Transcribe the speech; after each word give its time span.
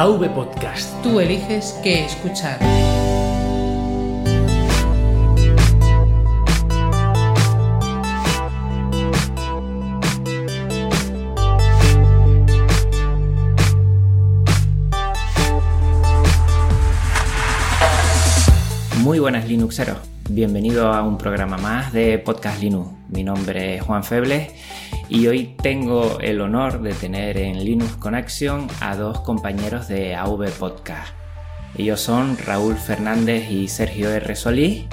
AV 0.00 0.34
Podcast. 0.34 1.02
Tú 1.02 1.20
eliges 1.20 1.78
qué 1.82 2.06
escuchar. 2.06 2.58
Muy 19.02 19.18
buenas 19.18 19.46
Linuxeros. 19.46 19.98
Bienvenido 20.30 20.90
a 20.90 21.02
un 21.02 21.18
programa 21.18 21.58
más 21.58 21.92
de 21.92 22.18
Podcast 22.18 22.62
Linux. 22.62 22.88
Mi 23.10 23.22
nombre 23.22 23.76
es 23.76 23.82
Juan 23.82 24.02
Febles 24.02 24.50
y 25.10 25.26
hoy 25.26 25.56
tengo 25.60 26.20
el 26.20 26.40
honor 26.40 26.82
de 26.82 26.92
tener 26.94 27.36
en 27.36 27.64
Linux 27.64 27.96
Connection 27.96 28.68
a 28.80 28.94
dos 28.96 29.20
compañeros 29.20 29.88
de 29.88 30.14
AV 30.14 30.48
Podcast. 30.58 31.12
Ellos 31.76 32.00
son 32.00 32.38
Raúl 32.38 32.76
Fernández 32.76 33.50
y 33.50 33.68
Sergio 33.68 34.08
R. 34.10 34.36
Solís 34.36 34.86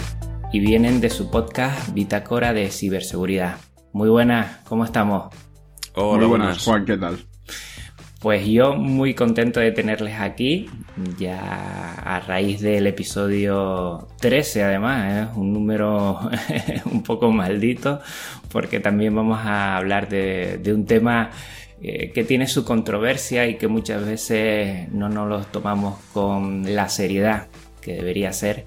y 0.51 0.59
vienen 0.59 1.01
de 1.01 1.09
su 1.11 1.29
podcast 1.29 1.93
Bitácora 1.93 2.53
de 2.53 2.69
Ciberseguridad. 2.71 3.57
Muy 3.93 4.09
buenas, 4.09 4.57
¿cómo 4.67 4.85
estamos? 4.85 5.33
Hola, 5.93 6.17
Muy 6.19 6.27
buenas. 6.27 6.47
buenas, 6.47 6.63
Juan, 6.65 6.85
¿qué 6.85 6.97
tal? 6.97 7.26
Pues 8.19 8.47
yo 8.47 8.75
muy 8.75 9.13
contento 9.13 9.59
de 9.59 9.71
tenerles 9.71 10.19
aquí, 10.19 10.67
ya 11.19 11.93
a 11.93 12.19
raíz 12.19 12.61
del 12.61 12.87
episodio 12.87 14.07
13 14.19 14.63
además, 14.63 15.29
es 15.29 15.37
un 15.37 15.53
número 15.53 16.19
un 16.91 17.03
poco 17.03 17.31
maldito, 17.31 18.01
porque 18.51 18.79
también 18.79 19.15
vamos 19.15 19.39
a 19.45 19.77
hablar 19.77 20.09
de, 20.09 20.57
de 20.57 20.73
un 20.73 20.85
tema 20.85 21.29
eh, 21.79 22.11
que 22.11 22.23
tiene 22.23 22.47
su 22.47 22.65
controversia 22.65 23.45
y 23.45 23.57
que 23.57 23.67
muchas 23.67 24.03
veces 24.03 24.91
no 24.91 25.09
nos 25.09 25.29
lo 25.29 25.45
tomamos 25.45 25.99
con 26.11 26.73
la 26.73 26.89
seriedad 26.89 27.47
que 27.81 27.93
debería 27.93 28.33
ser. 28.33 28.63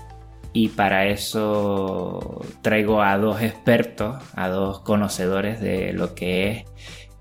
Y 0.53 0.69
para 0.69 1.07
eso 1.07 2.45
traigo 2.63 3.03
a 3.03 3.19
dos 3.19 3.43
expertos, 3.43 4.23
a 4.35 4.49
dos 4.49 4.81
conocedores 4.81 5.61
de 5.61 5.93
lo 5.93 6.15
que 6.15 6.51
es 6.51 6.65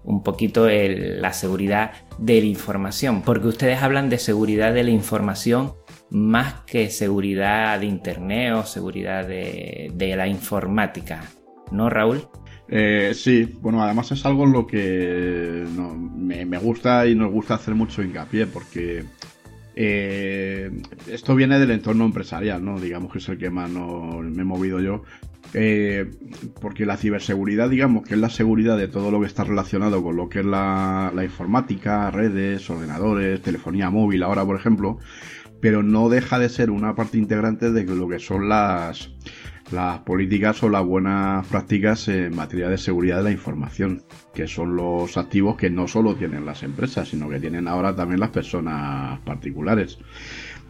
un 0.09 0.23
poquito 0.23 0.67
la 0.67 1.33
seguridad 1.33 1.91
de 2.17 2.41
la 2.41 2.47
información, 2.47 3.21
porque 3.21 3.47
ustedes 3.47 3.83
hablan 3.83 4.09
de 4.09 4.17
seguridad 4.17 4.73
de 4.73 4.83
la 4.83 4.89
información 4.89 5.73
más 6.09 6.61
que 6.65 6.89
seguridad 6.89 7.79
de 7.79 7.85
Internet 7.85 8.53
o 8.55 8.65
seguridad 8.65 9.27
de, 9.27 10.13
la 10.17 10.27
informática, 10.27 11.23
¿no, 11.71 11.91
Raúl? 11.91 12.27
Eh, 12.67 13.11
sí, 13.13 13.57
bueno, 13.61 13.83
además 13.83 14.11
es 14.11 14.25
algo 14.25 14.45
en 14.45 14.51
lo 14.51 14.65
que 14.65 15.63
me, 16.15 16.57
gusta 16.57 17.05
y 17.05 17.13
nos 17.13 17.31
gusta 17.31 17.53
hacer 17.53 17.75
mucho 17.75 18.01
hincapié, 18.01 18.47
porque 18.47 19.05
eh, 19.75 20.71
esto 21.07 21.35
viene 21.35 21.59
del 21.59 21.69
entorno 21.69 22.05
empresarial, 22.05 22.65
¿no? 22.65 22.79
Digamos 22.79 23.11
que 23.11 23.19
es 23.19 23.29
el 23.29 23.37
que 23.37 23.51
más 23.51 23.69
me 23.69 24.41
he 24.41 24.45
movido 24.45 24.79
yo. 24.79 25.03
Eh, 25.53 26.11
porque 26.61 26.85
la 26.85 26.97
ciberseguridad, 26.97 27.69
digamos 27.69 28.07
que 28.07 28.13
es 28.13 28.19
la 28.19 28.29
seguridad 28.29 28.77
de 28.77 28.87
todo 28.87 29.09
lo 29.09 29.19
que 29.19 29.25
está 29.25 29.43
relacionado 29.43 30.03
con 30.03 30.15
lo 30.15 30.29
que 30.29 30.39
es 30.39 30.45
la, 30.45 31.11
la 31.15 31.23
informática, 31.23 32.11
redes, 32.11 32.69
ordenadores, 32.69 33.41
telefonía 33.41 33.89
móvil, 33.89 34.21
ahora 34.21 34.45
por 34.45 34.55
ejemplo, 34.55 34.99
pero 35.59 35.83
no 35.83 36.09
deja 36.09 36.39
de 36.39 36.49
ser 36.49 36.69
una 36.69 36.95
parte 36.95 37.17
integrante 37.17 37.71
de 37.71 37.83
lo 37.83 38.07
que 38.07 38.19
son 38.19 38.47
las, 38.47 39.09
las 39.71 39.99
políticas 39.99 40.61
o 40.63 40.69
las 40.69 40.85
buenas 40.85 41.45
prácticas 41.47 42.07
en 42.07 42.35
materia 42.35 42.69
de 42.69 42.77
seguridad 42.77 43.17
de 43.17 43.23
la 43.23 43.31
información, 43.31 44.03
que 44.33 44.47
son 44.47 44.75
los 44.75 45.17
activos 45.17 45.57
que 45.57 45.69
no 45.69 45.87
solo 45.87 46.15
tienen 46.15 46.45
las 46.45 46.63
empresas, 46.63 47.09
sino 47.09 47.29
que 47.29 47.39
tienen 47.39 47.67
ahora 47.67 47.95
también 47.95 48.19
las 48.19 48.29
personas 48.29 49.19
particulares. 49.21 49.99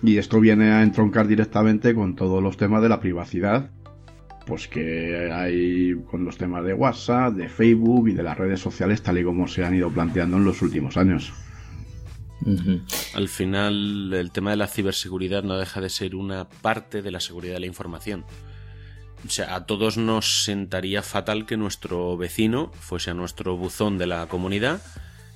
Y 0.02 0.18
esto 0.18 0.40
viene 0.40 0.72
a 0.72 0.84
entroncar 0.84 1.28
directamente 1.28 1.94
con 1.94 2.16
todos 2.16 2.42
los 2.42 2.58
temas 2.58 2.82
de 2.82 2.90
la 2.90 3.00
privacidad, 3.00 3.72
pues 4.50 4.68
que 4.68 5.32
hay 5.32 5.96
con 6.10 6.26
los 6.26 6.38
temas 6.38 6.66
de 6.66 6.74
WhatsApp, 6.74 7.36
de 7.36 7.48
Facebook 7.48 8.10
y 8.10 8.14
de 8.14 8.24
las 8.24 8.38
redes 8.38 8.60
sociales 8.60 9.04
tal 9.04 9.20
y 9.20 9.24
como 9.24 9.48
se 9.48 9.64
han 9.64 9.76
ido 9.76 9.92
planteando 9.92 10.38
en 10.38 10.44
los 10.44 10.62
últimos 10.64 10.98
años. 10.98 11.32
Al 13.14 13.30
final, 13.30 14.12
el 14.14 14.32
tema 14.32 14.50
de 14.52 14.58
la 14.58 14.68
ciberseguridad 14.68 15.44
no 15.44 15.58
deja 15.58 15.82
de 15.82 15.90
ser 15.90 16.16
una 16.16 16.50
parte 16.50 17.02
de 17.02 17.12
la 17.12 17.20
seguridad 17.20 17.54
de 17.54 17.60
la 17.60 17.66
información. 17.68 18.26
O 19.26 19.30
sea, 19.30 19.56
a 19.56 19.66
todos 19.66 19.98
nos 19.98 20.44
sentaría 20.46 21.04
fatal 21.04 21.46
que 21.46 21.58
nuestro 21.58 22.18
vecino 22.18 22.72
fuese 22.80 23.12
a 23.12 23.14
nuestro 23.14 23.56
buzón 23.58 23.98
de 23.98 24.08
la 24.08 24.28
comunidad 24.28 24.82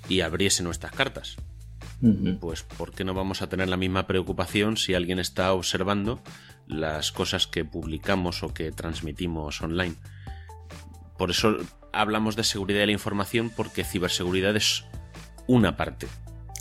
y 0.09 0.22
abriese 0.22 0.63
nuestras 0.63 0.94
cartas. 0.94 1.38
Pues, 2.41 2.63
¿por 2.63 2.91
qué 2.91 3.06
no 3.06 3.13
vamos 3.13 3.41
a 3.41 3.47
tener 3.47 3.69
la 3.69 3.78
misma 3.78 4.07
preocupación 4.07 4.75
si 4.75 4.94
alguien 4.94 5.19
está 5.19 5.53
observando 5.53 6.19
las 6.79 7.11
cosas 7.11 7.47
que 7.47 7.66
publicamos 7.66 8.44
o 8.44 8.53
que 8.53 8.72
transmitimos 8.72 9.61
online? 9.61 9.95
Por 11.17 11.31
eso 11.31 11.57
hablamos 11.91 12.35
de 12.35 12.44
seguridad 12.44 12.79
de 12.79 12.88
la 12.88 12.91
información 12.91 13.51
porque 13.56 13.84
ciberseguridad 13.84 14.56
es 14.56 14.85
una 15.47 15.78
parte. 15.78 16.07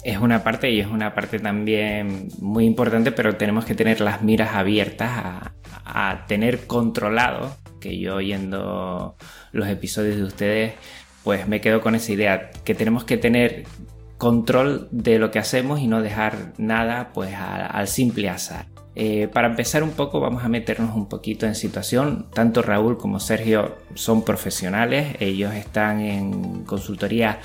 Es 0.04 0.18
una 0.18 0.42
parte 0.42 0.70
y 0.70 0.80
es 0.80 0.88
una 0.88 1.14
parte 1.14 1.38
también 1.38 2.28
muy 2.40 2.64
importante, 2.64 3.12
pero 3.12 3.36
tenemos 3.36 3.64
que 3.64 3.74
tener 3.74 4.00
las 4.00 4.22
miras 4.22 4.54
abiertas 4.54 5.10
a, 5.84 6.24
tener 6.26 6.66
controlado, 6.66 7.56
que 7.80 7.98
yo 7.98 8.16
oyendo 8.16 9.16
los 9.52 9.68
episodios 9.68 10.16
de 10.16 10.24
ustedes, 10.24 10.74
pues 11.22 11.46
me 11.46 11.60
quedo 11.60 11.80
con 11.80 11.94
esa 11.94 12.12
idea, 12.12 12.50
que 12.64 12.74
tenemos 12.74 13.04
que 13.04 13.16
tener 13.16 13.64
control 14.18 14.88
de 14.90 15.18
lo 15.18 15.30
que 15.30 15.38
hacemos 15.38 15.80
y 15.80 15.86
no 15.86 16.00
dejar 16.02 16.52
nada 16.58 17.12
pues 17.12 17.34
al 17.34 17.86
simple 17.88 18.28
azar. 18.28 18.66
Eh, 18.94 19.28
para 19.32 19.48
empezar 19.48 19.82
un 19.82 19.92
poco 19.92 20.20
vamos 20.20 20.44
a 20.44 20.48
meternos 20.48 20.94
un 20.94 21.08
poquito 21.08 21.46
en 21.46 21.54
situación. 21.54 22.26
Tanto 22.32 22.62
Raúl 22.62 22.98
como 22.98 23.20
Sergio 23.20 23.76
son 23.94 24.24
profesionales, 24.24 25.16
ellos 25.20 25.54
están 25.54 26.00
en 26.00 26.64
consultoría 26.64 27.40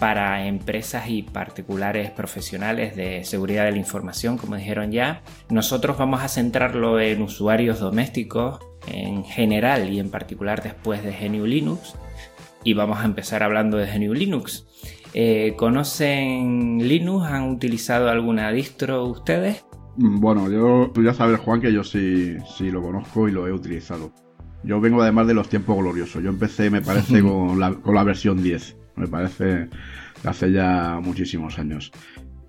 para 0.00 0.46
empresas 0.46 1.08
y 1.08 1.22
particulares 1.22 2.10
profesionales 2.10 2.94
de 2.94 3.24
seguridad 3.24 3.64
de 3.64 3.72
la 3.72 3.78
información, 3.78 4.38
como 4.38 4.56
dijeron 4.56 4.92
ya. 4.92 5.22
Nosotros 5.50 5.98
vamos 5.98 6.22
a 6.22 6.28
centrarlo 6.28 7.00
en 7.00 7.22
usuarios 7.22 7.80
domésticos 7.80 8.60
en 8.86 9.24
general 9.24 9.92
y 9.92 9.98
en 9.98 10.10
particular 10.10 10.62
después 10.62 11.02
de 11.02 11.12
GNU 11.12 11.46
Linux. 11.46 11.94
Y 12.64 12.74
vamos 12.74 13.00
a 13.00 13.04
empezar 13.04 13.42
hablando 13.42 13.76
de 13.76 13.86
GNU 13.86 14.14
Linux. 14.14 14.66
Eh, 15.14 15.54
¿Conocen 15.56 16.78
Linux? 16.86 17.26
¿Han 17.26 17.50
utilizado 17.50 18.08
alguna 18.10 18.52
distro 18.52 19.04
ustedes? 19.04 19.64
Mm, 19.98 20.20
Bueno, 20.20 20.50
yo, 20.50 20.90
tú 20.94 21.02
ya 21.02 21.12
sabes, 21.14 21.40
Juan, 21.40 21.60
que 21.60 21.72
yo 21.72 21.84
sí, 21.84 22.36
sí 22.56 22.70
lo 22.70 22.82
conozco 22.82 23.28
y 23.28 23.32
lo 23.32 23.46
he 23.46 23.52
utilizado. 23.52 24.12
Yo 24.64 24.80
vengo 24.80 25.02
además 25.02 25.26
de 25.26 25.34
los 25.34 25.48
tiempos 25.48 25.76
gloriosos. 25.76 26.22
Yo 26.22 26.30
empecé, 26.30 26.70
me 26.70 26.80
parece, 26.82 27.22
con 27.22 27.58
la, 27.60 27.74
con 27.74 27.94
la 27.94 28.04
versión 28.04 28.42
10. 28.42 28.76
Me 28.96 29.06
parece 29.08 29.68
hace 30.24 30.52
ya 30.52 31.00
muchísimos 31.02 31.58
años. 31.58 31.92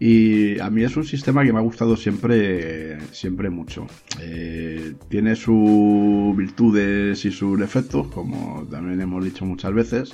Y 0.01 0.57
a 0.59 0.69
mí 0.69 0.83
es 0.83 0.95
un 0.95 1.03
sistema 1.03 1.43
que 1.43 1.51
me 1.51 1.59
ha 1.59 1.61
gustado 1.61 1.97
siempre, 1.97 2.99
siempre 3.11 3.49
mucho. 3.49 3.85
Eh, 4.21 4.93
tiene 5.09 5.35
sus 5.35 6.35
virtudes 6.37 7.25
y 7.25 7.31
sus 7.31 7.59
defectos, 7.59 8.07
como 8.07 8.65
también 8.71 9.01
hemos 9.01 9.23
dicho 9.25 9.45
muchas 9.45 9.73
veces. 9.73 10.13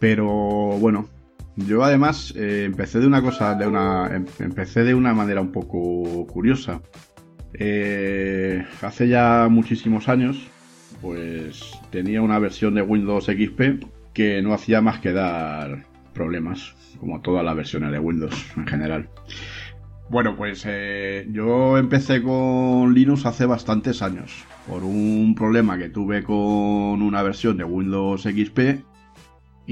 Pero 0.00 0.26
bueno, 0.80 1.08
yo 1.56 1.84
además 1.84 2.32
eh, 2.36 2.64
empecé 2.64 3.00
de 3.00 3.06
una 3.06 3.22
cosa, 3.22 3.54
de 3.54 3.66
una, 3.66 4.08
em- 4.14 4.26
empecé 4.38 4.84
de 4.84 4.94
una 4.94 5.14
manera 5.14 5.40
un 5.40 5.52
poco 5.52 6.26
curiosa. 6.26 6.80
Eh, 7.54 8.64
hace 8.80 9.08
ya 9.08 9.48
muchísimos 9.50 10.08
años, 10.08 10.48
pues 11.00 11.62
tenía 11.90 12.22
una 12.22 12.38
versión 12.38 12.74
de 12.74 12.82
Windows 12.82 13.26
XP 13.26 13.84
que 14.14 14.42
no 14.42 14.54
hacía 14.54 14.80
más 14.80 15.00
que 15.00 15.12
dar 15.12 15.84
problemas, 16.14 16.74
como 17.00 17.20
todas 17.20 17.44
las 17.44 17.56
versiones 17.56 17.92
de 17.92 17.98
Windows 17.98 18.46
en 18.56 18.66
general. 18.66 19.08
Bueno, 20.10 20.36
pues 20.36 20.64
eh, 20.66 21.26
yo 21.30 21.78
empecé 21.78 22.22
con 22.22 22.92
Linux 22.92 23.24
hace 23.24 23.46
bastantes 23.46 24.02
años, 24.02 24.44
por 24.68 24.84
un 24.84 25.34
problema 25.34 25.78
que 25.78 25.88
tuve 25.88 26.22
con 26.22 26.36
una 27.00 27.22
versión 27.22 27.56
de 27.56 27.64
Windows 27.64 28.22
XP 28.22 28.84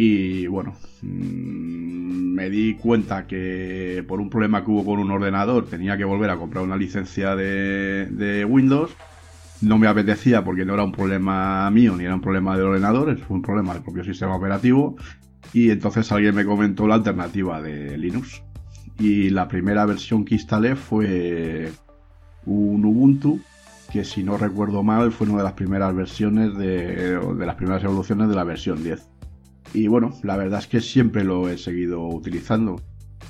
y 0.03 0.47
bueno, 0.47 0.73
mm, 1.03 2.35
me 2.35 2.49
di 2.49 2.75
cuenta 2.77 3.27
que 3.27 4.03
por 4.09 4.19
un 4.19 4.31
problema 4.31 4.65
que 4.65 4.71
hubo 4.71 4.83
con 4.83 4.99
un 4.99 5.11
ordenador 5.11 5.67
tenía 5.67 5.99
que 5.99 6.05
volver 6.05 6.31
a 6.31 6.39
comprar 6.39 6.65
una 6.65 6.79
licencia 6.79 7.37
de, 7.37 8.47
Windows. 8.49 8.97
No 9.61 9.77
me 9.77 9.89
apetecía 9.89 10.43
porque 10.43 10.65
no 10.65 10.73
era 10.73 10.85
un 10.85 10.93
problema 10.93 11.71
mío 11.71 11.95
ni 11.99 12.05
era 12.05 12.15
un 12.15 12.23
problema 12.23 12.57
del 12.57 12.69
ordenador, 12.69 13.11
es 13.11 13.21
un 13.29 13.43
problema 13.43 13.75
del 13.75 13.83
propio 13.83 14.03
sistema 14.03 14.35
operativo. 14.37 14.97
Y 15.53 15.69
entonces 15.69 16.11
alguien 16.13 16.35
me 16.35 16.47
comentó 16.47 16.87
la 16.87 16.95
alternativa 16.95 17.61
de 17.61 17.99
Linux. 17.99 18.43
Y 18.99 19.29
la 19.29 19.49
primera 19.49 19.85
versión 19.85 20.25
que 20.25 20.37
instalé 20.37 20.77
fue 20.77 21.73
un 22.47 22.83
Ubuntu, 22.87 23.39
que 23.93 24.05
si 24.05 24.25
no 24.25 24.39
recuerdo 24.39 24.83
mal 24.83 25.13
fue 25.13 25.27
una 25.27 25.39
de 25.39 25.45
las 25.45 25.53
primeras 25.53 25.95
versiones 25.95 26.57
de, 26.57 27.19
de 27.19 27.47
las 27.47 27.57
primeras 27.57 27.85
evoluciones 27.85 28.31
de 28.31 28.35
la 28.35 28.45
versión 28.45 28.83
10. 28.83 29.20
Y 29.73 29.87
bueno, 29.87 30.13
la 30.23 30.37
verdad 30.37 30.61
es 30.61 30.67
que 30.67 30.81
siempre 30.81 31.25
lo 31.25 31.49
he 31.49 31.59
seguido 31.59 32.07
utilizando. 32.07 32.81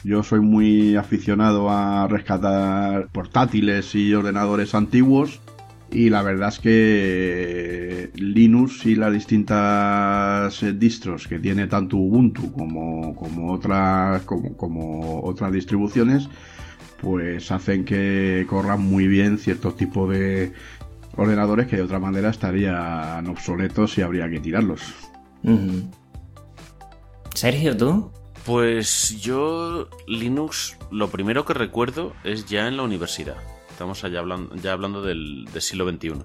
Yo 0.05 0.23
soy 0.23 0.41
muy 0.41 0.97
aficionado 0.97 1.71
a 1.71 2.09
rescatar 2.09 3.09
portátiles 3.09 3.95
y 3.95 4.15
ordenadores 4.15 4.75
antiguos 4.75 5.41
y 5.93 6.09
la 6.09 6.23
verdad 6.23 6.49
es 6.49 6.59
que 6.61 8.11
Linux 8.15 8.87
y 8.87 8.95
las 8.95 9.13
distintas 9.13 10.65
distros 10.79 11.27
que 11.27 11.39
tiene 11.39 11.67
tanto 11.67 11.97
Ubuntu 11.97 12.53
como, 12.53 13.15
como 13.15 13.53
otras 13.53 14.23
como, 14.23 14.57
como, 14.57 15.21
otras 15.23 15.53
distribuciones 15.53 16.29
pues 17.01 17.51
hacen 17.51 17.85
que 17.85 18.47
corran 18.49 18.83
muy 18.83 19.07
bien 19.07 19.39
ciertos 19.39 19.77
tipos 19.77 20.11
de 20.11 20.53
ordenadores 21.17 21.67
que 21.67 21.77
de 21.77 21.83
otra 21.83 21.99
manera 21.99 22.31
estarían 22.31 23.27
obsoletos 23.27 23.99
y 23.99 24.03
habría 24.03 24.31
que 24.31 24.41
tirarlos. 24.41 24.83
Sergio, 27.41 27.75
¿tú? 27.75 28.13
Pues 28.45 29.19
yo 29.19 29.89
Linux 30.07 30.77
lo 30.91 31.09
primero 31.09 31.47
que 31.47 31.55
recuerdo 31.55 32.13
es 32.23 32.45
ya 32.45 32.69
en 32.69 32.77
la 32.77 32.83
universidad. 32.83 33.39
Estamos 33.71 34.05
allá 34.05 34.19
hablando, 34.19 34.55
ya 34.57 34.73
hablando 34.73 35.01
del, 35.01 35.49
siglo 35.59 35.91
XXI. 35.91 36.23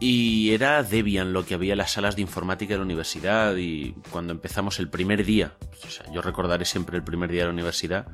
Y 0.00 0.52
era 0.52 0.82
Debian 0.82 1.34
lo 1.34 1.44
que 1.44 1.52
había 1.52 1.74
en 1.74 1.78
las 1.78 1.90
salas 1.90 2.16
de 2.16 2.22
informática 2.22 2.72
de 2.72 2.78
la 2.78 2.84
universidad 2.86 3.54
y 3.56 3.92
cuando 4.08 4.32
empezamos 4.32 4.78
el 4.78 4.88
primer 4.88 5.26
día, 5.26 5.58
o 5.86 5.90
sea, 5.90 6.10
yo 6.10 6.22
recordaré 6.22 6.64
siempre 6.64 6.96
el 6.96 7.04
primer 7.04 7.30
día 7.30 7.42
de 7.42 7.48
la 7.48 7.52
universidad, 7.52 8.06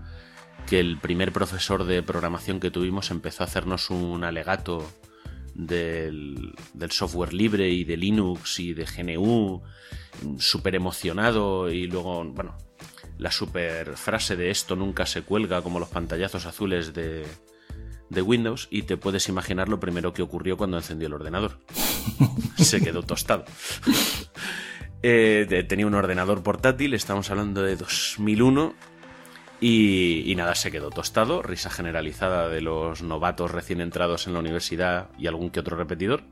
que 0.66 0.80
el 0.80 0.98
primer 0.98 1.30
profesor 1.30 1.84
de 1.84 2.02
programación 2.02 2.58
que 2.58 2.72
tuvimos 2.72 3.12
empezó 3.12 3.44
a 3.44 3.46
hacernos 3.46 3.88
un 3.88 4.24
alegato 4.24 4.84
del, 5.54 6.54
software 6.90 7.32
libre 7.32 7.68
y 7.70 7.84
de 7.84 7.96
Linux 7.96 8.60
y 8.60 8.74
de 8.74 8.84
GNU 8.84 9.62
súper 10.38 10.74
emocionado 10.74 11.70
y 11.70 11.86
luego, 11.86 12.24
bueno, 12.24 12.56
la 13.18 13.30
super 13.30 13.96
frase 13.96 14.36
de 14.36 14.50
esto 14.50 14.76
nunca 14.76 15.06
se 15.06 15.22
cuelga 15.22 15.62
como 15.62 15.78
los 15.78 15.88
pantallazos 15.88 16.46
azules 16.46 16.92
de, 16.92 17.24
de 18.10 18.22
Windows 18.22 18.68
y 18.70 18.82
te 18.82 18.96
puedes 18.96 19.28
imaginar 19.28 19.68
lo 19.68 19.80
primero 19.80 20.12
que 20.12 20.22
ocurrió 20.22 20.56
cuando 20.56 20.76
encendió 20.76 21.08
el 21.08 21.14
ordenador. 21.14 21.58
se 22.56 22.80
quedó 22.80 23.02
tostado. 23.02 23.44
Eh, 25.04 25.64
tenía 25.68 25.84
un 25.88 25.96
ordenador 25.96 26.44
portátil, 26.44 26.94
estamos 26.94 27.28
hablando 27.28 27.64
de 27.64 27.74
2001 27.74 28.72
y, 29.62 30.28
y, 30.28 30.34
nada, 30.34 30.56
se 30.56 30.72
quedó 30.72 30.90
tostado, 30.90 31.40
risa 31.40 31.70
generalizada 31.70 32.48
de 32.48 32.60
los 32.60 33.00
novatos 33.00 33.52
recién 33.52 33.80
entrados 33.80 34.26
en 34.26 34.32
la 34.32 34.40
universidad 34.40 35.10
y 35.16 35.28
algún 35.28 35.50
que 35.50 35.60
otro 35.60 35.76
repetidor. 35.76 36.24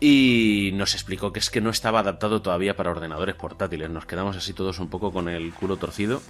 Y 0.00 0.72
nos 0.74 0.94
explicó 0.94 1.32
que 1.32 1.38
es 1.38 1.50
que 1.50 1.60
no 1.60 1.70
estaba 1.70 2.00
adaptado 2.00 2.42
todavía 2.42 2.74
para 2.74 2.90
ordenadores 2.90 3.36
portátiles. 3.36 3.88
Nos 3.88 4.04
quedamos 4.04 4.36
así 4.36 4.52
todos 4.52 4.80
un 4.80 4.88
poco 4.88 5.12
con 5.12 5.28
el 5.28 5.54
culo 5.54 5.76
torcido. 5.76 6.20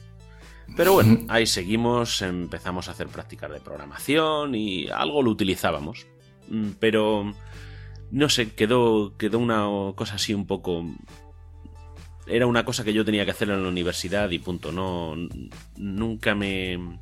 Pero 0.76 0.92
bueno, 0.92 1.20
ahí 1.28 1.46
seguimos, 1.46 2.20
empezamos 2.20 2.88
a 2.88 2.90
hacer 2.90 3.08
prácticas 3.08 3.50
de 3.50 3.60
programación 3.60 4.54
y 4.54 4.88
algo 4.88 5.22
lo 5.22 5.30
utilizábamos. 5.30 6.06
Mm, 6.48 6.72
pero 6.78 7.32
no 8.10 8.28
sé, 8.28 8.52
quedó, 8.54 9.16
quedó 9.16 9.38
una 9.38 9.66
cosa 9.94 10.16
así 10.16 10.34
un 10.34 10.46
poco. 10.46 10.84
Era 12.26 12.46
una 12.46 12.64
cosa 12.64 12.84
que 12.84 12.92
yo 12.92 13.04
tenía 13.04 13.24
que 13.24 13.32
hacer 13.32 13.50
en 13.50 13.62
la 13.62 13.68
universidad 13.68 14.30
y 14.30 14.38
punto. 14.38 14.72
No. 14.72 15.14
Nunca 15.76 16.34
me. 16.34 17.00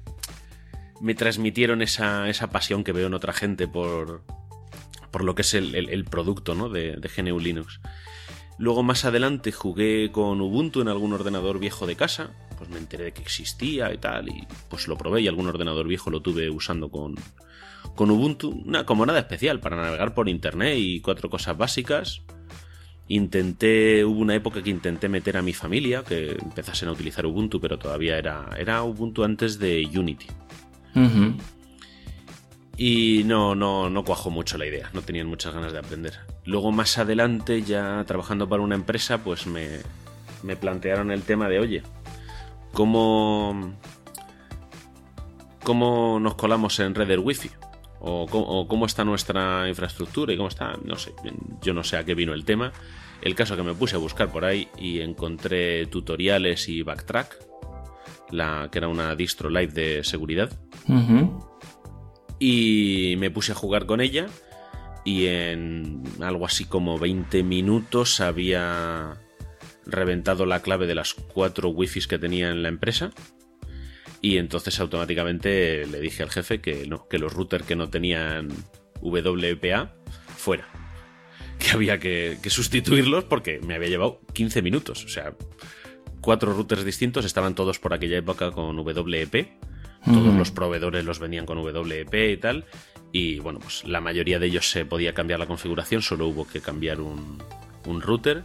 Me 1.00 1.14
transmitieron 1.14 1.82
esa, 1.82 2.28
esa 2.28 2.50
pasión 2.50 2.84
que 2.84 2.92
veo 2.92 3.08
en 3.08 3.14
otra 3.14 3.32
gente 3.32 3.66
por, 3.66 4.22
por 5.10 5.24
lo 5.24 5.34
que 5.34 5.42
es 5.42 5.52
el, 5.54 6.04
producto 6.04 6.54
¿no? 6.54 6.68
de, 6.68 6.96
de, 6.96 7.08
GNU 7.08 7.40
Linux. 7.40 7.80
Luego 8.58 8.84
más 8.84 9.04
adelante 9.04 9.50
jugué 9.50 10.12
con 10.12 10.40
Ubuntu 10.40 10.80
en 10.80 10.86
algún 10.86 11.12
ordenador 11.12 11.58
viejo 11.58 11.88
de 11.88 11.96
casa, 11.96 12.30
pues 12.56 12.70
me 12.70 12.78
enteré 12.78 13.04
de 13.04 13.12
que 13.12 13.22
existía 13.22 13.92
y 13.92 13.98
tal, 13.98 14.28
y 14.28 14.46
pues 14.68 14.86
lo 14.86 14.96
probé 14.96 15.22
y 15.22 15.28
algún 15.28 15.48
ordenador 15.48 15.88
viejo 15.88 16.10
lo 16.10 16.22
tuve 16.22 16.48
usando 16.48 16.90
con, 16.90 17.16
con 17.96 18.10
Ubuntu, 18.10 18.50
una, 18.50 18.86
como 18.86 19.04
nada 19.04 19.18
especial, 19.18 19.60
para 19.60 19.76
navegar 19.76 20.14
por 20.14 20.28
internet 20.28 20.76
y 20.78 21.00
cuatro 21.00 21.28
cosas 21.28 21.56
básicas. 21.56 22.22
Intenté, 23.12 24.06
hubo 24.06 24.20
una 24.20 24.34
época 24.34 24.62
que 24.62 24.70
intenté 24.70 25.06
meter 25.10 25.36
a 25.36 25.42
mi 25.42 25.52
familia, 25.52 26.02
que 26.02 26.30
empezasen 26.30 26.88
a 26.88 26.92
utilizar 26.92 27.26
Ubuntu, 27.26 27.60
pero 27.60 27.78
todavía 27.78 28.16
era, 28.16 28.48
era 28.56 28.82
Ubuntu 28.84 29.22
antes 29.22 29.58
de 29.58 29.86
Unity. 29.94 30.28
Y 32.78 33.22
no, 33.26 33.54
no, 33.54 33.90
no 33.90 34.02
cuajó 34.02 34.30
mucho 34.30 34.56
la 34.56 34.64
idea, 34.64 34.88
no 34.94 35.02
tenían 35.02 35.26
muchas 35.26 35.52
ganas 35.52 35.74
de 35.74 35.78
aprender. 35.78 36.20
Luego 36.46 36.72
más 36.72 36.96
adelante, 36.96 37.60
ya 37.60 38.02
trabajando 38.06 38.48
para 38.48 38.62
una 38.62 38.76
empresa, 38.76 39.22
pues 39.22 39.46
me, 39.46 39.80
me 40.42 40.56
plantearon 40.56 41.10
el 41.10 41.20
tema 41.20 41.50
de, 41.50 41.58
oye, 41.58 41.82
¿cómo, 42.72 43.74
¿cómo 45.62 46.18
nos 46.18 46.34
colamos 46.36 46.80
en 46.80 46.94
red 46.94 47.08
del 47.08 47.18
wifi? 47.18 47.50
O 48.00 48.26
cómo, 48.26 48.86
está 48.86 49.04
nuestra 49.04 49.68
infraestructura 49.68 50.32
y 50.32 50.38
cómo 50.38 50.48
está, 50.48 50.78
no 50.82 50.96
sé, 50.96 51.12
yo 51.60 51.74
no 51.74 51.84
sé 51.84 51.98
a 51.98 52.04
qué 52.04 52.14
vino 52.14 52.32
el 52.32 52.46
tema. 52.46 52.72
El 53.22 53.34
caso 53.34 53.56
que 53.56 53.62
me 53.62 53.74
puse 53.74 53.96
a 53.96 53.98
buscar 53.98 54.30
por 54.30 54.44
ahí 54.44 54.68
y 54.76 55.00
encontré 55.00 55.86
tutoriales 55.86 56.68
y 56.68 56.82
backtrack, 56.82 57.38
la, 58.30 58.68
que 58.70 58.78
era 58.78 58.88
una 58.88 59.14
distro 59.14 59.48
live 59.48 59.72
de 59.72 60.04
seguridad 60.04 60.50
y 62.44 63.14
me 63.18 63.30
puse 63.30 63.52
a 63.52 63.54
jugar 63.54 63.86
con 63.86 64.00
ella 64.00 64.26
y 65.04 65.26
en 65.26 66.02
algo 66.20 66.44
así 66.44 66.64
como 66.64 66.98
20 66.98 67.44
minutos 67.44 68.20
había 68.20 69.20
reventado 69.86 70.44
la 70.44 70.60
clave 70.60 70.88
de 70.88 70.96
las 70.96 71.14
cuatro 71.14 71.68
wifis 71.68 72.08
que 72.08 72.18
tenía 72.18 72.50
en 72.50 72.64
la 72.64 72.68
empresa 72.68 73.12
y 74.20 74.38
entonces 74.38 74.80
automáticamente 74.80 75.86
le 75.86 76.00
dije 76.00 76.24
al 76.24 76.30
jefe 76.30 76.60
que 76.60 76.86
no, 76.88 77.06
que 77.06 77.20
los 77.20 77.32
routers 77.32 77.64
que 77.64 77.76
no 77.76 77.90
tenían 77.90 78.48
WPA 79.00 79.94
fuera. 80.36 80.71
Que 81.62 81.70
había 81.70 82.00
que, 82.00 82.38
que 82.42 82.50
sustituirlos 82.50 83.22
porque 83.24 83.60
me 83.60 83.76
había 83.76 83.88
llevado 83.88 84.20
15 84.32 84.62
minutos. 84.62 85.04
O 85.04 85.08
sea, 85.08 85.34
cuatro 86.20 86.52
routers 86.54 86.84
distintos 86.84 87.24
estaban 87.24 87.54
todos 87.54 87.78
por 87.78 87.94
aquella 87.94 88.18
época 88.18 88.50
con 88.50 88.76
WP 88.76 89.46
todos 90.04 90.34
los 90.34 90.50
proveedores 90.50 91.04
los 91.04 91.20
venían 91.20 91.46
con 91.46 91.58
WP 91.58 92.14
y 92.14 92.36
tal. 92.36 92.64
Y 93.12 93.38
bueno, 93.38 93.60
pues 93.60 93.84
la 93.84 94.00
mayoría 94.00 94.38
de 94.38 94.46
ellos 94.46 94.68
se 94.68 94.84
podía 94.84 95.14
cambiar 95.14 95.38
la 95.38 95.46
configuración, 95.46 96.02
solo 96.02 96.26
hubo 96.26 96.46
que 96.46 96.60
cambiar 96.60 97.00
un, 97.00 97.38
router. 98.00 98.44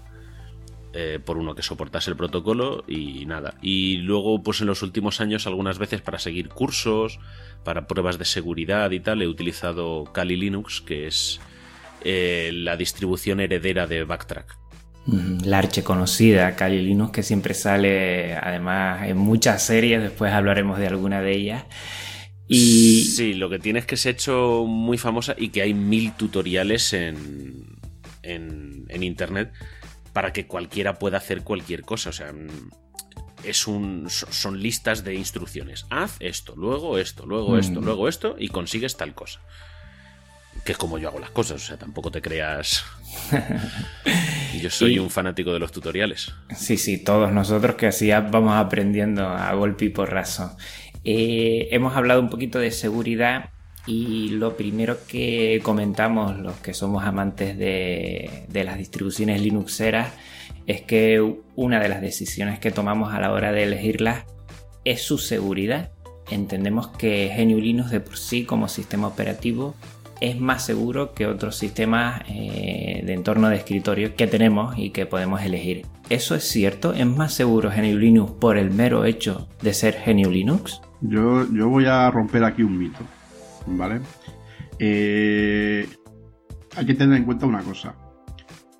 Eh, 0.93 1.19
por 1.23 1.37
uno 1.37 1.53
que 1.53 1.61
soportase 1.61 2.09
el 2.09 2.17
protocolo 2.17 2.83
y 2.87 3.25
nada. 3.25 3.55
Y 3.61 3.97
luego, 3.97 4.41
pues 4.41 4.61
en 4.61 4.67
los 4.67 4.81
últimos 4.81 5.21
años, 5.21 5.45
algunas 5.45 5.77
veces 5.77 6.01
para 6.01 6.17
seguir 6.17 6.49
cursos, 6.49 7.19
para 7.63 7.85
pruebas 7.85 8.17
de 8.17 8.25
seguridad 8.25 8.89
y 8.89 8.99
tal, 8.99 9.21
he 9.21 9.27
utilizado 9.27 10.05
Kali 10.05 10.37
Linux, 10.37 10.81
que 10.81 11.05
es 11.05 11.39
eh, 12.09 12.51
la 12.53 12.77
distribución 12.77 13.41
heredera 13.41 13.85
de 13.85 14.05
Backtrack 14.05 14.57
la 15.07 15.59
archiconocida 15.59 16.55
Kali 16.55 16.81
Linux 16.81 17.11
que 17.11 17.23
siempre 17.23 17.53
sale 17.53 18.35
además 18.35 19.07
en 19.07 19.17
muchas 19.17 19.63
series, 19.63 20.01
después 20.01 20.33
hablaremos 20.33 20.79
de 20.79 20.87
alguna 20.87 21.21
de 21.21 21.31
ellas. 21.35 21.63
Y... 22.47 23.03
Sí, 23.03 23.33
lo 23.33 23.49
que 23.49 23.59
tiene 23.59 23.79
es 23.79 23.85
que 23.85 23.97
se 23.97 24.09
ha 24.09 24.11
hecho 24.11 24.65
muy 24.67 24.97
famosa 24.97 25.35
y 25.37 25.49
que 25.49 25.61
hay 25.61 25.73
mil 25.73 26.13
tutoriales 26.13 26.93
en, 26.93 27.77
en, 28.23 29.03
internet 29.03 29.53
para 30.13 30.33
que 30.33 30.47
cualquiera 30.47 30.99
pueda 30.99 31.17
hacer 31.17 31.43
cualquier 31.43 31.83
cosa. 31.83 32.09
O 32.09 32.13
sea, 32.13 32.33
es 33.43 33.67
un, 33.67 34.09
son 34.09 34.61
listas 34.61 35.03
de 35.03 35.15
instrucciones. 35.15 35.85
Haz 35.89 36.17
esto, 36.19 36.53
luego 36.57 36.97
esto, 36.97 37.25
luego 37.25 37.57
esto, 37.57 37.81
mm. 37.81 37.85
luego 37.85 38.07
esto 38.09 38.35
y 38.37 38.49
consigues 38.49 38.97
tal 38.97 39.13
cosa 39.13 39.41
que 40.67 40.73
es 40.73 40.77
como 40.77 40.97
yo 40.97 41.07
hago 41.07 41.19
las 41.19 41.29
cosas, 41.29 41.63
o 41.63 41.65
sea, 41.65 41.77
tampoco 41.77 42.11
te 42.11 42.21
creas. 42.21 42.83
yo 44.61 44.69
soy 44.69 44.99
un 44.99 45.09
fanático 45.09 45.53
de 45.53 45.59
los 45.59 45.71
tutoriales. 45.71 46.33
Sí, 46.57 46.75
sí, 46.75 46.97
todos 46.97 47.31
nosotros 47.31 47.77
que 47.77 47.87
así 47.87 48.09
vamos 48.09 48.53
aprendiendo 48.53 49.29
a 49.29 49.53
golpe 49.53 49.85
y 49.85 49.89
porrazo. 49.89 50.57
Eh, 51.05 51.69
hemos 51.71 51.95
hablado 51.95 52.19
un 52.19 52.29
poquito 52.29 52.59
de 52.59 52.71
seguridad 52.71 53.51
y 53.85 54.27
lo 54.31 54.57
primero 54.57 54.97
que 55.07 55.61
comentamos 55.63 56.37
los 56.37 56.57
que 56.57 56.73
somos 56.73 57.05
amantes 57.05 57.57
de, 57.57 58.45
las 58.51 58.77
distribuciones 58.77 59.41
Linuxeras 59.41 60.11
es 60.65 60.81
que 60.81 61.21
una 61.55 61.79
de 61.79 61.87
las 61.87 62.01
decisiones 62.01 62.59
que 62.59 62.71
tomamos 62.71 63.13
a 63.13 63.21
la 63.21 63.31
hora 63.31 63.53
de 63.53 63.63
elegirlas 63.63 64.25
es 64.83 65.01
su 65.01 65.17
seguridad. 65.17 65.91
Entendemos 66.29 66.89
que 66.89 67.33
GNU 67.37 67.61
Linux 67.61 67.89
de 67.89 68.01
por 68.01 68.17
sí 68.17 68.43
como 68.43 68.67
sistema 68.67 69.07
operativo 69.07 69.77
es 70.21 70.39
más 70.39 70.65
seguro 70.65 71.13
que 71.13 71.27
otros 71.27 71.57
sistemas 71.57 72.21
eh, 72.27 73.03
de 73.05 73.13
entorno 73.13 73.49
de 73.49 73.57
escritorio 73.57 74.15
que 74.15 74.27
tenemos 74.27 74.77
y 74.77 74.91
que 74.91 75.05
podemos 75.05 75.41
elegir. 75.41 75.85
¿Eso 76.09 76.35
es 76.35 76.43
cierto? 76.43 76.93
¿Es 76.93 77.05
más 77.05 77.33
seguro 77.33 77.69
GNU 77.69 77.97
Linux 77.97 78.31
por 78.33 78.57
el 78.57 78.71
mero 78.71 79.05
hecho 79.05 79.47
de 79.61 79.73
ser 79.73 79.97
GNU 80.05 80.29
Linux? 80.29 80.81
Yo, 81.01 81.45
yo 81.53 81.69
voy 81.69 81.85
a 81.85 82.09
romper 82.09 82.43
aquí 82.43 82.63
un 82.63 82.77
mito, 82.77 82.99
¿vale? 83.67 84.01
Eh, 84.79 85.87
hay 86.75 86.85
que 86.85 86.93
tener 86.93 87.17
en 87.17 87.25
cuenta 87.25 87.45
una 87.45 87.61
cosa. 87.61 87.95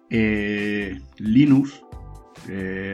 Eh, 0.10 1.00
Linux 1.17 1.84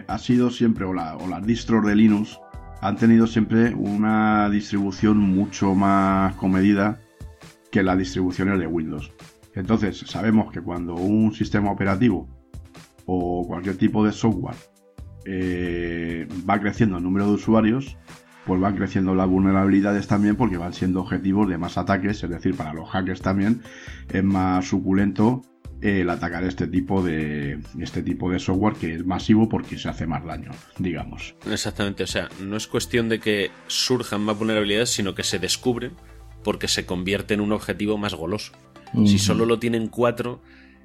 ha 0.08 0.18
sido 0.18 0.50
siempre, 0.50 0.84
o, 0.84 0.90
o 0.90 1.28
las 1.28 1.46
distros 1.46 1.86
de 1.86 1.96
Linux, 1.96 2.40
han 2.82 2.98
tenido 2.98 3.28
siempre 3.28 3.74
una 3.76 4.50
distribución 4.50 5.20
mucho 5.20 5.76
más 5.76 6.34
comedida 6.36 7.03
que 7.74 7.82
las 7.82 7.98
distribuciones 7.98 8.60
de 8.60 8.68
Windows. 8.68 9.12
Entonces, 9.56 9.98
sabemos 10.06 10.52
que 10.52 10.62
cuando 10.62 10.94
un 10.94 11.34
sistema 11.34 11.72
operativo 11.72 12.30
o 13.08 13.48
cualquier 13.48 13.78
tipo 13.78 14.06
de 14.06 14.12
software 14.12 14.56
eh, 15.26 16.28
va 16.48 16.60
creciendo 16.60 16.98
el 16.98 17.04
número 17.04 17.26
de 17.26 17.34
usuarios, 17.34 17.98
pues 18.46 18.62
van 18.62 18.76
creciendo 18.76 19.16
las 19.16 19.28
vulnerabilidades 19.28 20.08
también 20.08 20.36
porque 20.36 20.58
van 20.58 20.74
siendo 20.74 21.02
objetivos 21.02 21.50
de 21.50 21.58
más 21.58 21.80
ataques, 21.80 22.24
es 22.24 22.30
decir, 22.30 22.56
para 22.56 22.76
los 22.76 22.88
hackers 22.90 23.22
también 23.22 23.64
es 24.12 24.24
más 24.24 24.68
suculento 24.68 25.42
el 25.82 26.10
atacar 26.12 26.44
este 26.44 26.68
tipo 26.68 27.04
de 27.04 27.60
este 27.80 28.04
tipo 28.04 28.32
de 28.32 28.40
software 28.40 28.76
que 28.76 28.94
es 28.94 29.06
masivo 29.06 29.50
porque 29.50 29.80
se 29.80 29.90
hace 29.90 30.06
más 30.06 30.24
daño, 30.24 30.52
digamos. 30.78 31.36
Exactamente, 31.50 32.04
o 32.04 32.08
sea, 32.08 32.30
no 32.40 32.56
es 32.56 32.68
cuestión 32.68 33.10
de 33.10 33.20
que 33.20 33.50
surjan 33.66 34.22
más 34.22 34.38
vulnerabilidades, 34.38 34.92
sino 34.92 35.16
que 35.16 35.24
se 35.24 35.40
descubren 35.40 35.94
porque 36.44 36.68
se 36.68 36.86
convierte 36.86 37.34
en 37.34 37.42
un 37.42 37.52
objetivo 37.52 37.98
más 37.98 38.14
goloso. 38.14 38.54
Si 39.06 39.18
solo 39.18 39.48
lo 39.48 39.58
tienen 39.58 39.88
cuatro, 39.88 40.40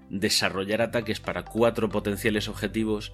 desarrollar 0.08 0.80
ataques 0.80 1.20
para 1.20 1.44
cuatro 1.44 1.90
potenciales 1.90 2.48
objetivos, 2.48 3.12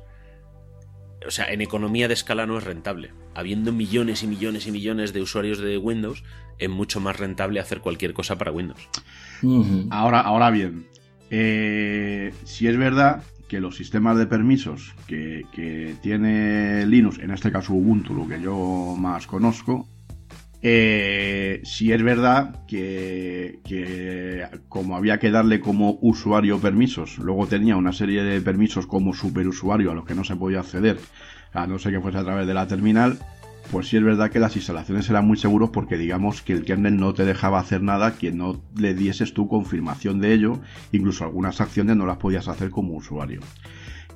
o 1.27 1.31
sea, 1.31 1.47
en 1.47 1.63
economía 1.63 2.07
de 2.07 2.15
escala 2.15 2.47
no 2.47 2.59
es 2.59 2.65
rentable. 2.65 3.11
Habiendo 3.35 3.73
millones 3.73 4.23
y 4.23 4.27
millones 4.27 4.67
y 4.67 4.73
millones 4.73 5.13
de 5.13 5.23
usuarios 5.23 5.59
de 5.59 5.79
Windows, 5.79 6.23
es 6.59 6.69
mucho 6.69 7.01
más 7.01 7.19
rentable 7.19 7.61
hacer 7.61 7.81
cualquier 7.81 8.15
cosa 8.15 8.39
para 8.39 8.53
Windows. 8.53 8.89
Ahora, 9.91 10.21
ahora 10.21 10.51
bien, 10.51 10.87
eh, 11.31 12.33
si 12.45 12.69
es 12.69 12.77
verdad 12.77 13.23
que 13.49 13.61
los 13.61 13.77
sistemas 13.77 14.17
de 14.17 14.27
permisos 14.27 14.95
que, 15.07 15.45
que, 15.53 15.97
tiene 16.01 16.87
Linux, 16.87 17.19
en 17.19 17.31
este 17.31 17.53
caso 17.53 17.75
Ubuntu, 17.75 18.15
lo 18.15 18.29
que 18.29 18.41
yo 18.41 18.95
más 18.99 19.27
conozco, 19.27 19.87
eh, 20.67 21.61
si 21.65 21.93
es 21.93 22.03
verdad 22.03 22.65
que, 22.67 23.61
como 24.71 24.97
había 24.97 25.19
que 25.19 25.31
darle 25.31 25.61
como 25.61 25.99
usuario 26.01 26.59
permisos, 26.59 27.19
luego 27.19 27.47
tenía 27.47 27.77
una 27.77 27.93
serie 27.93 28.23
de 28.23 28.41
permisos 28.41 28.87
como 28.87 29.13
superusuario 29.13 29.91
a 29.91 29.95
los 29.95 30.07
que 30.07 30.15
no 30.15 30.25
se 30.25 30.37
podía 30.37 30.61
acceder, 30.61 30.99
a 31.53 31.67
no 31.67 31.79
ser 31.79 31.93
que 31.93 32.01
fuese 32.01 32.17
a 32.17 32.25
través 32.25 32.47
de 32.47 32.55
la 32.55 32.67
terminal, 32.67 33.19
pues 33.71 33.89
sí 33.89 33.99
es 33.99 34.03
verdad 34.03 34.31
que 34.31 34.39
las 34.39 34.57
instalaciones 34.57 35.11
eran 35.11 35.27
muy 35.27 35.37
seguros 35.37 35.69
porque 35.69 35.99
digamos 35.99 36.41
que 36.41 36.55
el 36.55 36.65
kernel 36.65 36.97
no 36.97 37.13
te 37.13 37.27
dejaba 37.27 37.61
hacer 37.61 37.83
nada 37.83 38.17
que 38.17 38.33
no 38.33 38.63
le 38.75 38.95
dieses 38.95 39.35
tu 39.35 39.49
confirmación 39.49 40.19
de 40.19 40.33
ello, 40.33 40.61
incluso 40.93 41.25
algunas 41.25 41.61
acciones 41.61 41.95
no 41.95 42.07
las 42.07 42.17
podías 42.17 42.49
hacer 42.49 42.71
como 42.71 42.95
usuario. 42.95 43.41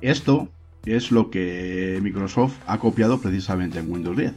Esto 0.01 0.49
es 0.83 1.11
lo 1.11 1.29
que 1.29 1.99
Microsoft 2.01 2.57
ha 2.65 2.79
copiado 2.79 3.21
precisamente 3.21 3.77
en 3.77 3.91
Windows 3.91 4.17
10 4.17 4.33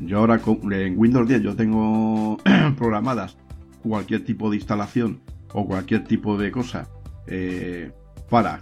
yo 0.00 0.18
ahora 0.18 0.40
en 0.70 0.98
Windows 0.98 1.28
10 1.28 1.42
yo 1.42 1.56
tengo 1.56 2.38
programadas 2.78 3.36
cualquier 3.82 4.24
tipo 4.24 4.50
de 4.50 4.56
instalación 4.56 5.20
o 5.52 5.66
cualquier 5.66 6.04
tipo 6.04 6.36
de 6.36 6.50
cosa 6.50 6.88
eh, 7.26 7.90
para 8.28 8.60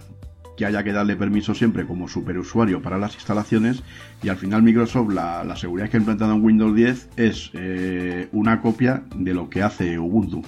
que 0.55 0.65
haya 0.65 0.83
que 0.83 0.91
darle 0.91 1.15
permiso 1.15 1.53
siempre 1.53 1.85
como 1.85 2.07
superusuario 2.07 2.81
para 2.81 2.97
las 2.97 3.13
instalaciones 3.13 3.83
y 4.23 4.29
al 4.29 4.37
final 4.37 4.63
Microsoft 4.63 5.13
la, 5.13 5.55
seguridad 5.55 5.89
que 5.89 5.97
ha 5.97 5.99
implantado 5.99 6.33
en 6.33 6.43
Windows 6.43 6.75
10 6.75 7.09
es 7.17 7.51
eh, 7.53 8.27
una 8.31 8.61
copia 8.61 9.03
de 9.15 9.33
lo 9.33 9.49
que 9.49 9.61
hace 9.61 9.99
Ubuntu. 9.99 10.41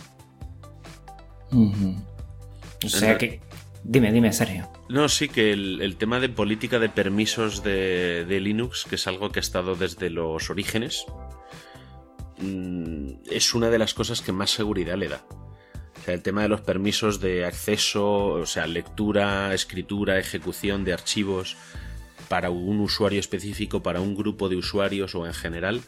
O 1.52 2.90
sea 2.90 3.18
que 3.18 3.40
Dime, 3.84 4.12
dime, 4.12 4.32
Sergio. 4.32 4.68
No, 4.90 5.08
sí, 5.08 5.30
que 5.30 5.52
el, 5.52 5.96
tema 5.98 6.20
de 6.20 6.30
política 6.30 6.80
de 6.80 6.90
permisos 6.90 7.64
de, 7.64 8.40
Linux, 8.42 8.86
que 8.90 8.96
es 8.96 9.06
algo 9.06 9.32
que 9.32 9.38
ha 9.38 9.42
estado 9.42 9.76
desde 9.76 10.10
los 10.10 10.50
orígenes, 10.50 11.06
mm, 12.40 13.12
es 13.30 13.54
una 13.54 13.70
de 13.70 13.78
las 13.78 13.94
cosas 13.94 14.22
que 14.22 14.32
más 14.32 14.50
seguridad 14.50 14.98
le 14.98 15.10
da. 15.10 15.24
O 15.30 16.04
sea, 16.04 16.16
el 16.16 16.24
tema 16.24 16.42
de 16.42 16.50
los 16.50 16.62
permisos 16.62 17.22
de 17.22 17.46
acceso, 17.46 18.30
o 18.30 18.46
sea, 18.48 18.66
lectura, 18.66 19.54
escritura, 19.54 20.18
ejecución 20.18 20.84
de 20.84 20.94
archivos 20.94 21.56
para 22.28 22.50
un 22.50 22.80
usuario 22.80 23.20
específico, 23.20 23.84
para 23.84 24.02
un 24.02 24.16
grupo 24.16 24.50
de 24.50 24.56
usuarios 24.56 25.14
o 25.14 25.28
en 25.28 25.36
general, 25.36 25.82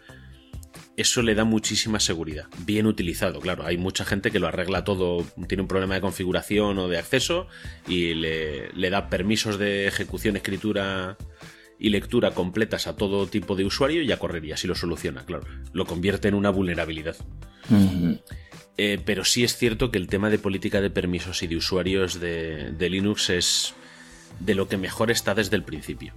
eso 0.98 1.22
le 1.22 1.36
da 1.36 1.46
muchísima 1.46 2.00
seguridad. 2.00 2.48
Bien 2.66 2.86
utilizado, 2.86 3.40
claro. 3.40 3.66
Hay 3.66 3.78
mucha 3.78 4.06
gente 4.06 4.32
que 4.32 4.40
lo 4.40 4.48
arregla 4.48 4.84
todo, 4.84 5.26
tiene 5.48 5.62
un 5.62 5.68
problema 5.68 5.96
de 5.96 6.02
configuración 6.02 6.78
o 6.78 6.88
de 6.88 6.98
acceso 6.98 7.48
y 7.88 8.14
le, 8.14 8.90
da 8.90 9.10
permisos 9.10 9.58
de 9.58 9.88
ejecución, 9.88 10.36
escritura 10.36 11.18
y 11.80 11.90
lectura 11.90 12.32
completas 12.32 12.88
a 12.88 12.96
todo 12.96 13.28
tipo 13.28 13.56
de 13.56 13.66
usuario 13.66 14.02
y 14.02 14.08
ya 14.08 14.20
correría, 14.20 14.58
si 14.58 14.68
lo 14.68 14.76
soluciona, 14.76 15.26
claro. 15.26 15.46
Lo 15.74 15.86
convierte 15.86 16.28
en 16.28 16.36
una 16.36 16.50
vulnerabilidad. 16.50 17.16
Eh, 18.78 19.00
pero 19.04 19.26
sí 19.26 19.44
es 19.44 19.58
cierto 19.58 19.92
que 19.92 19.98
el 19.98 20.08
tema 20.08 20.30
de 20.30 20.40
política 20.40 20.82
de 20.82 20.90
permisos 20.90 21.44
y 21.44 21.48
de 21.48 21.56
usuarios 21.56 22.20
de, 22.20 22.90
Linux 22.90 23.30
es 23.30 23.74
de 24.40 24.56
lo 24.56 24.68
que 24.68 24.78
mejor 24.78 25.12
está 25.12 25.36
desde 25.36 25.56
el 25.56 25.64
principio. 25.64 26.14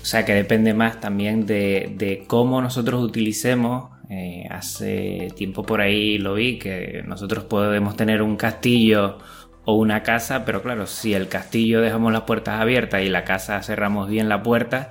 O 0.00 0.04
sea 0.04 0.24
que 0.24 0.34
depende 0.34 0.74
más 0.74 1.00
también 1.00 1.46
de, 1.46 1.92
de 1.96 2.24
cómo 2.26 2.60
nosotros 2.60 3.02
utilicemos 3.02 3.90
eh, 4.14 4.46
hace 4.50 5.32
tiempo 5.36 5.62
por 5.62 5.80
ahí 5.80 6.18
lo 6.18 6.34
vi 6.34 6.58
que 6.58 7.02
nosotros 7.06 7.44
podemos 7.44 7.96
tener 7.96 8.20
un 8.20 8.36
castillo 8.36 9.18
o 9.64 9.74
una 9.76 10.02
casa, 10.02 10.44
pero 10.44 10.60
claro, 10.60 10.86
si 10.86 11.14
el 11.14 11.28
castillo 11.28 11.80
dejamos 11.80 12.12
las 12.12 12.22
puertas 12.22 12.60
abiertas 12.60 13.02
y 13.02 13.08
la 13.08 13.24
casa 13.24 13.62
cerramos 13.62 14.10
bien 14.10 14.28
la 14.28 14.42
puerta, 14.42 14.90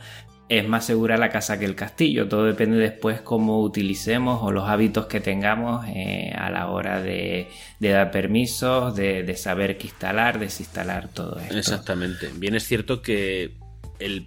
es 0.50 0.68
más 0.68 0.86
segura 0.86 1.18
la 1.18 1.30
casa 1.30 1.60
que 1.60 1.66
el 1.66 1.76
castillo. 1.76 2.28
Todo 2.28 2.46
depende 2.46 2.78
después 2.78 3.22
cómo 3.22 3.62
utilicemos 3.62 4.42
o 4.42 4.52
los 4.52 4.68
hábitos 4.68 5.06
que 5.06 5.22
tengamos 5.22 5.86
eh, 5.90 6.34
a 6.36 6.50
la 6.50 6.70
hora 6.70 7.00
de, 7.00 7.48
dar 7.80 8.10
permisos, 8.10 8.96
de, 8.96 9.36
saber 9.36 9.78
qué 9.78 9.88
instalar, 9.88 10.40
desinstalar 10.40 11.10
todo 11.10 11.38
esto. 11.40 11.58
Exactamente. 11.58 12.32
Bien 12.36 12.56
es 12.56 12.64
cierto 12.64 13.04
que 13.04 13.58
el 14.00 14.26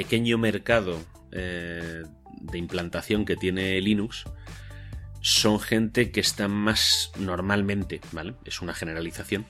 pequeño 0.00 0.38
mercado 0.38 0.98
eh, 1.30 2.04
de 2.40 2.56
implantación 2.56 3.26
que 3.26 3.36
tiene 3.36 3.78
Linux 3.82 4.24
son 5.20 5.60
gente 5.60 6.10
que 6.10 6.20
está 6.20 6.48
más 6.48 7.12
normalmente, 7.18 8.00
¿vale? 8.10 8.32
Es 8.46 8.62
una 8.62 8.72
generalización, 8.72 9.44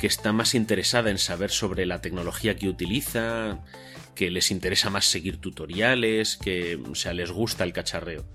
que 0.00 0.08
está 0.08 0.32
más 0.32 0.56
interesada 0.56 1.08
en 1.08 1.18
saber 1.18 1.52
sobre 1.52 1.86
la 1.86 2.00
tecnología 2.00 2.56
que 2.56 2.68
utiliza, 2.68 3.60
que 4.16 4.32
les 4.32 4.50
interesa 4.50 4.90
más 4.90 5.04
seguir 5.04 5.36
tutoriales, 5.36 6.36
que 6.36 6.74
o 6.90 6.96
sea, 6.96 7.12
les 7.12 7.30
gusta 7.30 7.62
el 7.62 7.72
cacharreo. 7.72 8.26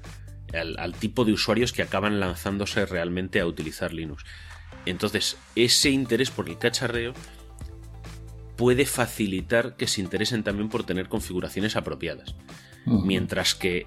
Al, 0.54 0.80
al, 0.80 0.94
tipo 0.94 1.26
de 1.26 1.34
usuarios 1.34 1.74
que 1.74 1.82
acaban 1.82 2.22
lanzándose 2.22 2.86
realmente 2.86 3.42
a 3.42 3.46
utilizar 3.46 3.94
Linux. 3.94 4.24
Entonces, 4.86 5.36
ese 5.58 5.90
interés 5.90 6.32
por 6.32 6.48
el 6.48 6.58
cacharreo 6.58 7.14
puede 8.56 8.86
facilitar 8.86 9.76
que 9.76 9.88
se 9.88 10.02
interesen 10.02 10.44
también 10.44 10.70
por 10.70 10.84
tener 10.84 11.10
configuraciones 11.10 11.76
apropiadas. 11.76 12.36
Mientras 12.86 13.56
que 13.56 13.84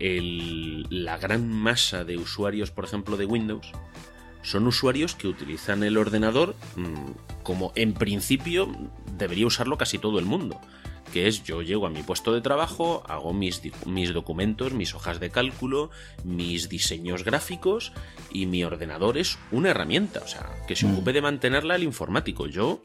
la 0.91 1.19
gran 1.19 1.49
masa 1.49 2.03
de 2.03 2.17
usuarios, 2.17 2.73
por 2.73 2.85
ejemplo, 2.85 3.17
de 3.17 3.27
Windows, 3.27 3.71
son 4.43 4.67
usuarios 4.67 5.15
que 5.15 5.29
utilizan 5.29 5.83
el 5.85 5.97
ordenador 5.97 6.57
mm, 6.77 7.43
como 7.43 7.73
en 7.77 7.93
principio 7.95 8.69
debería 9.17 9.47
usarlo 9.47 9.79
casi 9.79 9.99
todo 9.99 10.19
el 10.19 10.25
mundo. 10.25 10.61
Que 11.13 11.27
es 11.27 11.43
yo 11.43 11.63
llego 11.63 11.87
a 11.87 11.91
mi 11.91 12.03
puesto 12.03 12.35
de 12.35 12.41
trabajo, 12.41 13.03
hago 13.09 13.33
mis, 13.33 13.63
mis 13.87 14.13
documentos, 14.13 14.75
mis 14.75 14.95
hojas 14.95 15.21
de 15.21 15.31
cálculo, 15.31 15.91
mis 16.25 16.69
diseños 16.69 17.25
gráficos 17.25 17.93
y 18.31 18.47
mi 18.47 18.65
ordenador 18.65 19.17
es 19.17 19.39
una 19.51 19.71
herramienta, 19.71 20.21
o 20.23 20.29
sea, 20.29 20.51
que 20.67 20.77
se 20.77 20.87
ocupe 20.87 21.13
de 21.13 21.23
mantenerla 21.23 21.77
el 21.77 21.85
informático. 21.85 22.47
Yo 22.47 22.83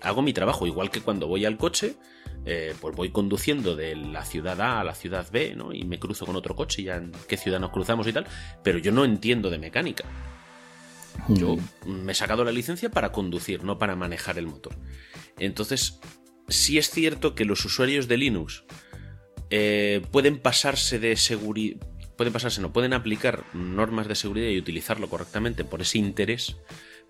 hago 0.00 0.22
mi 0.22 0.32
trabajo 0.32 0.66
igual 0.66 0.90
que 0.90 1.00
cuando 1.00 1.26
voy 1.26 1.44
al 1.44 1.56
coche, 1.56 1.96
eh, 2.46 2.74
pues 2.80 2.96
voy 2.96 3.10
conduciendo 3.10 3.76
de 3.76 3.96
la 3.96 4.24
ciudad 4.24 4.60
A 4.60 4.80
a 4.80 4.84
la 4.84 4.94
ciudad 4.94 5.26
B, 5.30 5.54
¿no? 5.54 5.72
Y 5.72 5.84
me 5.84 5.98
cruzo 5.98 6.24
con 6.26 6.36
otro 6.36 6.56
coche 6.56 6.82
ya 6.82 6.96
en 6.96 7.12
qué 7.28 7.36
ciudad 7.36 7.60
nos 7.60 7.70
cruzamos 7.70 8.06
y 8.06 8.12
tal, 8.12 8.26
pero 8.62 8.78
yo 8.78 8.92
no 8.92 9.04
entiendo 9.04 9.50
de 9.50 9.58
mecánica. 9.58 10.04
Yo 11.28 11.58
me 11.84 12.12
he 12.12 12.14
sacado 12.14 12.44
la 12.44 12.52
licencia 12.52 12.90
para 12.90 13.12
conducir, 13.12 13.62
no 13.62 13.78
para 13.78 13.94
manejar 13.94 14.38
el 14.38 14.46
motor. 14.46 14.74
Entonces, 15.38 16.00
sí 16.48 16.78
es 16.78 16.90
cierto 16.90 17.34
que 17.34 17.44
los 17.44 17.64
usuarios 17.64 18.08
de 18.08 18.16
Linux 18.16 18.64
eh, 19.50 20.02
pueden 20.10 20.38
pasarse 20.38 20.98
de 20.98 21.16
seguridad. 21.16 21.86
Pueden 22.16 22.32
pasarse, 22.32 22.60
no, 22.60 22.72
pueden 22.72 22.92
aplicar 22.92 23.44
normas 23.54 24.06
de 24.06 24.14
seguridad 24.14 24.48
y 24.48 24.58
utilizarlo 24.58 25.08
correctamente 25.08 25.64
por 25.64 25.80
ese 25.80 25.98
interés, 25.98 26.56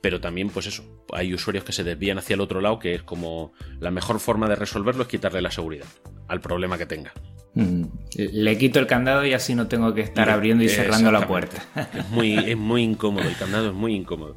pero 0.00 0.20
también, 0.20 0.48
pues 0.48 0.66
eso, 0.66 0.84
hay 1.12 1.34
usuarios 1.34 1.64
que 1.64 1.72
se 1.72 1.84
desvían 1.84 2.18
hacia 2.18 2.34
el 2.34 2.40
otro 2.40 2.60
lado, 2.60 2.78
que 2.78 2.94
es 2.94 3.02
como 3.02 3.52
la 3.80 3.90
mejor 3.90 4.20
forma 4.20 4.48
de 4.48 4.56
resolverlo 4.56 5.02
es 5.02 5.08
quitarle 5.08 5.42
la 5.42 5.50
seguridad 5.50 5.86
al 6.28 6.40
problema 6.40 6.78
que 6.78 6.86
tenga. 6.86 7.12
Mm. 7.54 7.84
Le 8.16 8.58
quito 8.58 8.78
el 8.78 8.86
candado 8.86 9.26
y 9.26 9.32
así 9.32 9.54
no 9.54 9.66
tengo 9.66 9.92
que 9.92 10.00
estar 10.00 10.30
abriendo 10.30 10.64
y 10.64 10.68
cerrando 10.68 11.10
la 11.10 11.26
puerta. 11.26 11.62
Es 11.94 12.08
muy, 12.08 12.38
es 12.38 12.56
muy 12.56 12.82
incómodo, 12.82 13.28
el 13.28 13.36
candado 13.36 13.68
es 13.68 13.74
muy 13.74 13.94
incómodo. 13.94 14.36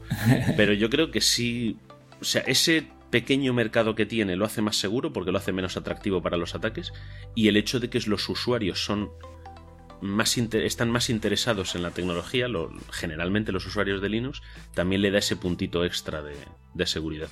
Pero 0.57 0.73
yo 0.73 0.89
creo 0.89 1.11
que 1.11 1.21
sí, 1.21 1.77
o 2.19 2.23
sea, 2.25 2.41
ese 2.41 2.87
pequeño 3.11 3.53
mercado 3.53 3.93
que 3.93 4.07
tiene 4.07 4.35
lo 4.35 4.43
hace 4.43 4.63
más 4.63 4.75
seguro 4.75 5.13
porque 5.13 5.31
lo 5.31 5.37
hace 5.37 5.51
menos 5.51 5.77
atractivo 5.77 6.23
para 6.23 6.35
los 6.35 6.55
ataques 6.55 6.91
y 7.35 7.47
el 7.47 7.57
hecho 7.57 7.79
de 7.79 7.91
que 7.91 7.99
los 8.07 8.27
usuarios 8.27 8.83
son 8.83 9.11
están 10.63 10.91
más 10.91 11.09
interesados 11.09 11.75
en 11.75 11.83
la 11.83 11.91
tecnología, 11.91 12.47
generalmente 12.91 13.51
los 13.51 13.65
usuarios 13.65 14.01
de 14.01 14.09
Linux, 14.09 14.41
también 14.73 15.01
le 15.01 15.11
da 15.11 15.19
ese 15.19 15.35
puntito 15.35 15.85
extra 15.85 16.21
de, 16.21 16.85
seguridad. 16.85 17.29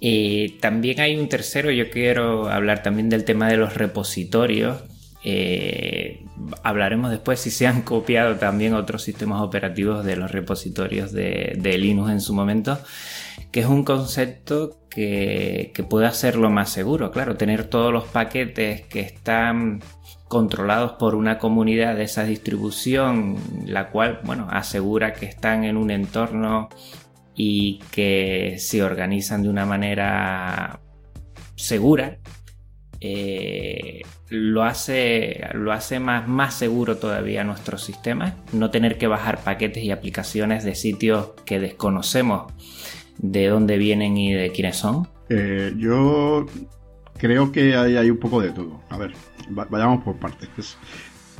Y 0.00 0.50
también 0.60 1.00
hay 1.00 1.16
un 1.16 1.28
tercero, 1.28 1.70
yo 1.70 1.90
quiero 1.90 2.48
hablar 2.48 2.82
también 2.82 3.08
del 3.08 3.24
tema 3.24 3.48
de 3.48 3.56
los 3.56 3.74
repositorios. 3.74 4.82
Eh, 5.24 6.24
hablaremos 6.62 7.10
después 7.10 7.40
si 7.40 7.50
se 7.50 7.66
han 7.66 7.82
copiado 7.82 8.36
también 8.36 8.74
otros 8.74 9.02
sistemas 9.02 9.42
operativos 9.42 10.04
de 10.04 10.16
los 10.16 10.30
repositorios 10.30 11.12
de, 11.12 11.56
de 11.58 11.78
Linux 11.78 12.12
en 12.12 12.20
su 12.20 12.32
momento 12.34 12.78
que 13.50 13.60
es 13.60 13.66
un 13.66 13.84
concepto 13.84 14.78
que, 14.90 15.72
puede 15.88 16.06
hacerlo 16.06 16.50
más 16.50 16.70
seguro. 16.70 17.10
Claro, 17.10 17.36
tener 17.36 17.64
todos 17.64 17.92
los 17.92 18.04
paquetes 18.04 18.82
que 18.82 19.00
están 19.00 19.80
controlados 20.28 20.92
por 20.92 21.14
una 21.14 21.38
comunidad 21.38 21.96
de 21.96 22.04
esa 22.04 22.24
distribución, 22.24 23.36
la 23.66 23.90
cual, 23.90 24.20
bueno, 24.24 24.46
asegura 24.50 25.14
que 25.14 25.26
están 25.26 25.64
en 25.64 25.76
un 25.76 25.90
entorno 25.90 26.68
y 27.34 27.80
que 27.90 28.56
se 28.58 28.82
organizan 28.82 29.42
de 29.42 29.48
una 29.48 29.64
manera 29.64 30.80
segura, 31.56 32.18
eh, 33.00 34.02
lo 34.28 34.64
hace, 34.64 35.40
lo 35.54 35.72
hace 35.72 36.00
más, 36.00 36.28
más 36.28 36.54
seguro 36.54 36.96
todavía 36.96 37.44
nuestro 37.44 37.78
sistema. 37.78 38.36
No 38.52 38.70
tener 38.70 38.98
que 38.98 39.06
bajar 39.06 39.42
paquetes 39.42 39.82
y 39.84 39.90
aplicaciones 39.90 40.64
de 40.64 40.74
sitios 40.74 41.30
que 41.44 41.60
desconocemos 41.60 42.52
de 43.18 43.48
dónde 43.48 43.78
vienen 43.78 44.16
y 44.16 44.32
de 44.32 44.50
quiénes 44.50 44.76
son? 44.76 45.08
Eh, 45.28 45.72
yo 45.76 46.46
creo 47.18 47.52
que 47.52 47.76
hay, 47.76 48.10
un 48.10 48.18
poco 48.18 48.40
de 48.40 48.50
todo. 48.50 48.80
A 48.88 48.96
ver, 48.96 49.12
vayamos 49.48 50.02
por 50.04 50.16
partes. 50.16 50.78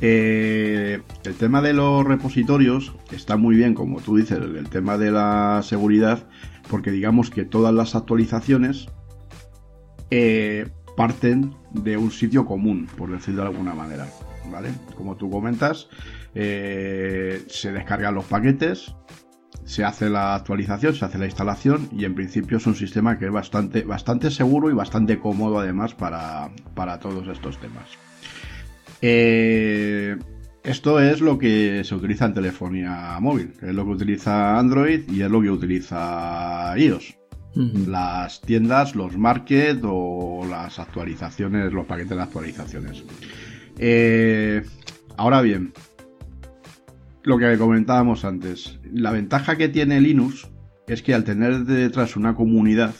Eh, 0.01 1.01
el 1.25 1.35
tema 1.35 1.61
de 1.61 1.73
los 1.73 2.05
repositorios 2.05 2.93
está 3.11 3.35
muy 3.37 3.55
bien, 3.55 3.73
como 3.73 3.99
tú 3.99 4.17
dices, 4.17 4.37
el, 4.37 4.69
tema 4.69 4.97
de 4.97 5.11
la 5.11 5.61
seguridad, 5.63 6.27
porque 6.69 6.91
digamos 6.91 7.29
que 7.29 7.43
todas 7.43 7.73
las 7.73 7.95
actualizaciones 7.95 8.87
eh, 10.11 10.69
parten 10.95 11.55
de 11.71 11.97
un 11.97 12.11
sitio 12.11 12.45
común, 12.45 12.87
por 12.97 13.11
decirlo 13.11 13.41
de 13.41 13.49
alguna 13.49 13.73
manera. 13.73 14.07
¿Vale? 14.51 14.69
Como 14.95 15.15
tú 15.15 15.29
comentas, 15.29 15.89
se 16.33 17.71
descargan 17.71 18.15
los 18.15 18.25
paquetes, 18.25 18.95
se 19.69 19.83
hace 19.83 20.09
la 20.09 20.33
actualización, 20.33 20.95
se 20.95 21.05
hace 21.05 21.19
la 21.19 21.25
instalación 21.25 21.89
y 21.95 22.03
en 22.03 22.15
principio 22.15 22.57
es 22.57 22.65
un 22.65 22.73
sistema 22.73 23.19
que 23.19 23.25
es 23.25 23.31
bastante, 23.31 23.83
bastante 23.83 24.31
seguro 24.31 24.71
y 24.71 24.73
bastante 24.73 25.19
cómodo 25.19 25.59
además 25.59 25.93
para, 25.93 26.49
todos 26.99 27.27
estos 27.27 27.59
temas. 27.59 27.87
Eh, 29.03 30.17
esto 30.63 30.99
es 30.99 31.21
lo 31.21 31.37
que 31.37 31.83
se 31.83 31.93
utiliza 31.93 32.25
en 32.25 32.33
telefonía 32.33 33.15
móvil, 33.21 33.53
es 33.61 33.75
lo 33.75 33.85
que 33.85 33.91
utiliza 33.91 34.57
Android 34.57 35.07
y 35.07 35.21
es 35.21 35.29
lo 35.29 35.39
que 35.39 35.51
utiliza 35.51 36.73
iOS. 36.75 37.15
Las 37.53 38.41
tiendas, 38.41 38.95
los 38.95 39.17
market 39.17 39.81
o 39.83 40.47
las 40.49 40.79
actualizaciones, 40.79 41.71
los 41.71 41.85
paquetes 41.85 42.17
de 42.17 42.23
actualizaciones. 42.23 43.03
Eh, 43.77 44.63
ahora 45.15 45.41
bien, 45.41 45.73
lo 47.23 47.37
que 47.37 47.57
comentábamos 47.57 48.25
antes. 48.25 48.79
La 48.91 49.11
ventaja 49.11 49.57
que 49.57 49.69
tiene 49.69 50.01
Linux 50.01 50.49
es 50.87 51.01
que 51.01 51.13
al 51.13 51.23
tener 51.23 51.65
detrás 51.65 52.15
una 52.15 52.35
comunidad, 52.35 52.95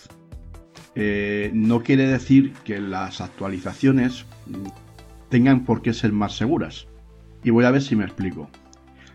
eh, 0.96 1.52
no 1.54 1.82
quiere 1.82 2.08
decir 2.08 2.54
que 2.64 2.80
las 2.80 3.22
actualizaciones 3.22 4.26
tengan 5.30 5.64
por 5.64 5.82
qué 5.82 5.94
ser 5.94 6.12
más 6.12 6.36
seguras. 6.36 6.88
Y 7.44 7.52
voy 7.52 7.66
a 7.66 7.72
ver 7.72 7.82
si 7.82 7.96
me 7.96 8.04
explico. 8.04 8.50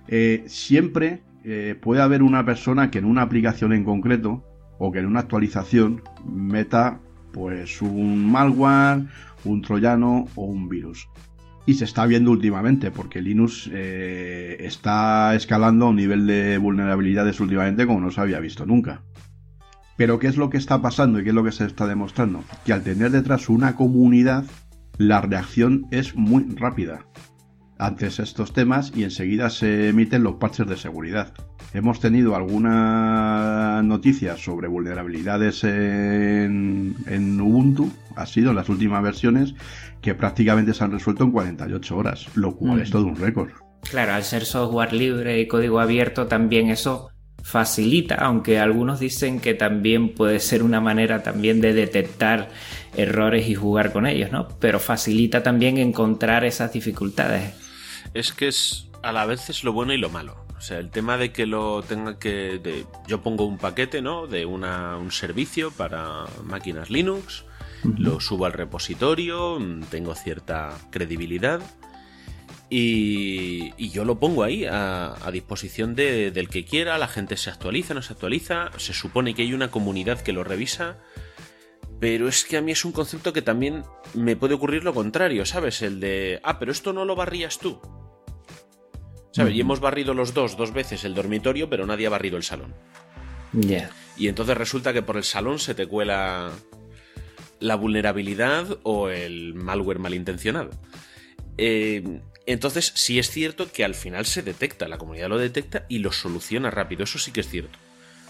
Eh, 0.08 0.44
siempre 0.46 1.22
eh, 1.44 1.78
puede 1.80 2.02
haber 2.02 2.22
una 2.22 2.44
persona 2.44 2.90
que 2.90 2.98
en 2.98 3.04
una 3.04 3.22
aplicación 3.22 3.72
en 3.72 3.84
concreto 3.84 4.44
o 4.78 4.90
que 4.92 5.00
en 5.00 5.06
una 5.06 5.20
actualización 5.20 6.02
meta 6.26 7.00
pues 7.32 7.82
un 7.82 8.30
malware, 8.30 9.04
un 9.44 9.60
troyano 9.60 10.26
o 10.36 10.44
un 10.44 10.68
virus 10.68 11.08
y 11.66 11.74
se 11.74 11.84
está 11.84 12.06
viendo 12.06 12.30
últimamente 12.30 12.90
porque 12.90 13.22
Linux 13.22 13.70
eh, 13.72 14.56
está 14.60 15.34
escalando 15.34 15.86
a 15.86 15.88
un 15.90 15.96
nivel 15.96 16.26
de 16.26 16.58
vulnerabilidades 16.58 17.40
últimamente 17.40 17.86
como 17.86 18.00
no 18.00 18.10
se 18.10 18.20
había 18.20 18.40
visto 18.40 18.66
nunca. 18.66 19.02
Pero 19.96 20.18
¿qué 20.18 20.26
es 20.26 20.36
lo 20.36 20.50
que 20.50 20.58
está 20.58 20.82
pasando 20.82 21.20
y 21.20 21.22
qué 21.22 21.30
es 21.30 21.34
lo 21.34 21.44
que 21.44 21.52
se 21.52 21.64
está 21.64 21.86
demostrando? 21.86 22.42
Que 22.64 22.72
al 22.72 22.82
tener 22.82 23.12
detrás 23.12 23.48
una 23.48 23.76
comunidad, 23.76 24.44
la 24.98 25.20
reacción 25.20 25.86
es 25.90 26.16
muy 26.16 26.44
rápida 26.56 27.06
antes 27.78 28.18
estos 28.18 28.52
temas 28.52 28.92
y 28.94 29.04
enseguida 29.04 29.50
se 29.50 29.88
emiten 29.88 30.22
los 30.22 30.36
parches 30.36 30.66
de 30.66 30.76
seguridad. 30.76 31.34
Hemos 31.74 31.98
tenido 31.98 32.36
algunas 32.36 33.82
noticias 33.84 34.40
sobre 34.40 34.68
vulnerabilidades 34.68 35.64
en, 35.64 36.94
en 37.08 37.40
Ubuntu, 37.40 37.90
ha 38.14 38.26
sido 38.26 38.50
en 38.50 38.56
las 38.56 38.68
últimas 38.68 39.02
versiones, 39.02 39.54
que 40.00 40.14
prácticamente 40.14 40.72
se 40.72 40.84
han 40.84 40.92
resuelto 40.92 41.24
en 41.24 41.32
48 41.32 41.96
horas, 41.96 42.28
lo 42.36 42.54
cual 42.54 42.80
es 42.80 42.90
mm. 42.90 42.92
todo 42.92 43.06
un 43.06 43.16
récord. 43.16 43.50
Claro, 43.90 44.14
al 44.14 44.22
ser 44.22 44.44
software 44.44 44.92
libre 44.92 45.40
y 45.40 45.48
código 45.48 45.80
abierto 45.80 46.28
también 46.28 46.70
eso 46.70 47.10
facilita, 47.42 48.14
aunque 48.14 48.60
algunos 48.60 49.00
dicen 49.00 49.40
que 49.40 49.54
también 49.54 50.14
puede 50.14 50.38
ser 50.38 50.62
una 50.62 50.80
manera 50.80 51.24
también 51.24 51.60
de 51.60 51.74
detectar 51.74 52.50
errores 52.96 53.48
y 53.48 53.56
jugar 53.56 53.92
con 53.92 54.06
ellos, 54.06 54.30
¿no? 54.30 54.46
Pero 54.60 54.78
facilita 54.78 55.42
también 55.42 55.78
encontrar 55.78 56.44
esas 56.44 56.72
dificultades. 56.72 57.52
Es 58.14 58.32
que 58.32 58.46
es 58.46 58.88
a 59.02 59.10
la 59.10 59.26
vez 59.26 59.50
es 59.50 59.64
lo 59.64 59.72
bueno 59.72 59.92
y 59.92 59.98
lo 59.98 60.08
malo. 60.08 60.43
O 60.64 60.66
sea, 60.66 60.78
el 60.78 60.88
tema 60.88 61.18
de 61.18 61.30
que 61.30 61.44
lo 61.44 61.82
tenga 61.82 62.18
que. 62.18 62.86
yo 63.06 63.20
pongo 63.20 63.44
un 63.44 63.58
paquete, 63.58 64.00
¿no? 64.00 64.26
De 64.26 64.46
una, 64.46 64.96
un 64.96 65.12
servicio 65.12 65.70
para 65.70 66.24
máquinas 66.42 66.88
Linux 66.88 67.44
lo 67.98 68.18
subo 68.18 68.46
al 68.46 68.54
repositorio, 68.54 69.60
mm, 69.60 69.82
tengo 69.90 70.14
cierta 70.14 70.74
credibilidad 70.90 71.60
y, 72.70 73.74
yo 73.90 74.06
lo 74.06 74.18
pongo 74.18 74.42
ahí 74.42 74.64
a, 74.64 75.14
disposición 75.30 75.94
del 75.94 76.48
que 76.48 76.64
quiera, 76.64 76.96
la 76.96 77.08
gente 77.08 77.36
se 77.36 77.50
actualiza, 77.50 77.92
no 77.92 78.00
se 78.00 78.14
actualiza, 78.14 78.70
se 78.78 78.94
supone 78.94 79.34
que 79.34 79.42
hay 79.42 79.52
una 79.52 79.70
comunidad 79.70 80.22
que 80.22 80.32
lo 80.32 80.44
revisa, 80.44 80.96
pero 82.00 82.26
es 82.26 82.46
que 82.46 82.56
a 82.56 82.62
mí 82.62 82.72
es 82.72 82.86
un 82.86 82.92
concepto 82.92 83.34
que 83.34 83.42
también 83.42 83.84
me 84.14 84.34
puede 84.34 84.54
ocurrir 84.54 84.82
lo 84.82 84.94
contrario, 84.94 85.44
¿sabes? 85.44 85.82
El 85.82 86.00
de, 86.00 86.40
ah, 86.42 86.58
pero 86.58 86.72
esto 86.72 86.94
no 86.94 87.04
lo 87.04 87.16
barrías 87.16 87.58
tú. 87.58 87.82
¿Sabes? 89.34 89.54
Y 89.54 89.60
hemos 89.60 89.80
barrido 89.80 90.14
los 90.14 90.32
dos 90.32 90.56
dos 90.56 90.72
veces 90.72 91.04
el 91.04 91.14
dormitorio, 91.14 91.68
pero 91.68 91.86
nadie 91.86 92.06
ha 92.06 92.10
barrido 92.10 92.36
el 92.36 92.44
salón. 92.44 92.72
Ya. 93.52 93.90
Y 94.16 94.28
entonces 94.28 94.56
resulta 94.56 94.92
que 94.92 95.02
por 95.02 95.16
el 95.16 95.24
salón 95.24 95.58
se 95.58 95.74
te 95.74 95.86
cuela 95.86 96.52
la 97.58 97.74
vulnerabilidad 97.74 98.78
o 98.84 99.08
el 99.08 99.54
malware 99.54 99.98
malintencionado. 99.98 100.70
Eh, 101.58 102.20
entonces, 102.46 102.92
sí 102.94 103.18
es 103.18 103.30
cierto 103.30 103.72
que 103.72 103.84
al 103.84 103.94
final 103.94 104.26
se 104.26 104.42
detecta, 104.42 104.86
la 104.86 104.98
comunidad 104.98 105.28
lo 105.28 105.38
detecta 105.38 105.84
y 105.88 105.98
lo 105.98 106.12
soluciona 106.12 106.70
rápido, 106.70 107.02
eso 107.02 107.18
sí 107.18 107.32
que 107.32 107.40
es 107.40 107.48
cierto. 107.48 107.76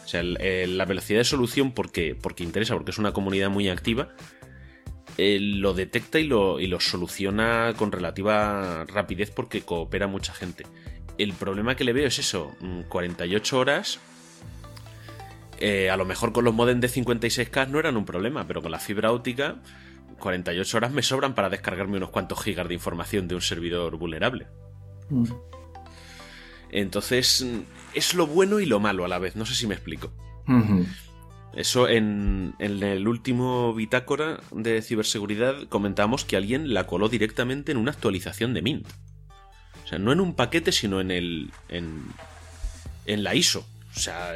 O 0.05 0.09
sea, 0.09 0.23
la 0.23 0.85
velocidad 0.85 1.19
de 1.19 1.25
solución, 1.25 1.73
porque, 1.73 2.15
porque 2.15 2.45
interesa, 2.45 2.75
porque 2.75 2.93
es 2.93 2.99
una 2.99 3.13
comunidad 3.13 3.51
muy 3.51 3.69
activa, 3.69 4.15
eh, 5.17 5.39
lo 5.41 5.75
detecta 5.75 6.19
y 6.19 6.25
lo, 6.25 6.61
y 6.61 6.67
lo 6.67 6.81
soluciona 6.81 7.75
con 7.77 7.93
relativa 7.93 8.85
rapidez 8.85 9.31
porque 9.31 9.63
coopera 9.63 10.07
mucha 10.07 10.33
gente. 10.33 10.65
El 11.19 11.33
problema 11.33 11.77
que 11.77 11.85
le 11.85 11.93
veo 11.93 12.07
es 12.07 12.19
eso, 12.19 12.57
48 12.89 13.57
mm, 13.57 13.59
horas 13.59 14.01
eh, 15.59 15.89
a 15.89 15.97
lo 15.97 16.05
mejor 16.05 16.33
con 16.33 16.45
los 16.45 16.53
modems 16.53 16.81
de 16.81 16.89
56K 16.89 17.69
no 17.69 17.79
eran 17.79 17.97
un 17.97 18.05
problema, 18.05 18.47
pero 18.47 18.61
con 18.61 18.71
la 18.71 18.79
fibra 18.79 19.13
óptica 19.13 19.57
48 20.19 20.77
horas 20.77 20.93
me 20.93 21.03
sobran 21.03 21.35
para 21.35 21.51
descargarme 21.51 21.97
unos 21.97 22.11
cuantos 22.11 22.43
gigas 22.43 22.69
de 22.69 22.75
información 22.75 23.29
de 23.29 23.35
un 23.35 23.41
servidor 23.41 23.97
vulnerable. 23.97 24.47
Mm. 25.11 25.27
Entonces, 26.71 27.47
es 27.95 28.15
lo 28.15 28.27
bueno 28.27 28.59
y 28.59 28.67
lo 28.67 28.81
malo 28.81 29.05
a 29.05 29.09
la 29.09 29.19
vez, 29.19 29.37
no 29.37 29.47
sé 29.47 29.55
si 29.55 29.67
me 29.67 29.75
explico. 29.75 30.13
Eso 31.55 31.89
en, 31.89 32.55
el 32.59 33.07
último 33.07 33.73
bitácora 33.75 34.41
de 34.51 34.83
ciberseguridad 34.83 35.69
comentamos 35.69 36.25
que 36.25 36.37
alguien 36.37 36.75
la 36.75 36.87
coló 36.87 37.09
directamente 37.09 37.71
en 37.71 37.79
una 37.79 37.93
actualización 37.93 38.55
de 38.55 38.63
Mint. 38.63 38.89
O 39.85 39.87
sea, 39.87 39.99
no 39.99 40.13
en 40.13 40.21
un 40.21 40.35
paquete, 40.35 40.73
sino 40.73 41.01
en 41.01 41.11
el. 41.11 41.51
en, 41.69 42.05
en 43.07 43.25
la 43.25 43.35
ISO. 43.35 43.67
O 43.95 43.99
sea, 43.99 44.35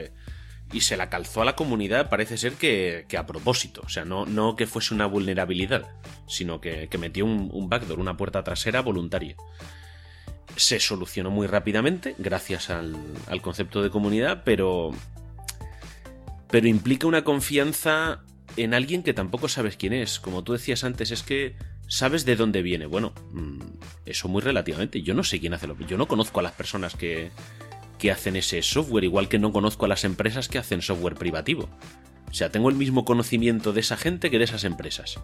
y 0.72 0.82
se 0.82 0.96
la 0.96 1.08
calzó 1.08 1.42
a 1.42 1.44
la 1.44 1.56
comunidad, 1.56 2.10
parece 2.10 2.36
ser 2.36 2.54
que, 2.54 3.06
a 3.16 3.26
propósito. 3.26 3.82
O 3.84 3.88
sea, 3.88 4.04
no, 4.04 4.26
no, 4.26 4.56
que 4.56 4.66
fuese 4.66 4.94
una 4.94 5.06
vulnerabilidad, 5.06 5.88
sino 6.26 6.60
que, 6.60 6.88
metió 6.98 7.24
un, 7.24 7.68
backdoor, 7.68 7.98
una 7.98 8.16
puerta 8.16 8.44
trasera 8.44 8.82
voluntaria. 8.82 9.36
Se 10.56 10.80
solucionó 10.80 11.30
muy 11.30 11.46
rápidamente, 11.46 12.14
gracias 12.18 12.70
al, 12.70 12.96
al 13.26 13.40
concepto 13.40 13.82
de 13.82 13.90
comunidad, 13.90 14.42
pero. 14.44 14.90
Pero 16.50 16.66
implica 16.66 17.06
una 17.06 17.24
confianza 17.24 18.22
en 18.56 18.72
alguien 18.72 19.02
que 19.02 19.12
tampoco 19.12 19.48
sabes 19.48 19.76
quién 19.76 19.92
es. 19.92 20.18
Como 20.18 20.44
tú 20.44 20.54
decías 20.54 20.82
antes, 20.82 21.10
es 21.10 21.22
que 21.22 21.56
sabes 21.88 22.24
de 22.24 22.36
dónde 22.36 22.62
viene. 22.62 22.86
Bueno, 22.86 23.12
mm, 23.32 23.58
eso 24.06 24.28
muy 24.28 24.42
relativamente. 24.42 25.02
Yo 25.02 25.14
no 25.14 25.24
sé 25.24 25.40
quién 25.40 25.54
hace 25.54 25.66
lo. 25.66 25.76
Yo 25.80 25.96
no 25.96 26.06
conozco 26.06 26.40
a 26.40 26.42
las 26.42 26.52
personas 26.52 26.94
que, 26.94 27.30
que 27.98 28.12
hacen 28.12 28.36
ese 28.36 28.62
software, 28.62 29.04
igual 29.04 29.28
que 29.28 29.38
no 29.38 29.52
conozco 29.52 29.86
a 29.86 29.88
las 29.88 30.04
empresas 30.04 30.48
que 30.48 30.58
hacen 30.58 30.82
software 30.82 31.16
privativo. 31.16 31.68
O 32.30 32.34
sea, 32.34 32.50
tengo 32.50 32.68
el 32.68 32.76
mismo 32.76 33.04
conocimiento 33.04 33.72
de 33.72 33.80
esa 33.80 33.96
gente 33.96 34.30
que 34.30 34.38
de 34.38 34.44
esas 34.44 34.64
empresas. 34.64 35.18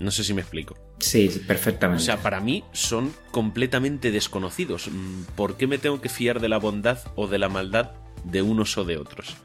No 0.00 0.10
sé 0.10 0.24
si 0.24 0.32
me 0.32 0.40
explico. 0.40 0.76
Sí, 0.98 1.30
perfectamente. 1.46 2.02
O 2.02 2.04
sea, 2.04 2.16
para 2.22 2.40
mí 2.40 2.64
son 2.72 3.12
completamente 3.30 4.10
desconocidos. 4.10 4.88
Mm, 4.90 5.24
¿Por 5.36 5.56
qué 5.58 5.66
me 5.66 5.76
tengo 5.78 6.00
que 6.00 6.08
fiar 6.08 6.40
de 6.40 6.48
la 6.48 6.58
bondad 6.58 6.98
o 7.16 7.26
de 7.26 7.38
la 7.38 7.50
maldad 7.50 7.92
de 8.24 8.40
unos 8.40 8.76
o 8.78 8.84
de 8.84 8.96
otros? 8.96 9.36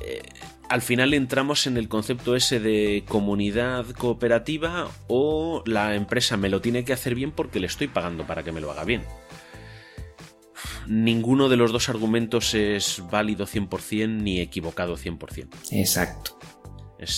Eh, 0.00 0.22
al 0.68 0.82
final 0.82 1.14
entramos 1.14 1.66
en 1.66 1.76
el 1.76 1.88
concepto 1.88 2.36
ese 2.36 2.60
de 2.60 3.04
comunidad 3.06 3.86
cooperativa 3.90 4.90
o 5.08 5.62
la 5.66 5.94
empresa 5.94 6.36
me 6.36 6.48
lo 6.48 6.60
tiene 6.60 6.84
que 6.84 6.92
hacer 6.92 7.14
bien 7.14 7.32
porque 7.32 7.60
le 7.60 7.66
estoy 7.66 7.88
pagando 7.88 8.26
para 8.26 8.42
que 8.42 8.52
me 8.52 8.60
lo 8.60 8.70
haga 8.70 8.84
bien 8.84 9.02
ninguno 10.86 11.48
de 11.48 11.56
los 11.56 11.72
dos 11.72 11.88
argumentos 11.88 12.54
es 12.54 13.02
válido 13.10 13.46
100% 13.46 14.08
ni 14.08 14.40
equivocado 14.40 14.96
100%. 14.96 15.48
Exacto. 15.72 16.38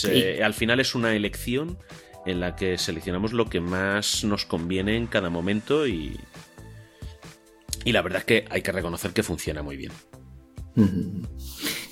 Eh, 0.04 0.40
al 0.42 0.54
final 0.54 0.80
es 0.80 0.94
una 0.94 1.14
elección 1.14 1.78
en 2.26 2.40
la 2.40 2.56
que 2.56 2.78
seleccionamos 2.78 3.32
lo 3.32 3.48
que 3.48 3.60
más 3.60 4.24
nos 4.24 4.44
conviene 4.44 4.96
en 4.96 5.06
cada 5.06 5.30
momento 5.30 5.86
y, 5.86 6.18
y 7.84 7.92
la 7.92 8.02
verdad 8.02 8.20
es 8.20 8.24
que 8.24 8.44
hay 8.50 8.62
que 8.62 8.72
reconocer 8.72 9.12
que 9.12 9.22
funciona 9.22 9.62
muy 9.62 9.76
bien. 9.76 9.92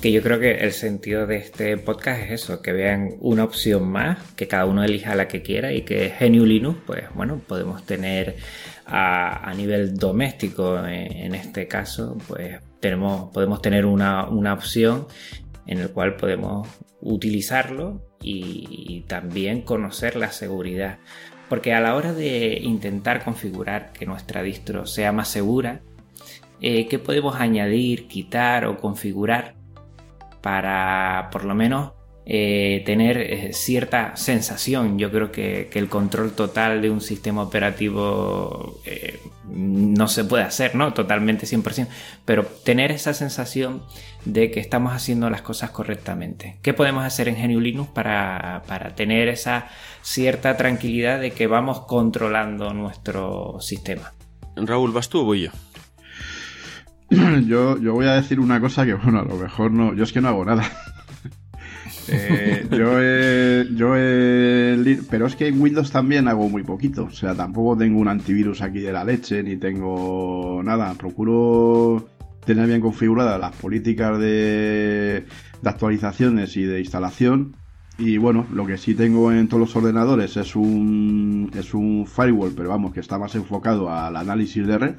Que 0.01 0.13
yo 0.13 0.23
creo 0.23 0.39
que 0.39 0.57
el 0.57 0.73
sentido 0.73 1.27
de 1.27 1.37
este 1.37 1.79
podcast 1.79 2.21
es 2.23 2.43
eso, 2.43 2.61
que 2.61 2.73
vean 2.73 3.15
una 3.21 3.45
opción 3.45 3.89
más, 3.89 4.19
que 4.33 4.47
cada 4.47 4.67
uno 4.67 4.85
elija 4.85 5.15
la 5.15 5.27
que 5.27 5.43
quiera 5.43 5.73
y 5.73 5.83
que 5.83 6.13
GNU 6.21 6.45
Linux, 6.45 6.79
pues 6.87 7.05
bueno, 7.15 7.41
podemos 7.47 7.85
tener 7.87 8.37
a, 8.87 9.53
nivel 9.57 9.97
doméstico 9.97 10.79
en, 10.87 11.35
este 11.35 11.67
caso, 11.67 12.17
pues 12.29 12.61
tenemos, 12.81 13.33
podemos 13.33 13.61
tener 13.61 13.85
una, 13.85 14.53
opción 14.53 15.07
en 15.67 15.79
el 15.79 15.91
cual 15.91 16.17
podemos 16.17 16.69
utilizarlo 17.01 18.03
y, 18.23 19.05
también 19.09 19.63
conocer 19.63 20.17
la 20.17 20.31
seguridad. 20.31 20.99
Porque 21.49 21.75
a 21.75 21.81
la 21.81 21.95
hora 21.95 22.13
de 22.13 22.59
intentar 22.61 23.25
configurar 23.25 23.93
que 23.93 24.05
nuestra 24.05 24.43
distro 24.43 24.85
sea 24.87 25.13
más 25.13 25.29
segura, 25.29 25.81
eh, 26.61 26.87
¿qué 26.89 26.99
podemos 26.99 27.37
añadir, 27.37 28.09
quitar 28.09 28.67
o 28.67 28.79
configurar 28.79 29.56
para 30.47 31.29
por 31.33 31.45
lo 31.45 31.57
menos 31.57 31.91
eh, 32.25 32.85
tener 32.87 33.19
eh, 33.19 33.53
cierta 33.53 34.15
sensación. 34.15 34.97
Yo 34.97 35.11
creo 35.11 35.33
que, 35.33 35.69
el 35.75 35.89
control 35.89 36.35
total 36.35 36.83
de 36.83 36.89
un 36.89 37.01
sistema 37.01 37.43
operativo 37.43 38.79
eh, 38.85 39.19
no 39.51 40.07
se 40.07 40.23
puede 40.23 40.45
hacer, 40.45 40.77
¿no? 40.77 40.93
Totalmente 40.95 41.47
100%, 41.47 41.89
pero 42.25 42.45
tener 42.45 42.93
esa 42.93 43.13
sensación 43.13 43.83
de 44.25 44.53
que 44.53 44.61
estamos 44.61 44.93
haciendo 44.93 45.29
las 45.31 45.43
cosas 45.43 45.71
correctamente. 45.71 46.59
¿Qué 46.63 46.73
podemos 46.73 47.05
hacer 47.05 47.27
en 47.27 47.43
GNU 47.43 47.59
Linux 47.59 47.91
para, 47.91 48.63
tener 48.95 49.27
esa 49.27 49.67
cierta 50.01 50.57
tranquilidad 50.57 51.19
de 51.19 51.33
que 51.33 51.49
vamos 51.49 51.81
controlando 51.87 52.73
nuestro 52.73 53.57
sistema? 53.61 54.13
Raúl, 54.55 54.93
¿vas 54.93 55.09
tú 55.09 55.23
o 55.23 55.25
voy 55.25 55.41
yo? 55.41 55.51
Yo, 57.47 57.79
yo 57.79 57.93
voy 57.95 58.07
a 58.07 58.15
decir 58.15 58.41
una 58.41 58.61
cosa 58.61 58.85
que, 58.85 58.95
bueno, 58.95 59.21
a 59.21 59.25
lo 59.25 59.37
mejor 59.37 59.71
no, 59.71 59.95
yo 59.95 60.03
es 60.03 60.13
que 60.13 60.21
no 60.21 60.29
hago 60.29 60.45
nada. 60.45 60.65
Eh, 62.09 62.65
yo 62.71 63.01
he, 63.01 63.67
yo 63.75 63.95
pero 65.11 65.27
es 65.27 65.35
que 65.35 65.49
en 65.49 65.61
Windows 65.61 65.91
también 65.91 66.29
hago 66.29 66.49
muy 66.49 66.63
poquito. 66.63 67.07
O 67.07 67.11
sea, 67.11 67.35
tampoco 67.35 67.77
tengo 67.77 67.99
un 67.99 68.07
antivirus 68.07 68.63
aquí 68.63 68.79
de 68.79 68.93
la 68.93 69.03
leche, 69.03 69.43
ni 69.43 69.57
tengo 69.57 70.63
nada. 70.63 70.95
Procuro 70.95 72.09
tener 72.45 72.69
bien 72.69 72.81
configuradas 72.81 73.41
las 73.41 73.57
políticas 73.57 74.21
de, 74.21 75.25
de 75.63 75.69
actualizaciones 75.69 76.57
y 76.57 76.63
de 76.63 76.79
instalación. 76.79 77.57
Y 77.99 78.19
bueno, 78.19 78.47
lo 78.53 78.67
que 78.67 78.77
sí 78.77 78.95
tengo 78.95 79.33
en 79.33 79.49
todos 79.49 79.61
los 79.61 79.77
ordenadores 79.77 80.37
es 80.37 80.55
un, 80.55 81.51
es 81.57 81.75
un 81.75 82.07
firewall, 82.07 82.53
pero 82.55 82.69
vamos, 82.69 82.93
que 82.93 83.01
está 83.01 83.19
más 83.19 83.35
enfocado 83.35 83.91
al 83.91 84.17
análisis 84.17 84.67
de 84.67 84.79
red. 84.79 84.95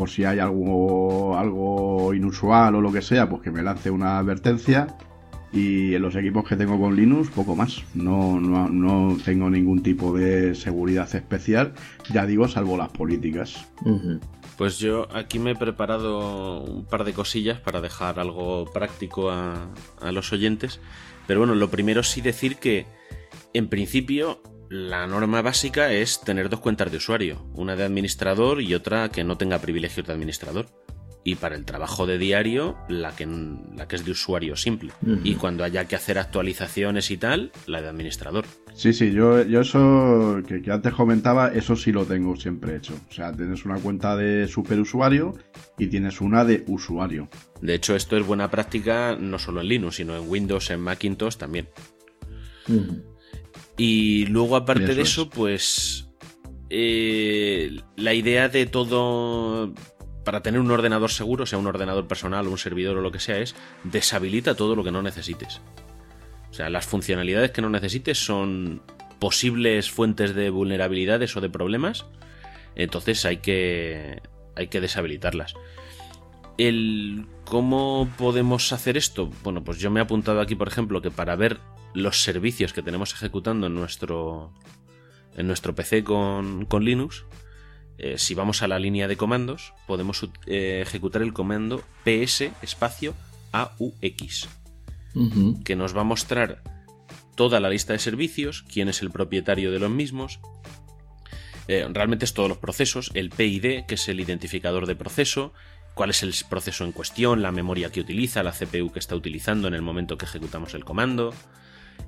Por 0.00 0.08
si 0.08 0.24
hay 0.24 0.38
algo, 0.38 1.36
algo 1.36 2.14
inusual 2.14 2.74
o 2.74 2.80
lo 2.80 2.90
que 2.90 3.02
sea, 3.02 3.28
pues 3.28 3.42
que 3.42 3.50
me 3.50 3.62
lance 3.62 3.90
una 3.90 4.16
advertencia 4.16 4.86
y 5.52 5.94
en 5.94 6.00
los 6.00 6.16
equipos 6.16 6.48
que 6.48 6.56
tengo 6.56 6.80
con 6.80 6.96
Linux, 6.96 7.28
poco 7.28 7.54
más. 7.54 7.82
No, 7.92 8.40
no, 8.40 9.18
tengo 9.22 9.50
ningún 9.50 9.82
tipo 9.82 10.16
de 10.16 10.54
seguridad 10.54 11.14
especial, 11.14 11.74
ya 12.10 12.24
digo, 12.24 12.48
salvo 12.48 12.78
las 12.78 12.88
políticas. 12.88 13.68
Pues 14.56 14.78
yo 14.78 15.06
aquí 15.14 15.38
me 15.38 15.50
he 15.50 15.54
preparado 15.54 16.64
un 16.64 16.86
par 16.86 17.04
de 17.04 17.12
cosillas 17.12 17.60
para 17.60 17.82
dejar 17.82 18.18
algo 18.20 18.64
práctico 18.72 19.30
a, 19.30 19.68
a 20.00 20.12
los 20.12 20.32
oyentes. 20.32 20.80
Pero 21.26 21.40
bueno, 21.40 21.54
lo 21.54 21.68
primero 21.68 22.02
sí 22.02 22.22
decir 22.22 22.56
que, 22.56 22.86
en 23.52 23.68
principio, 23.68 24.40
la 24.70 25.04
norma 25.08 25.42
básica 25.42 25.92
es 25.92 26.20
tener 26.20 26.48
dos 26.48 26.60
cuentas 26.60 26.92
de 26.92 26.98
usuario, 26.98 27.44
una 27.54 27.74
de 27.74 27.82
administrador 27.82 28.62
y 28.62 28.72
otra 28.74 29.08
que 29.08 29.24
no 29.24 29.36
tenga 29.36 29.58
privilegios 29.58 30.06
de 30.06 30.12
administrador 30.12 30.66
y 31.24 31.34
para 31.34 31.56
el 31.56 31.64
trabajo 31.64 32.06
de 32.06 32.18
diario 32.18 32.78
la 32.88 33.14
que, 33.14 33.26
la 33.26 33.88
que 33.88 33.96
es 33.96 34.04
de 34.04 34.12
usuario 34.12 34.56
simple. 34.56 34.92
Y 35.24 35.34
cuando 35.34 35.64
haya 35.64 35.86
que 35.86 35.96
hacer 35.96 36.18
actualizaciones 36.18 37.10
y 37.10 37.16
tal, 37.16 37.50
la 37.66 37.82
de 37.82 37.88
administrador. 37.88 38.46
Sí, 38.72 38.92
sí, 38.92 39.10
yo, 39.10 39.42
yo 39.42 39.60
eso 39.60 40.40
que, 40.46 40.62
antes 40.70 40.94
comentaba, 40.94 41.48
eso 41.48 41.74
sí 41.74 41.90
lo 41.92 42.06
tengo 42.06 42.36
siempre 42.36 42.76
hecho. 42.76 42.94
O 43.10 43.12
sea, 43.12 43.32
tienes 43.32 43.64
una 43.64 43.78
cuenta 43.80 44.16
de 44.16 44.46
superusuario 44.46 45.34
y 45.78 45.88
tienes 45.88 46.20
una 46.20 46.44
de 46.44 46.64
usuario. 46.68 47.28
De 47.60 47.74
hecho, 47.74 47.96
esto 47.96 48.16
es 48.16 48.24
buena 48.24 48.50
práctica 48.50 49.16
no 49.20 49.38
solo 49.38 49.60
en 49.60 49.68
Linux, 49.68 49.96
sino 49.96 50.16
en 50.16 50.28
Windows, 50.28 50.70
en 50.70 50.80
Macintosh 50.80 51.36
también. 51.36 51.68
Y 53.82 54.26
luego, 54.26 54.56
aparte 54.56 54.94
de 54.94 55.00
eso, 55.00 55.30
pues... 55.30 56.06
Eh, 56.68 57.80
la 57.96 58.12
idea 58.12 58.50
de 58.50 58.66
todo 58.66 59.72
para 60.22 60.42
tener 60.42 60.60
un 60.60 60.70
ordenador 60.70 61.10
seguro, 61.10 61.46
sea 61.46 61.58
un 61.58 61.66
ordenador 61.66 62.06
personal 62.06 62.46
o 62.46 62.50
un 62.50 62.58
servidor 62.58 62.98
o 62.98 63.00
lo 63.00 63.10
que 63.10 63.20
sea, 63.20 63.38
es 63.38 63.56
deshabilita 63.84 64.54
todo 64.54 64.76
lo 64.76 64.84
que 64.84 64.90
no 64.90 65.00
necesites. 65.00 65.62
O 66.50 66.52
sea, 66.52 66.68
las 66.68 66.84
funcionalidades 66.84 67.52
que 67.52 67.62
no 67.62 67.70
necesites 67.70 68.22
son 68.22 68.82
posibles 69.18 69.90
fuentes 69.90 70.34
de 70.34 70.50
vulnerabilidades 70.50 71.34
o 71.38 71.40
de 71.40 71.48
problemas, 71.48 72.04
entonces 72.76 73.24
hay 73.24 73.38
que, 73.38 74.20
hay 74.56 74.68
que 74.68 74.82
deshabilitarlas. 74.82 75.54
El, 76.58 77.24
¿Cómo 77.50 78.08
podemos 78.16 78.72
hacer 78.72 78.96
esto? 78.96 79.28
Bueno, 79.42 79.64
pues 79.64 79.78
yo 79.80 79.90
me 79.90 79.98
he 79.98 80.02
apuntado 80.04 80.40
aquí, 80.40 80.54
por 80.54 80.68
ejemplo, 80.68 81.02
que 81.02 81.10
para 81.10 81.34
ver 81.34 81.58
los 81.94 82.22
servicios 82.22 82.72
que 82.72 82.80
tenemos 82.80 83.12
ejecutando 83.12 83.66
en 83.66 83.74
nuestro, 83.74 84.54
en 85.36 85.48
nuestro 85.48 85.74
PC 85.74 86.04
con, 86.04 86.64
con 86.66 86.84
Linux, 86.84 87.24
eh, 87.98 88.18
si 88.18 88.34
vamos 88.34 88.62
a 88.62 88.68
la 88.68 88.78
línea 88.78 89.08
de 89.08 89.16
comandos, 89.16 89.74
podemos 89.88 90.28
eh, 90.46 90.78
ejecutar 90.80 91.22
el 91.22 91.32
comando 91.32 91.82
ps 92.04 92.52
espacio 92.62 93.14
aux, 93.50 94.48
que 95.64 95.74
nos 95.74 95.96
va 95.96 96.02
a 96.02 96.04
mostrar 96.04 96.62
toda 97.34 97.58
la 97.58 97.68
lista 97.68 97.94
de 97.94 97.98
servicios, 97.98 98.64
quién 98.72 98.88
es 98.88 99.02
el 99.02 99.10
propietario 99.10 99.72
de 99.72 99.80
los 99.80 99.90
mismos. 99.90 100.38
Eh, 101.66 101.84
realmente 101.92 102.26
es 102.26 102.32
todos 102.32 102.48
los 102.48 102.58
procesos, 102.58 103.10
el 103.14 103.30
PID, 103.30 103.86
que 103.88 103.96
es 103.96 104.08
el 104.08 104.20
identificador 104.20 104.86
de 104.86 104.94
proceso, 104.94 105.52
cuál 105.94 106.10
es 106.10 106.22
el 106.22 106.34
proceso 106.48 106.84
en 106.84 106.92
cuestión, 106.92 107.42
la 107.42 107.52
memoria 107.52 107.90
que 107.90 108.00
utiliza, 108.00 108.42
la 108.42 108.52
CPU 108.52 108.90
que 108.92 108.98
está 108.98 109.14
utilizando 109.16 109.68
en 109.68 109.74
el 109.74 109.82
momento 109.82 110.18
que 110.18 110.24
ejecutamos 110.24 110.74
el 110.74 110.84
comando. 110.84 111.34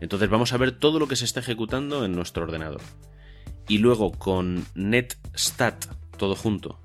Entonces 0.00 0.28
vamos 0.28 0.52
a 0.52 0.56
ver 0.56 0.72
todo 0.72 0.98
lo 0.98 1.08
que 1.08 1.16
se 1.16 1.24
está 1.24 1.40
ejecutando 1.40 2.04
en 2.04 2.12
nuestro 2.12 2.44
ordenador 2.44 2.80
y 3.68 3.78
luego 3.78 4.12
con 4.12 4.66
netstat 4.74 5.86
todo 6.16 6.34
junto 6.34 6.78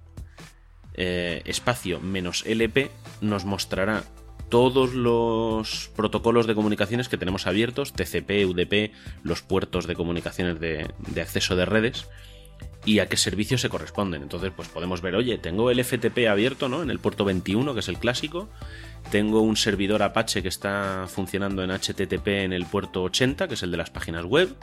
eh, 0.93 1.41
espacio 1.45 1.99
menos 1.99 2.43
lp 2.45 2.89
nos 3.21 3.45
mostrará 3.45 4.03
todos 4.49 4.93
los 4.93 5.91
protocolos 5.95 6.47
de 6.47 6.55
comunicaciones 6.55 7.09
que 7.09 7.17
tenemos 7.17 7.47
abiertos, 7.47 7.91
TCP, 7.91 8.45
UDP, 8.45 8.93
los 9.21 9.41
puertos 9.41 9.87
de 9.87 9.95
comunicaciones 9.95 10.61
de, 10.61 10.89
de 10.99 11.21
acceso 11.21 11.57
de 11.57 11.65
redes 11.65 12.07
y 12.87 12.99
a 12.99 13.09
qué 13.09 13.17
servicios 13.17 13.59
se 13.59 13.67
corresponden. 13.67 14.23
Entonces, 14.23 14.51
pues 14.55 14.69
podemos 14.69 15.01
ver, 15.01 15.15
oye, 15.15 15.37
tengo 15.37 15.69
el 15.69 15.83
FTP 15.83 16.29
abierto, 16.29 16.69
¿no? 16.69 16.81
En 16.81 16.89
el 16.89 16.99
puerto 16.99 17.25
21, 17.25 17.73
que 17.73 17.81
es 17.81 17.89
el 17.89 17.99
clásico. 17.99 18.47
Tengo 19.11 19.41
un 19.41 19.57
servidor 19.57 20.01
Apache 20.01 20.41
que 20.41 20.47
está 20.47 21.05
funcionando 21.07 21.61
en 21.63 21.69
HTTP 21.69 22.27
en 22.27 22.53
el 22.53 22.65
puerto 22.65 23.03
80, 23.03 23.49
que 23.49 23.55
es 23.55 23.63
el 23.63 23.71
de 23.71 23.77
las 23.77 23.89
páginas 23.89 24.23
web. 24.23 24.55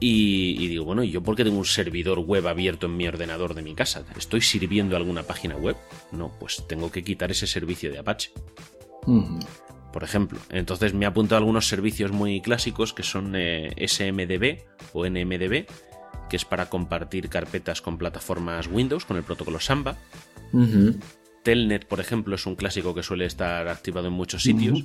Y, 0.00 0.68
digo, 0.68 0.86
bueno, 0.86 1.02
¿y 1.02 1.10
yo 1.10 1.22
por 1.22 1.36
qué 1.36 1.44
tengo 1.44 1.58
un 1.58 1.66
servidor 1.66 2.20
web 2.20 2.46
abierto 2.48 2.86
en 2.86 2.96
mi 2.96 3.06
ordenador 3.06 3.52
de 3.52 3.60
mi 3.60 3.74
casa? 3.74 4.04
¿Estoy 4.16 4.40
sirviendo 4.40 4.96
alguna 4.96 5.24
página 5.24 5.56
web? 5.56 5.76
No, 6.12 6.32
pues 6.40 6.64
tengo 6.66 6.90
que 6.90 7.04
quitar 7.04 7.30
ese 7.30 7.46
servicio 7.46 7.92
de 7.92 7.98
Apache. 7.98 8.30
Por 9.92 10.02
ejemplo. 10.02 10.38
Entonces 10.48 10.94
me 10.94 11.04
ha 11.04 11.10
apuntado 11.10 11.40
algunos 11.40 11.68
servicios 11.68 12.10
muy 12.10 12.40
clásicos 12.40 12.94
que 12.94 13.02
son 13.02 13.34
eh, 13.36 13.74
SMDB 13.86 14.62
o 14.94 15.06
NMDB, 15.06 15.66
que 16.28 16.36
es 16.36 16.44
para 16.44 16.68
compartir 16.68 17.28
carpetas 17.28 17.82
con 17.82 17.98
plataformas 17.98 18.68
Windows 18.68 19.04
con 19.04 19.16
el 19.16 19.22
protocolo 19.22 19.60
Samba. 19.60 19.96
Telnet, 21.42 21.86
por 21.86 22.00
ejemplo, 22.00 22.34
es 22.34 22.46
un 22.46 22.56
clásico 22.56 22.94
que 22.94 23.02
suele 23.02 23.24
estar 23.24 23.68
activado 23.68 24.08
en 24.08 24.12
muchos 24.12 24.42
sitios, 24.42 24.84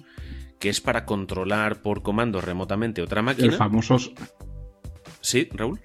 que 0.60 0.70
es 0.70 0.82
para 0.82 1.06
controlar 1.06 1.82
por 1.82 2.04
comando 2.04 2.42
remotamente 2.42 3.02
otra 3.02 3.22
máquina. 3.22 3.48
El 3.48 3.54
famoso 3.54 3.98
Sí, 5.24 5.48
Raúl. 5.54 5.80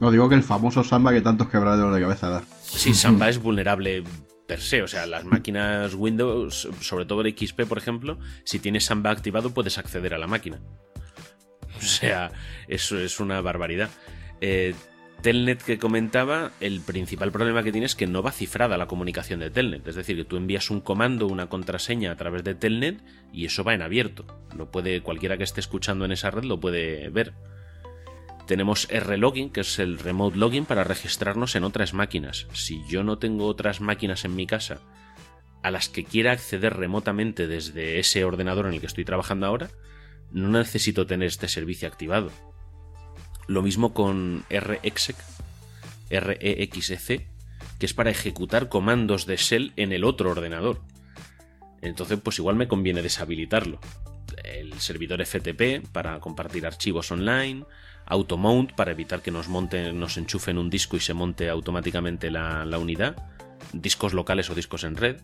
No, 0.00 0.10
digo 0.10 0.28
que 0.28 0.34
el 0.34 0.42
famoso 0.42 0.82
Samba 0.82 1.12
que 1.12 1.20
tantos 1.20 1.48
quebraderos 1.48 1.94
de 1.94 2.00
cabeza 2.00 2.28
da. 2.28 2.42
Sí, 2.62 2.92
Samba 2.92 3.28
es 3.30 3.38
vulnerable 3.38 4.02
per 4.46 4.60
se. 4.60 4.82
O 4.82 4.88
sea, 4.88 5.06
las 5.06 5.24
máquinas 5.24 5.94
Windows, 5.94 6.68
sobre 6.80 7.06
todo 7.06 7.20
el 7.20 7.36
XP, 7.36 7.66
por 7.68 7.78
ejemplo, 7.78 8.18
si 8.44 8.58
tienes 8.58 8.84
Samba 8.84 9.10
activado 9.10 9.54
puedes 9.54 9.78
acceder 9.78 10.12
a 10.12 10.18
la 10.18 10.26
máquina. 10.26 10.60
O 11.78 11.82
sea, 11.82 12.32
eso 12.66 12.98
es 12.98 13.20
una 13.20 13.40
barbaridad. 13.40 13.90
Eh, 14.40 14.74
Telnet 15.22 15.62
que 15.62 15.78
comentaba, 15.78 16.52
el 16.60 16.80
principal 16.80 17.30
problema 17.30 17.62
que 17.62 17.72
tiene 17.72 17.86
es 17.86 17.94
que 17.94 18.06
no 18.06 18.22
va 18.22 18.32
cifrada 18.32 18.78
la 18.78 18.86
comunicación 18.86 19.40
de 19.40 19.50
Telnet. 19.50 19.86
Es 19.86 19.94
decir, 19.94 20.16
que 20.16 20.24
tú 20.24 20.36
envías 20.36 20.70
un 20.70 20.80
comando, 20.80 21.26
una 21.26 21.48
contraseña 21.48 22.10
a 22.10 22.16
través 22.16 22.42
de 22.42 22.54
Telnet 22.54 23.02
y 23.32 23.44
eso 23.44 23.62
va 23.62 23.74
en 23.74 23.82
abierto. 23.82 24.24
Lo 24.56 24.70
puede, 24.70 25.02
cualquiera 25.02 25.36
que 25.36 25.44
esté 25.44 25.60
escuchando 25.60 26.06
en 26.06 26.12
esa 26.12 26.30
red 26.30 26.44
lo 26.44 26.58
puede 26.58 27.10
ver. 27.10 27.34
Tenemos 28.46 28.88
R-Login, 28.90 29.50
que 29.50 29.60
es 29.60 29.78
el 29.78 29.98
Remote 29.98 30.38
Login 30.38 30.64
para 30.64 30.84
registrarnos 30.84 31.54
en 31.54 31.64
otras 31.64 31.92
máquinas. 31.92 32.46
Si 32.54 32.82
yo 32.88 33.04
no 33.04 33.18
tengo 33.18 33.46
otras 33.46 33.80
máquinas 33.80 34.24
en 34.24 34.34
mi 34.34 34.46
casa 34.46 34.80
a 35.62 35.70
las 35.70 35.90
que 35.90 36.04
quiera 36.04 36.32
acceder 36.32 36.74
remotamente 36.74 37.46
desde 37.46 37.98
ese 37.98 38.24
ordenador 38.24 38.66
en 38.66 38.72
el 38.72 38.80
que 38.80 38.86
estoy 38.86 39.04
trabajando 39.04 39.46
ahora, 39.46 39.68
no 40.32 40.48
necesito 40.48 41.06
tener 41.06 41.28
este 41.28 41.48
servicio 41.48 41.86
activado. 41.86 42.30
Lo 43.50 43.62
mismo 43.62 43.92
con 43.92 44.44
REXEC, 44.48 45.16
REXEC, 46.08 47.26
que 47.80 47.86
es 47.86 47.94
para 47.94 48.10
ejecutar 48.10 48.68
comandos 48.68 49.26
de 49.26 49.36
shell 49.38 49.72
en 49.74 49.90
el 49.90 50.04
otro 50.04 50.30
ordenador. 50.30 50.82
Entonces, 51.82 52.20
pues 52.22 52.38
igual 52.38 52.54
me 52.54 52.68
conviene 52.68 53.02
deshabilitarlo. 53.02 53.80
El 54.44 54.78
servidor 54.80 55.26
FTP 55.26 55.84
para 55.90 56.20
compartir 56.20 56.64
archivos 56.64 57.10
online, 57.10 57.64
automount 58.06 58.74
para 58.74 58.92
evitar 58.92 59.20
que 59.20 59.32
nos 59.32 59.48
monten, 59.48 59.98
nos 59.98 60.16
enchufen 60.16 60.56
un 60.56 60.70
disco 60.70 60.96
y 60.96 61.00
se 61.00 61.12
monte 61.12 61.48
automáticamente 61.48 62.30
la, 62.30 62.78
unidad, 62.78 63.16
discos 63.72 64.14
locales 64.14 64.48
o 64.50 64.54
discos 64.54 64.84
en 64.84 64.94
red. 64.94 65.16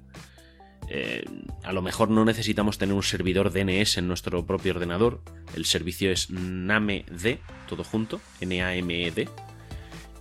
Eh, 0.88 1.24
a 1.62 1.72
lo 1.72 1.80
mejor 1.80 2.10
no 2.10 2.24
necesitamos 2.24 2.76
tener 2.76 2.96
un 2.96 3.04
servidor 3.04 3.52
DNS 3.52 3.98
en 3.98 4.08
nuestro 4.08 4.44
propio 4.46 4.72
ordenador. 4.72 5.22
El 5.56 5.64
servicio 5.64 6.12
es 6.12 6.30
NAMED, 6.30 7.38
todo 7.68 7.82
junto, 7.82 8.20
N-A-M-E-D. 8.40 9.28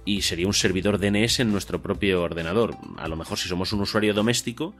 Y 0.05 0.21
sería 0.21 0.47
un 0.47 0.53
servidor 0.53 0.99
DNS 0.99 1.39
en 1.39 1.51
nuestro 1.51 1.81
propio 1.81 2.21
ordenador. 2.21 2.77
A 2.97 3.07
lo 3.07 3.15
mejor 3.15 3.37
si 3.37 3.49
somos 3.49 3.73
un 3.73 3.81
usuario 3.81 4.13
doméstico, 4.13 4.75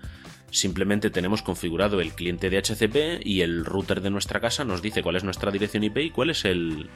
simplemente 0.51 1.09
tenemos 1.09 1.41
configurado 1.41 1.99
el 1.99 2.13
cliente 2.13 2.49
de 2.49 2.57
HCP 2.57 3.25
y 3.25 3.41
el 3.41 3.65
router 3.65 4.01
de 4.01 4.11
nuestra 4.11 4.39
casa 4.39 4.63
nos 4.63 4.81
dice 4.81 5.03
cuál 5.03 5.15
es 5.15 5.23
nuestra 5.23 5.51
dirección 5.51 5.83
IP 5.83 5.97
y 5.97 6.09
cuál 6.11 6.29
es 6.29 6.45
el, 6.45 6.89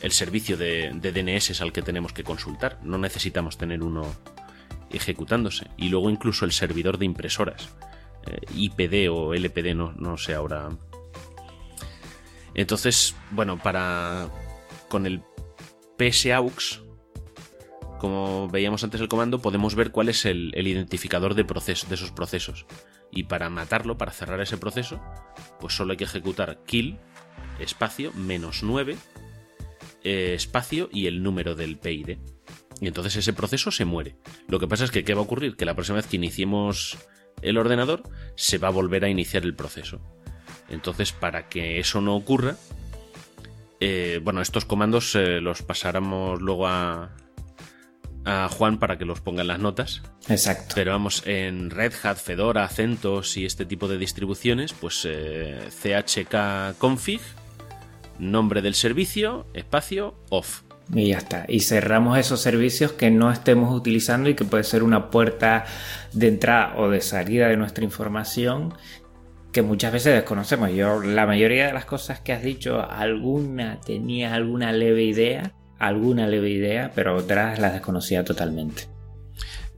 el 0.00 0.12
servicio 0.12 0.56
de, 0.56 0.90
DNS 0.92 1.60
al 1.60 1.72
que 1.72 1.82
tenemos 1.82 2.12
que 2.12 2.22
consultar. 2.22 2.78
No 2.82 2.98
necesitamos 2.98 3.58
tener 3.58 3.82
uno 3.82 4.14
ejecutándose. 4.90 5.68
Y 5.76 5.88
luego 5.88 6.10
incluso 6.10 6.44
el 6.44 6.52
servidor 6.52 6.98
de 6.98 7.06
impresoras. 7.06 7.74
Eh, 8.26 8.40
IPD 8.54 9.10
o 9.10 9.34
LPD, 9.34 9.74
no, 9.74 9.92
no 9.92 10.16
sé 10.16 10.34
ahora. 10.34 10.70
Entonces, 12.58 13.14
bueno, 13.30 13.56
para. 13.62 14.28
Con 14.88 15.06
el 15.06 15.22
PSAUX, 15.96 16.82
como 18.00 18.48
veíamos 18.48 18.82
antes 18.82 19.00
el 19.00 19.08
comando, 19.08 19.40
podemos 19.40 19.74
ver 19.74 19.92
cuál 19.92 20.08
es 20.08 20.24
el, 20.24 20.52
identificador 20.54 21.34
de, 21.34 21.44
de 21.44 21.94
esos 21.94 22.10
procesos. 22.10 22.66
Y 23.12 23.24
para 23.24 23.48
matarlo, 23.48 23.96
para 23.96 24.12
cerrar 24.12 24.40
ese 24.40 24.56
proceso, 24.56 25.00
pues 25.60 25.74
solo 25.74 25.92
hay 25.92 25.98
que 25.98 26.04
ejecutar 26.04 26.64
kill, 26.64 26.98
espacio, 27.60 28.12
menos 28.14 28.62
9 28.62 28.96
eh, 30.02 30.34
espacio 30.34 30.88
y 30.92 31.06
el 31.06 31.22
número 31.22 31.54
del 31.54 31.78
PID. 31.78 32.18
Y 32.80 32.88
entonces 32.88 33.14
ese 33.16 33.32
proceso 33.32 33.70
se 33.70 33.84
muere. 33.84 34.16
Lo 34.48 34.58
que 34.58 34.66
pasa 34.66 34.84
es 34.84 34.90
que 34.90 35.04
¿qué 35.04 35.14
va 35.14 35.20
a 35.20 35.24
ocurrir? 35.24 35.56
Que 35.56 35.64
la 35.64 35.74
próxima 35.74 35.96
vez 35.96 36.06
que 36.06 36.16
iniciemos 36.16 36.98
el 37.42 37.58
ordenador 37.58 38.02
se 38.36 38.58
va 38.58 38.68
a 38.68 38.72
volver 38.72 39.04
a 39.04 39.08
iniciar 39.08 39.44
el 39.44 39.54
proceso. 39.54 40.00
Entonces, 40.68 41.12
para 41.12 41.48
que 41.48 41.78
eso 41.78 42.00
no 42.00 42.14
ocurra, 42.14 42.56
eh, 43.80 44.20
bueno, 44.22 44.40
estos 44.40 44.64
comandos 44.64 45.14
eh, 45.14 45.40
los 45.40 45.62
pasáramos 45.62 46.40
luego 46.40 46.66
a, 46.66 47.10
a 48.24 48.48
Juan 48.48 48.78
para 48.78 48.98
que 48.98 49.04
los 49.04 49.20
ponga 49.20 49.42
en 49.42 49.48
las 49.48 49.60
notas. 49.60 50.02
Exacto. 50.28 50.74
Pero 50.74 50.92
vamos, 50.92 51.22
en 51.26 51.70
Red 51.70 51.94
Hat, 52.02 52.16
Fedora, 52.16 52.68
CentOS 52.68 53.36
y 53.36 53.46
este 53.46 53.64
tipo 53.64 53.88
de 53.88 53.98
distribuciones, 53.98 54.72
pues 54.72 55.06
chk 55.82 56.76
config 56.78 57.20
nombre 58.18 58.62
del 58.62 58.74
servicio, 58.74 59.46
espacio, 59.54 60.14
off. 60.30 60.62
Y 60.94 61.08
ya 61.08 61.18
está. 61.18 61.44
Y 61.48 61.60
cerramos 61.60 62.18
esos 62.18 62.40
servicios 62.40 62.92
que 62.92 63.10
no 63.10 63.30
estemos 63.30 63.74
utilizando 63.74 64.30
y 64.30 64.34
que 64.34 64.44
puede 64.44 64.64
ser 64.64 64.82
una 64.82 65.10
puerta 65.10 65.66
de 66.12 66.28
entrada 66.28 66.74
o 66.76 66.88
de 66.88 67.00
salida 67.00 67.48
de 67.48 67.56
nuestra 67.56 67.84
información 67.84 68.74
que 69.52 69.62
muchas 69.62 69.92
veces 69.92 70.14
desconocemos. 70.14 70.70
Yo, 70.70 71.00
la 71.00 71.26
mayoría 71.26 71.66
de 71.66 71.72
las 71.72 71.84
cosas 71.84 72.20
que 72.20 72.32
has 72.32 72.42
dicho, 72.42 72.80
alguna 72.88 73.80
tenía 73.80 74.34
alguna 74.34 74.72
leve 74.72 75.04
idea, 75.04 75.52
alguna 75.78 76.26
leve 76.26 76.50
idea, 76.50 76.92
pero 76.94 77.16
otras 77.16 77.58
las 77.58 77.72
desconocía 77.72 78.24
totalmente. 78.24 78.88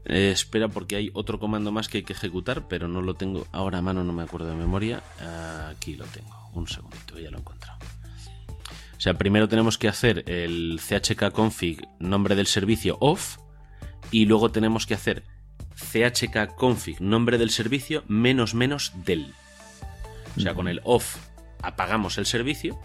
Eh, 0.05 0.31
espera, 0.31 0.67
porque 0.67 0.95
hay 0.95 1.11
otro 1.13 1.39
comando 1.39 1.71
más 1.71 1.87
que 1.87 1.99
hay 1.99 2.03
que 2.03 2.13
ejecutar, 2.13 2.67
pero 2.67 2.87
no 2.87 3.01
lo 3.01 3.13
tengo 3.13 3.47
ahora 3.51 3.77
a 3.77 3.81
mano, 3.81 4.03
no 4.03 4.13
me 4.13 4.23
acuerdo 4.23 4.49
de 4.49 4.55
memoria. 4.55 5.03
Aquí 5.69 5.95
lo 5.95 6.05
tengo. 6.05 6.35
Un 6.53 6.67
segundito, 6.67 7.17
ya 7.17 7.31
lo 7.31 7.37
he 7.37 7.39
encontrado. 7.41 7.79
O 8.97 9.03
sea, 9.03 9.15
primero 9.15 9.47
tenemos 9.47 9.77
que 9.77 9.87
hacer 9.87 10.29
el 10.29 10.79
chk 10.79 11.31
config 11.31 11.87
nombre 11.99 12.35
del 12.35 12.45
servicio 12.45 12.97
off 12.99 13.37
y 14.11 14.25
luego 14.25 14.51
tenemos 14.51 14.85
que 14.85 14.93
hacer 14.93 15.23
chk 15.75 16.55
config 16.55 17.01
nombre 17.01 17.39
del 17.39 17.49
servicio 17.49 18.03
menos 18.07 18.53
menos 18.53 18.93
del. 19.05 19.33
O 20.37 20.39
sea, 20.39 20.53
con 20.53 20.67
el 20.67 20.81
off 20.83 21.17
apagamos 21.61 22.17
el 22.17 22.25
servicio, 22.25 22.79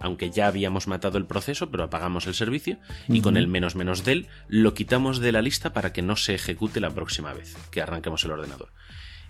aunque 0.00 0.30
ya 0.30 0.46
habíamos 0.46 0.86
matado 0.86 1.18
el 1.18 1.26
proceso, 1.26 1.70
pero 1.70 1.84
apagamos 1.84 2.26
el 2.26 2.34
servicio, 2.34 2.78
y 3.08 3.20
con 3.20 3.36
el 3.36 3.48
menos 3.48 3.74
menos 3.74 4.04
del 4.04 4.28
lo 4.48 4.74
quitamos 4.74 5.18
de 5.18 5.32
la 5.32 5.42
lista 5.42 5.72
para 5.72 5.92
que 5.92 6.02
no 6.02 6.16
se 6.16 6.34
ejecute 6.34 6.80
la 6.80 6.90
próxima 6.90 7.32
vez 7.32 7.56
que 7.70 7.80
arranquemos 7.80 8.24
el 8.24 8.32
ordenador. 8.32 8.72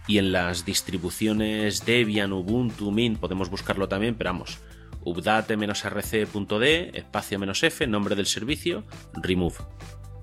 Y 0.07 0.18
en 0.18 0.33
las 0.33 0.64
distribuciones 0.64 1.87
Debian, 1.87 2.33
Ubuntu, 2.33 2.90
Mint 2.90 3.18
podemos 3.18 3.50
buscarlo 3.50 3.88
también, 3.88 4.16
pero 4.16 4.31
vamos, 4.31 4.59
update-rc.d, 5.05 6.90
espacio-f, 6.94 7.87
nombre 7.87 8.16
del 8.16 8.27
servicio, 8.27 8.85
remove. 9.14 9.57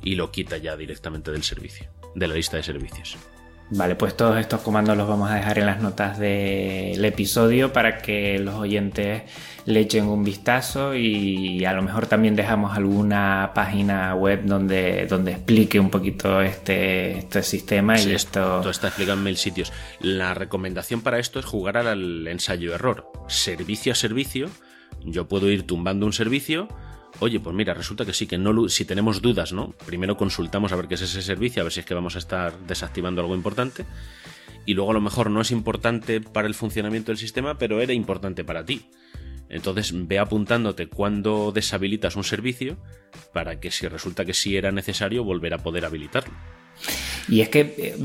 Y 0.04 0.16
lo 0.16 0.32
quita 0.32 0.58
ya 0.58 0.76
directamente 0.76 1.32
del 1.32 1.44
servicio, 1.44 1.90
de 2.14 2.28
la 2.28 2.36
lista 2.36 2.58
de 2.58 2.64
servicios. 2.64 3.18
Vale, 3.74 3.96
pues 3.96 4.18
todos 4.18 4.38
estos 4.38 4.60
comandos 4.60 4.98
los 4.98 5.08
vamos 5.08 5.32
a 5.32 5.36
dejar 5.36 5.58
en 5.58 5.66
las 5.66 5.82
notas 5.82 6.20
del 6.20 7.04
episodio 7.06 7.72
para 7.72 8.00
que 8.00 8.38
los 8.38 8.56
oyentes 8.56 9.22
le 9.66 9.80
echen 9.80 10.08
un 10.08 10.26
vistazo 10.26 10.94
y 10.94 11.64
a 11.64 11.72
lo 11.72 11.82
mejor 11.82 12.06
también 12.06 12.36
dejamos 12.36 12.76
alguna 12.76 13.52
página 13.56 14.14
web 14.14 14.42
donde, 14.44 15.08
donde 15.08 15.32
explique 15.32 15.80
un 15.80 15.90
poquito 15.90 16.42
este, 16.42 17.20
este 17.20 17.44
sistema 17.44 17.98
y 17.98 18.12
esto... 18.12 18.60
Todo 18.60 18.72
está 18.72 18.88
explicado 18.88 19.18
en 19.18 19.24
mil 19.24 19.38
sitios. 19.38 19.72
La 20.02 20.34
recomendación 20.34 21.00
para 21.00 21.20
esto 21.20 21.40
es 21.40 21.46
jugar 21.46 21.78
al 21.78 22.28
ensayo-error. 22.28 23.10
Servicio 23.28 23.94
a 23.94 23.96
servicio, 23.96 24.50
yo 25.06 25.30
puedo 25.30 25.50
ir 25.50 25.66
tumbando 25.66 26.06
un 26.06 26.12
servicio 26.12 26.68
oye, 27.22 27.40
pues 27.40 27.56
mira, 27.56 27.74
resulta 27.74 28.04
que 28.04 28.14
sí, 28.14 28.26
que 28.26 28.38
no, 28.38 28.68
si 28.68 28.84
tenemos 28.84 29.22
dudas, 29.22 29.54
¿no? 29.54 29.74
Primero 29.86 30.18
consultamos 30.18 30.74
a 30.74 30.76
ver 30.76 30.88
qué 30.88 30.96
es 30.96 31.02
ese 31.02 31.22
servicio, 31.22 31.62
a 31.62 31.64
ver 31.64 31.72
si 31.72 31.80
es 31.80 31.86
que 31.86 31.94
vamos 31.94 32.16
a 32.16 32.20
estar 32.20 32.58
desactivando 32.68 33.22
algo 33.22 33.36
importante. 33.36 33.86
y 34.66 34.74
luego 34.74 34.92
a 34.92 34.94
lo 34.94 35.02
mejor 35.02 35.30
no 35.32 35.42
es 35.42 35.52
importante 35.52 36.22
para 36.22 36.48
el 36.48 36.54
funcionamiento 36.54 37.12
del 37.12 37.18
sistema, 37.18 37.58
pero 37.58 37.82
era 37.82 37.94
importante 37.94 38.44
para 38.44 38.66
ti. 38.66 38.90
Entonces 39.50 39.92
ve 39.94 40.18
apuntándote 40.18 40.88
cuando 40.88 41.52
deshabilitas 41.52 42.16
un 42.16 42.24
servicio 42.24 42.78
para 43.34 43.60
que 43.60 43.70
si 43.70 43.88
resulta 43.88 44.24
que 44.24 44.34
sí 44.34 44.56
era 44.56 44.72
necesario 44.72 45.24
volver 45.24 45.54
a 45.54 45.58
poder 45.58 45.86
habilitarlo. 45.86 46.34
Y 47.28 47.42
es 47.42 47.50
que 47.50 47.76
eh, 47.78 47.96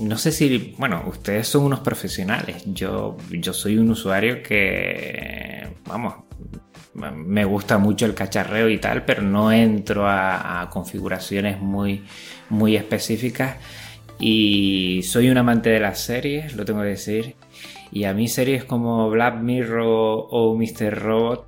no 0.00 0.18
sé 0.18 0.30
si, 0.30 0.74
bueno, 0.78 1.04
ustedes 1.06 1.48
son 1.48 1.64
unos 1.64 1.80
profesionales. 1.80 2.62
Yo, 2.66 3.16
yo 3.30 3.52
soy 3.52 3.78
un 3.78 3.90
usuario 3.90 4.42
que, 4.42 5.66
vamos, 5.86 6.14
me 6.98 7.44
gusta 7.44 7.78
mucho 7.78 8.06
el 8.06 8.14
cacharreo 8.14 8.68
y 8.68 8.78
tal, 8.78 9.04
pero 9.04 9.22
no 9.22 9.52
entro 9.52 10.06
a, 10.06 10.62
a 10.62 10.70
configuraciones 10.70 11.60
muy, 11.60 12.04
muy 12.50 12.76
específicas. 12.76 13.56
Y 14.20 15.02
soy 15.04 15.30
un 15.30 15.38
amante 15.38 15.70
de 15.70 15.80
las 15.80 16.00
series, 16.00 16.56
lo 16.56 16.64
tengo 16.64 16.80
que 16.80 16.88
decir. 16.88 17.36
Y 17.90 18.04
a 18.04 18.14
mí 18.14 18.28
series 18.28 18.64
como 18.64 19.08
Black 19.10 19.40
Mirror 19.40 20.26
o 20.30 20.56
Mr. 20.56 20.98
Robot, 20.98 21.46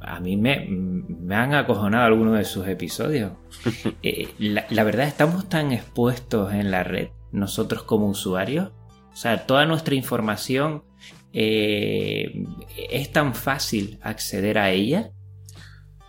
a 0.00 0.20
mí 0.20 0.36
me, 0.36 0.66
me 0.68 1.34
han 1.34 1.54
acojonado 1.54 2.04
algunos 2.04 2.38
de 2.38 2.44
sus 2.44 2.66
episodios. 2.66 3.32
Eh, 4.02 4.28
la, 4.38 4.84
verdad, 4.84 5.08
estamos 5.08 5.48
tan 5.48 5.72
expuestos 5.72 6.52
en 6.52 6.70
la 6.70 6.84
red, 6.84 7.08
nosotros 7.32 7.82
como 7.82 8.06
usuarios. 8.06 8.70
O 9.12 9.16
sea, 9.16 9.46
toda 9.46 9.66
nuestra 9.66 9.96
información 9.96 10.84
eh, 11.32 12.44
es 12.90 13.12
tan 13.12 13.34
fácil 13.34 13.98
acceder 14.02 14.58
a 14.58 14.70
ella. 14.70 15.10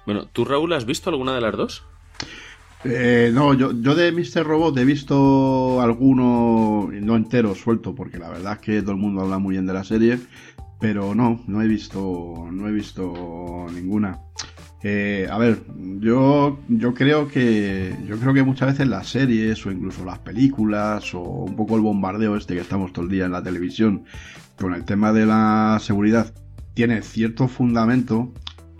Bueno, 0.06 0.28
¿tú 0.28 0.46
Raúl 0.46 0.74
has 0.74 0.86
visto 0.86 1.10
alguna 1.10 1.36
de 1.36 1.42
las 1.42 1.56
dos? 1.56 1.84
Eh, 2.86 3.32
no, 3.34 3.54
yo, 3.54 3.74
yo 3.74 3.94
de 3.94 4.12
Mr. 4.12 4.44
Robot 4.44 4.78
he 4.78 4.86
visto 4.86 5.82
alguno, 5.82 6.90
no 6.92 7.16
entero, 7.16 7.54
suelto, 7.54 7.94
porque 7.94 8.18
la 8.18 8.30
verdad 8.30 8.54
es 8.54 8.60
que 8.60 8.82
todo 8.82 8.94
el 8.94 8.98
mundo 8.98 9.22
habla 9.22 9.38
muy 9.38 9.56
bien 9.56 9.66
de 9.66 9.74
la 9.74 9.84
serie, 9.84 10.18
pero 10.80 11.14
no, 11.14 11.44
no 11.48 11.62
he 11.62 11.68
visto, 11.68 12.48
no 12.52 12.68
he 12.70 12.72
visto 12.72 13.68
ninguna. 13.74 14.20
Eh, 14.82 15.28
a 15.30 15.38
ver, 15.38 15.62
yo, 16.00 16.60
yo 16.70 16.94
creo 16.94 17.28
que 17.28 17.94
yo 18.08 18.18
creo 18.18 18.34
que 18.34 18.44
muchas 18.44 18.70
veces 18.70 18.88
las 18.88 19.08
series 19.10 19.66
o 19.66 19.72
incluso 19.72 20.06
las 20.06 20.20
películas 20.20 21.14
o 21.14 21.22
un 21.22 21.56
poco 21.58 21.76
el 21.76 21.82
bombardeo 21.82 22.38
este 22.38 22.56
que 22.56 22.62
estamos 22.62 22.94
todo 22.94 23.04
el 23.04 23.12
día 23.12 23.26
en 23.26 23.34
la 23.34 23.44
televisión 23.44 24.06
con 24.58 24.74
el 24.74 24.86
tema 24.86 25.12
de 25.12 25.26
la 25.26 25.78
seguridad 25.82 26.34
tiene 26.74 27.02
cierto 27.02 27.50
fundamento, 27.50 28.32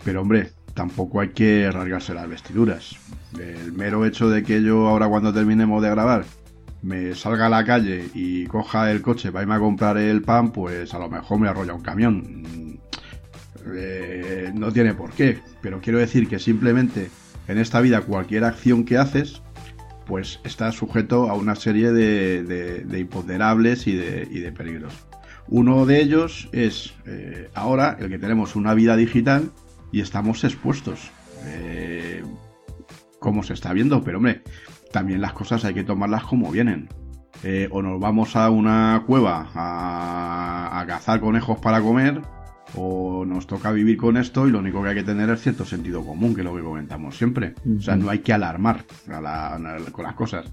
pero 0.02 0.22
hombre, 0.22 0.52
tampoco 0.72 1.20
hay 1.20 1.30
que 1.30 1.70
rasgarse 1.70 2.14
las 2.14 2.28
vestiduras. 2.28 2.96
El 3.38 3.72
mero 3.72 4.06
hecho 4.06 4.30
de 4.30 4.42
que 4.42 4.62
yo 4.62 4.88
ahora 4.88 5.08
cuando 5.08 5.34
terminemos 5.34 5.82
de 5.82 5.90
grabar 5.90 6.24
me 6.82 7.14
salga 7.14 7.46
a 7.46 7.50
la 7.50 7.64
calle 7.64 8.08
y 8.14 8.46
coja 8.46 8.90
el 8.90 9.02
coche 9.02 9.32
para 9.32 9.54
a 9.54 9.58
comprar 9.58 9.98
el 9.98 10.22
pan, 10.22 10.50
pues 10.50 10.94
a 10.94 10.98
lo 10.98 11.10
mejor 11.10 11.38
me 11.38 11.48
arrolla 11.48 11.74
un 11.74 11.82
camión. 11.82 12.69
Eh, 13.74 14.50
no 14.54 14.72
tiene 14.72 14.94
por 14.94 15.10
qué, 15.12 15.38
pero 15.60 15.80
quiero 15.80 15.98
decir 15.98 16.28
que 16.28 16.38
simplemente 16.38 17.10
en 17.48 17.58
esta 17.58 17.80
vida 17.80 18.00
cualquier 18.02 18.44
acción 18.44 18.84
que 18.84 18.98
haces, 18.98 19.42
pues 20.06 20.40
está 20.44 20.72
sujeto 20.72 21.30
a 21.30 21.34
una 21.34 21.54
serie 21.54 21.92
de, 21.92 22.98
imponderables 22.98 23.86
y 23.86 23.94
de, 23.94 24.52
peligros. 24.56 24.94
Uno 25.48 25.84
de 25.84 26.00
ellos 26.00 26.48
es 26.52 26.94
eh, 27.06 27.50
ahora 27.54 27.96
el 27.98 28.08
que 28.08 28.18
tenemos 28.18 28.56
una 28.56 28.74
vida 28.74 28.96
digital 28.96 29.50
y 29.92 30.00
estamos 30.00 30.44
expuestos. 30.44 31.10
Eh, 31.46 32.22
como 33.18 33.42
se 33.42 33.52
está 33.54 33.72
viendo, 33.72 34.02
pero 34.02 34.18
hombre, 34.18 34.42
también 34.92 35.20
las 35.20 35.32
cosas 35.32 35.64
hay 35.64 35.74
que 35.74 35.84
tomarlas 35.84 36.24
como 36.24 36.50
vienen. 36.50 36.88
O 37.70 37.80
nos 37.80 37.98
vamos 37.98 38.36
a 38.36 38.50
una 38.50 39.02
cueva 39.06 39.50
a, 39.54 40.84
cazar 40.86 41.20
conejos 41.20 41.58
para 41.58 41.80
comer, 41.80 42.20
o 42.74 43.24
nos 43.24 43.46
toca 43.46 43.72
vivir 43.72 43.96
con 43.96 44.16
esto 44.16 44.46
y 44.46 44.50
lo 44.50 44.58
único 44.58 44.82
que 44.82 44.90
hay 44.90 44.94
que 44.94 45.02
tener 45.02 45.30
es 45.30 45.40
cierto 45.40 45.64
sentido 45.64 46.04
común, 46.04 46.34
que 46.34 46.42
es 46.42 46.44
lo 46.44 46.54
que 46.54 46.62
comentamos 46.62 47.16
siempre. 47.16 47.54
O 47.78 47.80
sea, 47.80 47.96
no 47.96 48.10
hay 48.10 48.20
que 48.20 48.32
alarmar 48.32 48.84
con 49.92 50.04
las 50.04 50.14
cosas. 50.14 50.46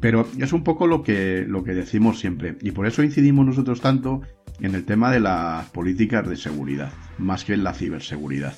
Pero 0.00 0.28
es 0.38 0.52
un 0.52 0.62
poco 0.62 0.86
lo 0.86 1.02
que, 1.02 1.44
lo 1.46 1.64
que 1.64 1.74
decimos 1.74 2.20
siempre. 2.20 2.56
Y 2.60 2.70
por 2.70 2.86
eso 2.86 3.02
incidimos 3.02 3.46
nosotros 3.46 3.80
tanto 3.80 4.22
en 4.60 4.74
el 4.74 4.84
tema 4.84 5.10
de 5.10 5.20
las 5.20 5.68
políticas 5.70 6.28
de 6.28 6.36
seguridad, 6.36 6.92
más 7.18 7.44
que 7.44 7.54
en 7.54 7.64
la 7.64 7.74
ciberseguridad. 7.74 8.54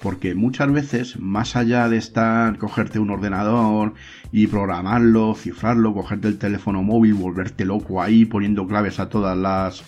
Porque 0.00 0.34
muchas 0.34 0.70
veces, 0.70 1.18
más 1.18 1.56
allá 1.56 1.88
de 1.88 1.96
estar, 1.96 2.58
cogerte 2.58 2.98
un 2.98 3.10
ordenador 3.10 3.94
y 4.30 4.46
programarlo, 4.46 5.34
cifrarlo, 5.34 5.94
cogerte 5.94 6.28
el 6.28 6.38
teléfono 6.38 6.82
móvil, 6.82 7.14
volverte 7.14 7.64
loco 7.64 8.02
ahí, 8.02 8.24
poniendo 8.24 8.66
claves 8.66 9.00
a 9.00 9.08
todas 9.08 9.36
las, 9.36 9.84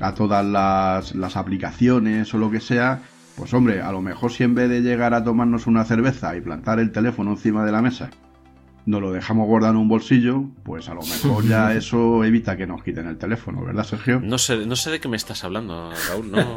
a 0.00 0.14
todas 0.14 0.44
las, 0.44 1.14
las 1.14 1.36
aplicaciones 1.36 2.32
o 2.34 2.38
lo 2.38 2.50
que 2.50 2.60
sea, 2.60 3.02
pues 3.36 3.52
hombre, 3.54 3.80
a 3.80 3.92
lo 3.92 4.02
mejor 4.02 4.32
si 4.32 4.44
en 4.44 4.54
vez 4.54 4.68
de 4.68 4.80
llegar 4.82 5.14
a 5.14 5.24
tomarnos 5.24 5.66
una 5.66 5.84
cerveza 5.84 6.36
y 6.36 6.40
plantar 6.40 6.80
el 6.80 6.92
teléfono 6.92 7.30
encima 7.32 7.64
de 7.64 7.72
la 7.72 7.82
mesa, 7.82 8.10
nos 8.84 9.00
lo 9.00 9.12
dejamos 9.12 9.46
guardado 9.46 9.74
en 9.74 9.80
un 9.80 9.88
bolsillo, 9.88 10.44
pues 10.64 10.88
a 10.88 10.94
lo 10.94 11.02
mejor 11.02 11.46
ya 11.46 11.74
eso 11.76 12.24
evita 12.24 12.56
que 12.56 12.66
nos 12.66 12.82
quiten 12.82 13.06
el 13.06 13.16
teléfono, 13.16 13.64
¿verdad, 13.64 13.84
Sergio? 13.84 14.20
No 14.20 14.38
sé, 14.38 14.66
no 14.66 14.76
sé 14.76 14.90
de 14.90 15.00
qué 15.00 15.08
me 15.08 15.16
estás 15.16 15.44
hablando, 15.44 15.92
Raúl, 16.08 16.30
no. 16.30 16.56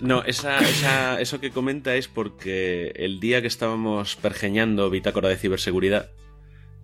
no, 0.00 0.22
esa, 0.24 1.20
eso 1.20 1.40
que 1.40 1.50
comenta 1.50 1.94
es 1.94 2.08
porque 2.08 2.92
el 2.96 3.20
día 3.20 3.40
que 3.40 3.48
estábamos 3.48 4.16
pergeñando 4.16 4.90
Bitácora 4.90 5.28
de 5.28 5.36
Ciberseguridad, 5.36 6.10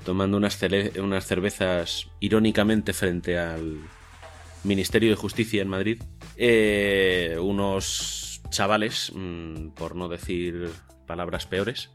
tomando 0.04 0.36
unas, 0.36 0.56
cervezas 0.56 2.08
irónicamente 2.20 2.92
frente 2.92 3.38
al 3.38 3.78
Ministerio 4.64 5.10
de 5.10 5.16
Justicia 5.16 5.62
en 5.62 5.68
Madrid, 5.68 6.02
eh, 6.36 7.36
unos 7.40 8.42
chavales, 8.50 9.12
mm, 9.14 9.70
por 9.70 9.96
no 9.96 10.08
decir 10.08 10.70
palabras 11.06 11.46
peores, 11.46 11.90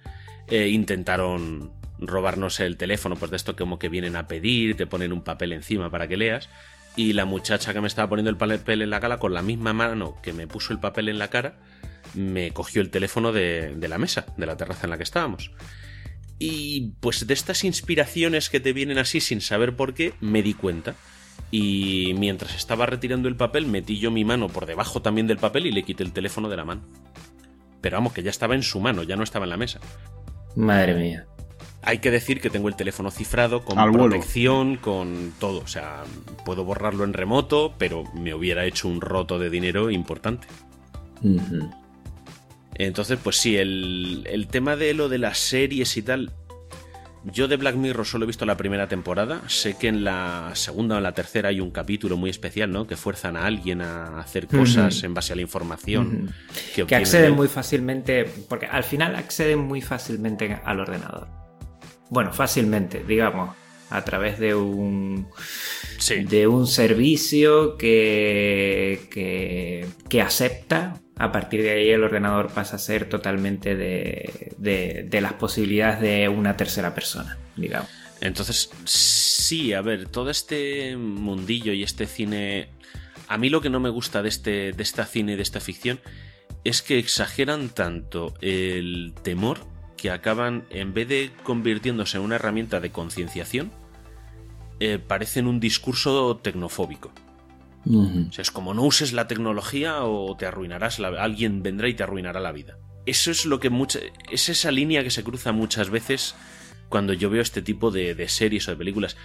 eh, 0.47 0.69
intentaron 0.69 1.71
robarnos 1.99 2.59
el 2.59 2.77
teléfono, 2.77 3.15
pues 3.15 3.31
de 3.31 3.37
esto 3.37 3.55
como 3.55 3.79
que 3.79 3.89
vienen 3.89 4.15
a 4.15 4.27
pedir, 4.27 4.75
te 4.75 4.87
ponen 4.87 5.13
un 5.13 5.23
papel 5.23 5.53
encima 5.53 5.89
para 5.89 6.07
que 6.07 6.17
leas, 6.17 6.49
y 6.95 7.13
la 7.13 7.25
muchacha 7.25 7.73
que 7.73 7.81
me 7.81 7.87
estaba 7.87 8.09
poniendo 8.09 8.29
el 8.29 8.37
papel 8.37 8.81
en 8.81 8.89
la 8.89 8.99
cara, 8.99 9.17
con 9.17 9.33
la 9.33 9.41
misma 9.41 9.73
mano 9.73 10.17
que 10.21 10.33
me 10.33 10.47
puso 10.47 10.73
el 10.73 10.79
papel 10.79 11.09
en 11.09 11.19
la 11.19 11.29
cara, 11.29 11.57
me 12.13 12.51
cogió 12.51 12.81
el 12.81 12.89
teléfono 12.89 13.31
de 13.31 13.87
la 13.87 13.97
mesa, 13.97 14.25
de 14.37 14.45
la 14.45 14.57
terraza 14.57 14.85
en 14.85 14.91
la 14.91 14.97
que 14.97 15.03
estábamos. 15.03 15.51
Y 16.39 16.93
pues 16.99 17.25
de 17.25 17.33
estas 17.33 17.63
inspiraciones 17.63 18.49
que 18.49 18.59
te 18.59 18.73
vienen 18.73 18.97
así 18.97 19.21
sin 19.21 19.41
saber 19.41 19.75
por 19.75 19.93
qué, 19.93 20.13
me 20.21 20.43
di 20.43 20.53
cuenta. 20.53 20.95
Y 21.49 22.13
mientras 22.17 22.55
estaba 22.55 22.85
retirando 22.85 23.27
el 23.27 23.35
papel, 23.35 23.67
metí 23.67 23.99
yo 23.99 24.11
mi 24.11 24.25
mano 24.25 24.47
por 24.47 24.65
debajo 24.65 25.01
también 25.01 25.27
del 25.27 25.37
papel 25.37 25.65
y 25.65 25.71
le 25.71 25.83
quité 25.83 26.03
el 26.03 26.11
teléfono 26.11 26.49
de 26.49 26.57
la 26.57 26.65
mano. 26.65 26.81
Pero 27.81 27.97
vamos, 27.97 28.13
que 28.13 28.23
ya 28.23 28.29
estaba 28.29 28.55
en 28.55 28.63
su 28.63 28.79
mano, 28.79 29.03
ya 29.03 29.15
no 29.15 29.23
estaba 29.23 29.45
en 29.45 29.51
la 29.51 29.57
mesa. 29.57 29.79
Madre 30.55 30.93
mía. 30.95 31.25
Hay 31.83 31.99
que 31.99 32.11
decir 32.11 32.41
que 32.41 32.49
tengo 32.49 32.67
el 32.67 32.75
teléfono 32.75 33.11
cifrado, 33.11 33.63
con 33.63 33.77
protección, 33.93 34.75
con 34.75 35.33
todo. 35.39 35.59
O 35.59 35.67
sea, 35.67 36.03
puedo 36.43 36.65
borrarlo 36.65 37.03
en 37.05 37.13
remoto, 37.13 37.75
pero 37.77 38.03
me 38.13 38.33
hubiera 38.33 38.65
hecho 38.65 38.89
un 38.89 38.99
roto 38.99 39.39
de 39.39 39.49
dinero 39.49 39.89
importante. 39.89 40.47
Entonces, 42.77 43.17
pues 43.21 43.37
sí, 43.37 43.57
el, 43.57 44.23
el 44.29 44.47
tema 44.47 44.75
de 44.75 44.93
lo 44.93 45.09
de 45.09 45.17
las 45.17 45.39
series 45.39 45.97
y 45.97 46.01
tal, 46.03 46.31
yo 47.31 47.47
de 47.47 47.57
Black 47.57 47.75
Mirror 47.75 48.05
solo 48.05 48.23
he 48.23 48.27
visto 48.27 48.45
la 48.45 48.55
primera 48.55 48.87
temporada. 48.87 49.41
Sé 49.47 49.77
que 49.77 49.87
en 49.87 50.03
la 50.03 50.51
segunda 50.53 50.95
o 50.95 50.97
en 50.97 51.03
la 51.03 51.13
tercera 51.13 51.49
hay 51.49 51.59
un 51.59 51.71
capítulo 51.71 52.17
muy 52.17 52.29
especial, 52.29 52.71
¿no? 52.71 52.87
Que 52.87 52.95
fuerzan 52.95 53.35
a 53.35 53.45
alguien 53.45 53.81
a 53.81 54.19
hacer 54.19 54.47
cosas 54.47 55.03
en 55.03 55.13
base 55.13 55.33
a 55.33 55.35
la 55.35 55.41
información. 55.41 56.33
que, 56.73 56.95
acceden 56.95 57.33
muy 57.33 57.47
fácilmente, 57.47 58.25
porque 58.47 58.67
al 58.67 58.83
final 58.83 59.15
acceden 59.15 59.59
muy 59.59 59.81
fácilmente 59.81 60.59
al 60.63 60.79
ordenador. 60.79 61.27
Bueno, 62.09 62.31
fácilmente, 62.31 63.03
digamos, 63.05 63.55
a 63.89 64.03
través 64.03 64.39
de 64.39 64.55
un, 64.55 65.27
de 66.29 66.47
un 66.47 66.67
servicio 66.67 67.77
que, 67.77 69.07
que, 69.11 69.87
que 70.07 70.21
acepta 70.21 71.01
a 71.19 71.31
partir 71.31 71.63
de 71.63 71.71
ahí 71.71 71.89
el 71.89 72.03
ordenador 72.03 72.49
pasa 72.49 72.75
a 72.75 72.79
ser 72.79 73.09
totalmente 73.09 73.75
de, 73.75 75.19
las 75.21 75.33
posibilidades 75.33 75.99
de 76.01 76.29
una 76.29 76.55
tercera 76.57 76.93
persona, 76.93 77.37
digamos. 77.55 77.89
Entonces, 78.21 78.69
sí, 78.85 79.73
a 79.73 79.81
ver, 79.81 80.07
todo 80.09 80.29
este 80.29 80.95
mundillo 80.97 81.73
y 81.73 81.83
este 81.83 82.05
cine... 82.05 82.69
A 83.27 83.37
mí 83.37 83.49
lo 83.49 83.61
que 83.61 83.69
no 83.69 83.79
me 83.79 83.89
gusta 83.89 84.21
de 84.21 84.29
este, 84.29 84.71
de 84.71 84.83
esta 84.83 85.05
cine, 85.05 85.35
de 85.35 85.41
esta 85.41 85.59
ficción, 85.59 85.99
es 86.63 86.81
que 86.81 86.97
exageran 86.97 87.69
tanto 87.69 88.33
el 88.41 89.13
temor 89.23 89.59
que 89.97 90.11
acaban, 90.11 90.65
en 90.69 90.93
vez 90.93 91.07
de 91.07 91.31
convirtiéndose 91.43 92.17
en 92.17 92.23
una 92.23 92.35
herramienta 92.35 92.79
de 92.79 92.91
concienciación, 92.91 93.71
eh, 94.79 94.99
parecen 94.99 95.47
un 95.47 95.59
discurso 95.59 96.37
tecnofóbico 96.37 97.11
es 98.37 98.51
como 98.51 98.73
no 98.73 98.83
uses 98.83 99.13
la 99.13 99.27
tecnología 99.27 100.03
o 100.03 100.35
te 100.35 100.45
arruinarás, 100.45 100.99
la... 100.99 101.09
alguien 101.21 101.63
vendrá 101.63 101.87
y 101.87 101.93
te 101.93 102.03
arruinará 102.03 102.39
la 102.39 102.51
vida. 102.51 102.77
Eso 103.05 103.31
es 103.31 103.45
lo 103.45 103.59
que 103.59 103.69
mucha... 103.69 103.99
es 104.29 104.49
esa 104.49 104.71
línea 104.71 105.03
que 105.03 105.11
se 105.11 105.23
cruza 105.23 105.51
muchas 105.51 105.89
veces 105.89 106.35
cuando 106.89 107.13
yo 107.13 107.29
veo 107.29 107.41
este 107.41 107.61
tipo 107.61 107.91
de, 107.91 108.27
series 108.27 108.67
o 108.67 108.71
de 108.71 108.77
películas. 108.77 109.17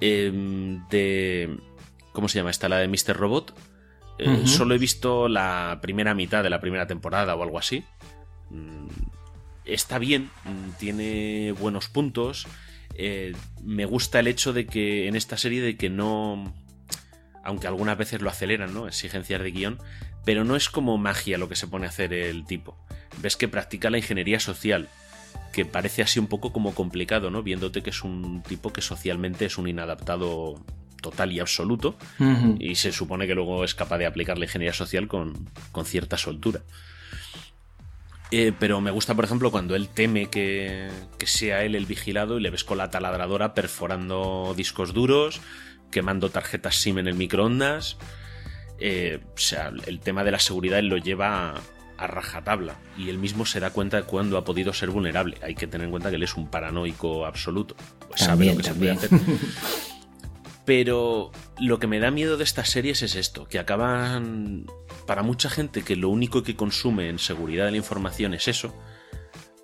Em, 0.00 0.86
de. 0.88 1.58
¿Cómo 2.12 2.28
se 2.28 2.38
llama 2.38 2.50
esta? 2.50 2.68
La 2.68 2.78
de 2.78 2.88
Mr. 2.88 3.16
Robot. 3.16 3.54
Eh, 4.18 4.46
solo 4.46 4.74
he 4.74 4.78
visto 4.78 5.28
la 5.28 5.78
primera 5.82 6.14
mitad 6.14 6.42
de 6.42 6.48
la 6.48 6.60
primera 6.60 6.86
temporada 6.86 7.34
o 7.36 7.42
algo 7.42 7.58
así. 7.58 7.84
Mm, 8.50 8.86
está 9.64 9.98
bien, 9.98 10.30
mm, 10.44 10.78
tiene 10.78 11.52
buenos 11.52 11.88
puntos. 11.88 12.46
Eh, 12.94 13.34
me 13.62 13.84
gusta 13.84 14.20
el 14.20 14.26
hecho 14.26 14.54
de 14.54 14.66
que 14.66 15.06
en 15.06 15.16
esta 15.16 15.36
serie 15.36 15.60
de 15.60 15.76
que 15.76 15.90
no 15.90 16.54
aunque 17.46 17.68
algunas 17.68 17.96
veces 17.96 18.20
lo 18.20 18.28
aceleran, 18.28 18.74
¿no? 18.74 18.88
Exigencias 18.88 19.40
de 19.40 19.52
guion, 19.52 19.78
pero 20.24 20.44
no 20.44 20.56
es 20.56 20.68
como 20.68 20.98
magia 20.98 21.38
lo 21.38 21.48
que 21.48 21.54
se 21.54 21.68
pone 21.68 21.86
a 21.86 21.90
hacer 21.90 22.12
el 22.12 22.44
tipo. 22.44 22.76
Ves 23.18 23.36
que 23.36 23.46
practica 23.46 23.88
la 23.88 23.98
ingeniería 23.98 24.40
social, 24.40 24.88
que 25.52 25.64
parece 25.64 26.02
así 26.02 26.18
un 26.18 26.26
poco 26.26 26.52
como 26.52 26.74
complicado, 26.74 27.30
¿no? 27.30 27.44
Viéndote 27.44 27.82
que 27.82 27.90
es 27.90 28.02
un 28.02 28.42
tipo 28.42 28.72
que 28.72 28.82
socialmente 28.82 29.46
es 29.46 29.58
un 29.58 29.68
inadaptado 29.68 30.60
total 31.00 31.30
y 31.30 31.38
absoluto, 31.38 31.96
y 32.58 32.74
se 32.74 32.90
supone 32.90 33.28
que 33.28 33.36
luego 33.36 33.62
es 33.62 33.76
capaz 33.76 33.98
de 33.98 34.06
aplicar 34.06 34.38
la 34.38 34.46
ingeniería 34.46 34.74
social 34.74 35.06
con, 35.06 35.48
cierta 35.84 36.18
soltura. 36.18 36.62
Eh, 38.32 38.52
pero 38.58 38.80
me 38.80 38.90
gusta, 38.90 39.14
por 39.14 39.24
ejemplo, 39.24 39.52
cuando 39.52 39.76
él 39.76 39.88
teme 39.88 40.26
que, 40.26 40.90
que, 41.16 41.28
sea 41.28 41.62
él 41.62 41.76
el 41.76 41.86
vigilado 41.86 42.38
y 42.38 42.42
le 42.42 42.50
ves 42.50 42.64
con 42.64 42.78
la 42.78 42.90
taladradora 42.90 43.54
perforando 43.54 44.52
discos 44.56 44.92
duros, 44.92 45.40
quemando 45.90 46.30
tarjetas 46.30 46.76
SIM 46.76 46.98
en 46.98 47.08
el 47.08 47.14
microondas. 47.14 47.96
Eh, 48.78 49.20
o 49.34 49.38
sea, 49.38 49.72
el 49.86 50.00
tema 50.00 50.24
de 50.24 50.30
la 50.30 50.38
seguridad 50.38 50.78
él 50.78 50.88
lo 50.88 50.98
lleva 50.98 51.54
a, 51.96 52.06
rajatabla 52.06 52.76
y 52.98 53.08
él 53.08 53.16
mismo 53.16 53.46
se 53.46 53.58
da 53.58 53.70
cuenta 53.70 53.96
de 53.96 54.02
cuándo 54.02 54.36
ha 54.36 54.44
podido 54.44 54.72
ser 54.74 54.90
vulnerable. 54.90 55.38
Hay 55.42 55.54
que 55.54 55.66
tener 55.66 55.86
en 55.86 55.90
cuenta 55.90 56.10
que 56.10 56.16
él 56.16 56.22
es 56.22 56.36
un 56.36 56.50
paranoico 56.50 57.24
absoluto. 57.24 57.74
Pues 58.06 58.20
sabe 58.20 58.46
lo 58.46 58.56
que 58.56 58.62
se 58.62 58.74
puede 58.74 58.90
hacer. 58.90 59.10
Pero 60.66 61.30
lo 61.60 61.78
que 61.78 61.86
me 61.86 62.00
da 62.00 62.10
miedo 62.10 62.36
de 62.36 62.44
estas 62.44 62.68
series 62.68 63.00
es 63.02 63.14
esto, 63.14 63.46
que 63.46 63.60
acaban, 63.60 64.66
para 65.06 65.22
mucha 65.22 65.48
gente 65.48 65.82
que 65.82 65.94
lo 65.94 66.08
único 66.08 66.42
que 66.42 66.56
consume 66.56 67.08
en 67.08 67.20
seguridad 67.20 67.66
de 67.66 67.70
la 67.70 67.76
información 67.76 68.34
es 68.34 68.48
eso, 68.48 68.74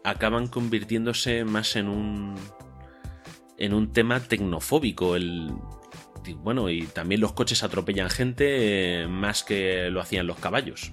acaban 0.05 0.47
convirtiéndose 0.47 1.45
más 1.45 1.75
en 1.75 1.89
un 1.89 2.37
en 3.59 3.75
un 3.75 3.93
tema 3.93 4.21
tecnofóbico, 4.21 5.15
el 5.15 5.53
bueno, 6.31 6.71
y 6.71 6.83
también 6.83 7.21
los 7.21 7.33
coches 7.33 7.63
atropellan 7.63 8.11
gente 8.11 9.03
eh, 9.03 9.09
más 9.09 9.43
que 9.43 9.91
lo 9.91 10.01
hacían 10.01 10.27
los 10.27 10.39
caballos. 10.39 10.93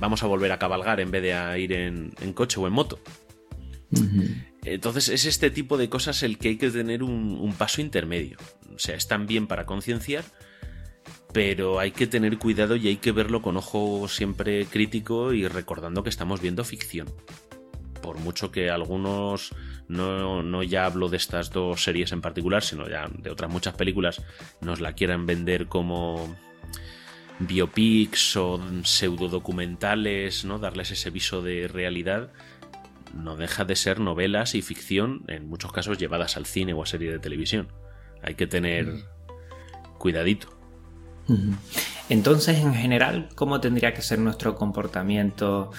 Vamos 0.00 0.22
a 0.22 0.26
volver 0.26 0.52
a 0.52 0.58
cabalgar 0.58 1.00
en 1.00 1.10
vez 1.10 1.22
de 1.22 1.60
ir 1.60 1.72
en, 1.72 2.32
coche 2.34 2.60
o 2.60 2.66
en 2.66 2.72
moto. 2.72 3.00
Entonces 4.64 5.08
es 5.08 5.24
este 5.24 5.50
tipo 5.50 5.76
de 5.76 5.88
cosas 5.88 6.22
el 6.22 6.38
que 6.38 6.48
hay 6.48 6.56
que 6.56 6.70
tener 6.70 7.02
un, 7.02 7.54
paso 7.56 7.80
intermedio. 7.80 8.38
O 8.74 8.78
sea, 8.78 8.94
están 8.94 9.26
bien 9.26 9.46
para 9.46 9.66
concienciar, 9.66 10.24
pero 11.32 11.80
hay 11.80 11.90
que 11.90 12.06
tener 12.06 12.38
cuidado 12.38 12.76
y 12.76 12.86
hay 12.88 12.96
que 12.96 13.12
verlo 13.12 13.42
con 13.42 13.56
ojo 13.56 14.06
siempre 14.08 14.66
crítico 14.66 15.32
y 15.32 15.48
recordando 15.48 16.04
que 16.04 16.10
estamos 16.10 16.40
viendo 16.40 16.64
ficción. 16.64 17.12
Por 18.08 18.20
mucho 18.20 18.50
que 18.50 18.70
algunos 18.70 19.54
no, 19.86 20.62
ya 20.62 20.86
hablo 20.86 21.10
de 21.10 21.18
estas 21.18 21.50
dos 21.50 21.84
series 21.84 22.10
en 22.12 22.22
particular, 22.22 22.62
sino 22.62 22.88
ya 22.88 23.06
de 23.18 23.28
otras 23.28 23.50
muchas 23.50 23.74
películas, 23.74 24.22
nos 24.62 24.80
la 24.80 24.94
quieran 24.94 25.26
vender 25.26 25.66
como 25.66 26.34
biopics 27.38 28.34
o 28.38 28.58
pseudodocumentales, 28.82 30.46
¿no? 30.46 30.58
Darles 30.58 30.90
ese 30.90 31.10
viso 31.10 31.42
de 31.42 31.68
realidad, 31.68 32.32
no 33.14 33.36
deja 33.36 33.66
de 33.66 33.76
ser 33.76 34.00
novelas 34.00 34.54
y 34.54 34.62
ficción, 34.62 35.24
en 35.28 35.46
muchos 35.46 35.70
casos 35.70 35.98
llevadas 35.98 36.38
al 36.38 36.46
cine 36.46 36.72
o 36.72 36.82
a 36.82 36.86
serie 36.86 37.12
de 37.12 37.18
televisión. 37.18 37.68
Hay 38.22 38.36
que 38.36 38.46
tener 38.46 39.04
cuidadito. 39.98 40.48
Entonces, 42.08 42.58
en 42.58 42.74
general, 42.74 43.28
¿cómo 43.34 43.60
tendría 43.60 43.92
que 43.92 44.00
ser 44.00 44.18
nuestro 44.18 44.54
comportamiento? 44.54 45.70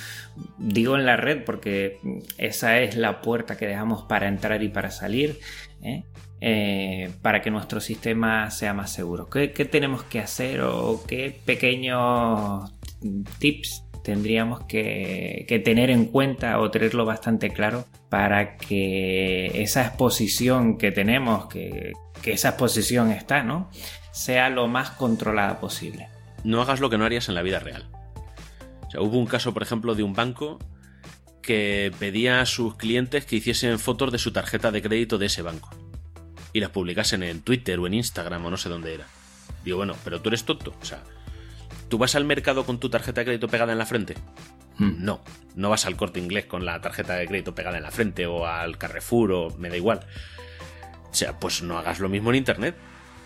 Digo 0.57 0.95
en 0.95 1.05
la 1.05 1.17
red 1.17 1.43
porque 1.43 1.97
esa 2.38 2.80
es 2.80 2.95
la 2.95 3.21
puerta 3.21 3.57
que 3.57 3.65
dejamos 3.65 4.03
para 4.03 4.27
entrar 4.27 4.61
y 4.61 4.69
para 4.69 4.91
salir, 4.91 5.39
¿eh? 5.82 6.03
Eh, 6.41 7.09
para 7.21 7.41
que 7.41 7.51
nuestro 7.51 7.82
sistema 7.82 8.49
sea 8.51 8.73
más 8.73 8.91
seguro. 8.91 9.30
¿Qué, 9.30 9.47
tenemos 9.47 10.03
que 10.03 10.19
hacer 10.19 10.61
o 10.61 11.03
qué 11.05 11.38
pequeños 11.45 12.71
tips 13.39 13.84
tendríamos 14.03 14.61
que, 14.65 15.61
tener 15.65 15.89
en 15.89 16.05
cuenta 16.05 16.59
o 16.59 16.71
tenerlo 16.71 17.05
bastante 17.05 17.49
claro 17.49 17.86
para 18.09 18.55
que 18.55 19.47
esa 19.61 19.86
exposición 19.86 20.77
que 20.77 20.91
tenemos, 20.91 21.47
que, 21.47 21.93
que 22.21 22.34
esa 22.34 22.49
exposición 22.49 23.11
está, 23.11 23.43
¿no? 23.43 23.69
sea 24.11 24.49
lo 24.49 24.67
más 24.67 24.91
controlada 24.91 25.59
posible 25.59 26.07
no 26.44 26.62
hagas 26.62 26.80
lo 26.80 26.90
que 26.90 26.98
no 26.98 27.06
harías 27.06 27.30
en 27.30 27.36
la 27.36 27.42
vida 27.42 27.60
real. 27.60 27.90
hubo 28.98 29.18
un 29.18 29.26
caso, 29.26 29.54
por 29.54 29.64
ejemplo, 29.64 29.96
de 29.96 30.04
un 30.04 30.14
banco 30.14 30.60
que 31.42 31.92
pedía 32.00 32.42
a 32.42 32.46
sus 32.46 32.76
clientes 32.76 33.26
que 33.26 33.38
hiciesen 33.38 33.80
fotos 33.80 34.12
de 34.12 34.20
su 34.20 34.32
tarjeta 34.32 34.72
de 34.72 34.82
crédito 34.82 35.18
de 35.18 35.28
ese 35.28 35.42
banco 35.42 35.70
y 36.54 36.60
las 36.60 36.70
publicasen 36.70 37.24
en 37.24 37.42
Twitter 37.42 37.80
o 37.80 37.88
en 37.88 37.94
Instagram 37.94 38.46
o 38.46 38.50
no 38.50 38.58
sé 38.58 38.70
dónde 38.70 38.94
era. 38.94 39.08
Digo, 39.64 39.78
bueno, 39.78 39.96
pero 40.04 40.22
tú 40.22 40.30
eres 40.30 40.44
tonto. 40.44 40.76
O 40.82 40.86
sea, 40.86 41.04
¿tú 41.90 41.98
vas 41.98 42.16
al 42.16 42.26
mercado 42.26 42.66
con 42.66 42.80
tu 42.80 42.90
tarjeta 42.90 43.22
de 43.22 43.26
crédito 43.26 43.48
pegada 43.48 43.72
en 43.72 43.78
la 43.78 43.86
frente? 43.86 44.16
Hmm. 44.78 45.04
No, 45.04 45.22
no 45.56 45.70
vas 45.70 45.86
al 45.86 45.98
corte 45.98 46.20
inglés 46.20 46.46
con 46.46 46.66
la 46.66 46.82
tarjeta 46.82 47.16
de 47.16 47.28
crédito 47.28 47.54
pegada 47.54 47.78
en 47.78 47.84
la 47.84 47.92
frente 47.92 48.26
o 48.26 48.46
al 48.46 48.78
Carrefour 48.78 49.32
o 49.32 49.50
me 49.58 49.70
da 49.70 49.78
igual. 49.78 50.02
O 51.12 51.14
sea, 51.14 51.40
pues 51.40 51.62
no 51.62 51.78
hagas 51.78 52.00
lo 52.00 52.10
mismo 52.10 52.30
en 52.30 52.38
Internet. 52.38 52.76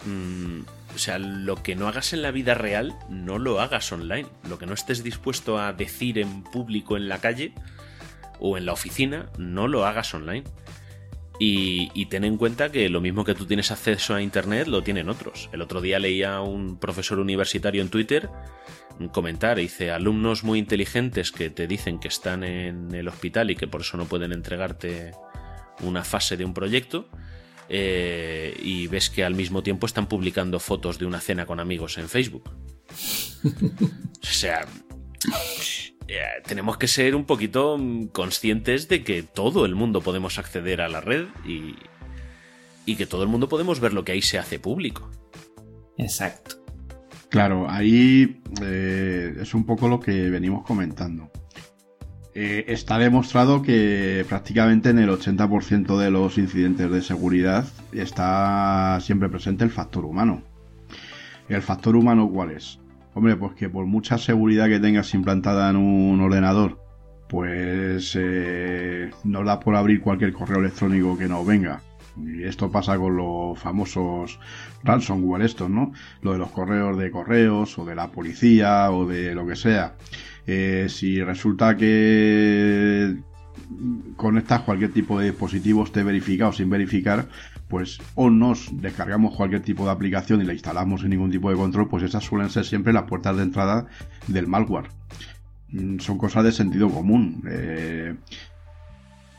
Mm, 0.06 0.62
o 0.96 0.98
sea, 0.98 1.18
lo 1.18 1.62
que 1.64 1.76
no 1.76 1.88
hagas 1.88 2.14
en 2.14 2.22
la 2.22 2.32
vida 2.32 2.54
real, 2.54 2.96
no 3.10 3.40
lo 3.40 3.60
hagas 3.62 3.92
online. 3.92 4.28
Lo 4.48 4.58
que 4.58 4.66
no 4.66 4.74
estés 4.74 5.04
dispuesto 5.04 5.60
a 5.60 5.74
decir 5.74 6.20
en 6.20 6.44
público 6.44 6.98
en 6.98 7.10
la 7.10 7.20
calle 7.20 7.54
o 8.40 8.58
en 8.58 8.66
la 8.66 8.74
oficina, 8.74 9.30
no 9.38 9.68
lo 9.68 9.86
hagas 9.86 10.14
online. 10.14 10.44
Y, 11.40 12.06
ten 12.06 12.24
en 12.24 12.38
cuenta 12.38 12.72
que 12.72 12.88
lo 12.90 13.02
mismo 13.02 13.26
que 13.26 13.34
tú 13.34 13.46
tienes 13.46 13.72
acceso 13.72 14.14
a 14.14 14.22
Internet, 14.22 14.68
lo 14.68 14.82
tienen 14.82 15.10
otros. 15.10 15.50
El 15.52 15.62
otro 15.62 15.82
día 15.82 16.00
leía 16.00 16.36
a 16.36 16.42
un 16.42 16.78
profesor 16.78 17.20
universitario 17.20 17.82
en 17.82 17.90
Twitter 17.90 18.30
comentar, 19.12 19.58
dice, 19.58 19.92
alumnos 19.92 20.44
muy 20.44 20.60
inteligentes 20.60 21.32
que 21.32 21.50
te 21.50 21.68
dicen 21.68 22.00
que 22.00 22.08
están 22.08 22.44
en 22.44 22.94
el 22.94 23.08
hospital 23.08 23.50
y 23.50 23.56
que 23.56 23.68
por 23.68 23.82
eso 23.82 23.98
no 23.98 24.06
pueden 24.06 24.32
entregarte 24.32 25.12
una 25.82 26.04
fase 26.04 26.38
de 26.38 26.46
un 26.46 26.54
proyecto 26.54 27.10
eh, 27.70 28.56
y 28.62 28.88
ves 28.88 29.10
que 29.10 29.24
al 29.24 29.36
mismo 29.36 29.64
tiempo 29.64 29.86
están 29.86 30.08
publicando 30.08 30.60
fotos 30.60 31.00
de 31.00 31.06
una 31.06 31.20
cena 31.20 31.46
con 31.46 31.60
amigos 31.60 31.98
en 31.98 32.10
Facebook. 32.10 32.50
o 33.44 34.26
sea, 34.26 34.66
eh, 36.08 36.20
tenemos 36.46 36.78
que 36.78 36.88
ser 36.88 37.16
un 37.16 37.26
poquito 37.26 37.80
conscientes 38.12 38.88
de 38.88 39.04
que 39.04 39.24
todo 39.24 39.66
el 39.66 39.76
mundo 39.76 40.02
podemos 40.02 40.38
acceder 40.40 40.82
a 40.82 40.90
la 40.90 41.02
red 41.02 41.28
y, 41.46 41.76
y 42.86 42.96
que 42.96 43.06
todo 43.06 43.24
el 43.24 43.30
mundo 43.30 43.50
podemos 43.50 43.80
ver 43.80 43.94
lo 43.94 44.04
que 44.04 44.14
ahí 44.14 44.22
se 44.22 44.38
hace 44.38 44.60
público. 44.60 45.10
Exacto. 45.98 46.64
Claro, 47.30 47.68
ahí 47.68 48.42
eh, 48.62 49.38
es 49.42 49.56
un 49.56 49.66
poco 49.66 49.88
lo 49.88 50.00
que 50.00 50.30
venimos 50.30 50.64
comentando. 50.64 51.32
Eh, 52.36 52.66
está 52.68 52.98
demostrado 52.98 53.62
que 53.62 54.26
prácticamente 54.28 54.90
en 54.90 54.98
el 54.98 55.10
80% 55.10 55.98
de 56.00 56.10
los 56.10 56.40
incidentes 56.40 56.90
de 56.90 57.02
seguridad 57.04 57.68
está 57.92 58.98
siempre 59.02 59.30
presente 59.30 59.64
el 59.64 59.70
factor 59.70 60.04
humano. 60.04 60.42
¿El 61.48 61.62
factor 61.62 61.96
humano 61.96 62.30
cuál 62.30 62.52
es? 62.52 62.80
Hombre, 63.14 63.36
pues 63.36 63.54
que 63.54 63.70
por 63.70 63.86
mucha 63.86 64.18
seguridad 64.18 64.68
que 64.68 64.80
tengas 64.80 65.14
implantada 65.14 65.70
en 65.70 65.76
un 65.76 66.20
ordenador, 66.22 66.80
pues 67.30 68.18
eh, 68.20 69.12
no 69.24 69.44
da 69.44 69.60
por 69.60 69.76
abrir 69.76 70.02
cualquier 70.02 70.34
correo 70.34 70.60
electrónico 70.60 71.16
que 71.18 71.28
no 71.28 71.46
venga. 71.46 71.82
Y 72.18 72.44
esto 72.44 72.72
pasa 72.72 72.98
con 72.98 73.18
los 73.18 73.60
famosos 73.60 74.40
ransomware 74.84 75.44
estos, 75.44 75.70
¿no? 75.70 75.94
Lo 76.22 76.34
de 76.34 76.40
los 76.40 76.52
correos 76.52 76.98
de 76.98 77.12
correos 77.12 77.78
o 77.78 77.86
de 77.86 77.96
la 77.96 78.12
policía 78.12 78.92
o 78.92 79.06
de 79.06 79.36
lo 79.36 79.46
que 79.46 79.56
sea. 79.56 79.96
Eh, 80.46 80.88
si 80.90 81.22
resulta 81.22 81.76
que 81.78 83.18
conectas 84.16 84.62
cualquier 84.62 84.92
tipo 84.92 85.20
de 85.20 85.28
dispositivo 85.28 85.84
esté 85.84 86.04
verificado 86.04 86.52
sin 86.52 86.70
verificar, 86.70 87.28
pues 87.68 88.00
o 88.16 88.30
nos 88.30 88.70
descargamos 88.82 89.36
cualquier 89.36 89.62
tipo 89.62 89.86
de 89.86 89.92
aplicación 89.92 90.42
y 90.42 90.46
la 90.46 90.54
instalamos 90.54 91.02
sin 91.02 91.10
ningún 91.12 91.32
tipo 91.32 91.50
de 91.50 91.56
control, 91.56 91.88
pues 91.88 92.04
esas 92.04 92.24
suelen 92.24 92.50
ser 92.50 92.66
siempre 92.66 92.94
las 92.94 93.04
puertas 93.04 93.36
de 93.38 93.44
entrada 93.44 93.88
del 94.28 94.48
malware. 94.48 94.90
Mm, 95.70 96.00
son 96.00 96.18
cosas 96.18 96.44
de 96.44 96.52
sentido 96.52 96.90
común. 96.90 97.44
Eh, 97.50 98.16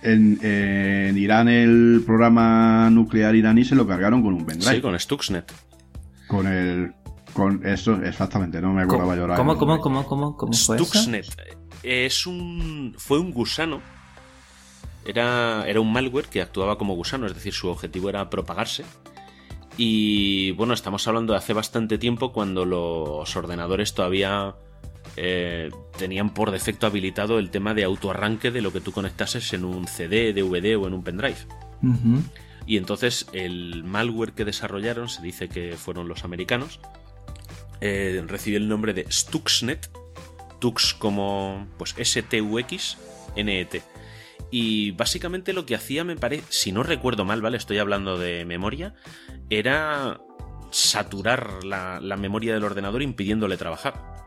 en, 0.03 1.17
Irán 1.17 1.49
el 1.49 2.03
programa 2.05 2.91
nuclear 2.91 3.35
iraní 3.35 3.65
se 3.65 3.75
lo 3.75 3.87
cargaron 3.87 4.23
con 4.23 4.35
un 4.35 4.45
pendrive. 4.45 4.75
Sí, 4.75 4.81
con 4.81 4.99
Stuxnet. 4.99 5.53
Con 6.27 6.47
el 6.47 6.93
con 7.35 7.67
eso, 7.67 7.95
exactamente, 8.03 8.61
no 8.63 8.73
me 8.73 8.83
acordaba 8.83 9.15
llorar. 9.15 9.37
¿Cómo, 9.37 9.59
cómo, 9.59 9.81
cómo, 9.81 10.07
cómo, 10.07 10.37
cómo 10.37 10.53
fue 10.53 10.79
Stuxnet 10.79 11.27
es 11.85 12.27
un. 12.27 12.95
fue 12.97 13.19
un 13.19 13.33
gusano 13.33 13.81
Era, 15.05 15.65
era 15.69 15.81
un 15.81 15.93
malware 15.93 16.27
que 16.27 16.41
actuaba 16.41 16.79
como 16.79 16.95
gusano, 16.95 17.27
es 17.27 17.35
decir, 17.35 17.53
su 17.53 17.69
objetivo 17.69 18.09
era 18.09 18.31
propagarse. 18.31 18.85
Y 19.77 20.53
bueno, 20.53 20.73
estamos 20.73 21.07
hablando 21.07 21.33
de 21.33 21.39
hace 21.39 21.53
bastante 21.53 21.99
tiempo 21.99 22.33
cuando 22.33 22.65
los 22.65 23.37
ordenadores 23.37 23.93
todavía 23.93 24.55
eh, 25.17 25.71
tenían 25.99 26.33
por 26.33 26.53
defecto 26.53 26.87
habilitado 26.87 27.39
el 27.39 27.51
tema 27.51 27.75
de 27.75 27.85
autoarranque 27.85 28.51
de 28.51 28.63
lo 28.63 28.73
que 28.73 28.81
tú 28.81 28.93
conectases 28.93 29.53
en 29.53 29.65
un 29.65 29.87
CD, 29.89 30.33
DVD 30.33 30.77
o 30.77 30.87
en 30.87 30.95
un 30.95 31.03
pendrive. 31.03 31.37
Y 32.67 32.79
entonces 32.79 33.27
el 33.33 33.85
malware 33.85 34.33
que 34.33 34.45
desarrollaron, 34.45 35.09
se 35.09 35.23
dice 35.23 35.49
que 35.49 35.77
fueron 35.77 36.09
los 36.09 36.25
americanos, 36.25 36.81
eh, 37.81 38.23
recibió 38.27 38.59
el 38.59 38.69
nombre 38.69 38.95
de 38.95 39.07
Stuxnet, 39.11 39.91
Tux 40.61 40.95
como 40.95 41.69
pues 41.79 41.95
S-T-U-X, 41.97 42.99
N-E-T. 43.37 43.83
Y 44.51 44.93
básicamente 44.93 45.53
lo 45.53 45.67
que 45.67 45.75
hacía, 45.75 46.05
me 46.05 46.17
parece, 46.17 46.45
si 46.49 46.73
no 46.73 46.83
recuerdo 46.83 47.25
mal, 47.25 47.43
¿vale? 47.43 47.57
Estoy 47.57 47.79
hablando 47.79 48.19
de 48.19 48.45
memoria, 48.45 48.95
era 49.51 50.21
saturar 50.71 51.65
la, 51.65 52.01
la 52.01 52.17
memoria 52.17 52.55
del 52.55 52.65
ordenador 52.65 53.03
impidiéndole 53.03 53.57
trabajar. 53.57 54.24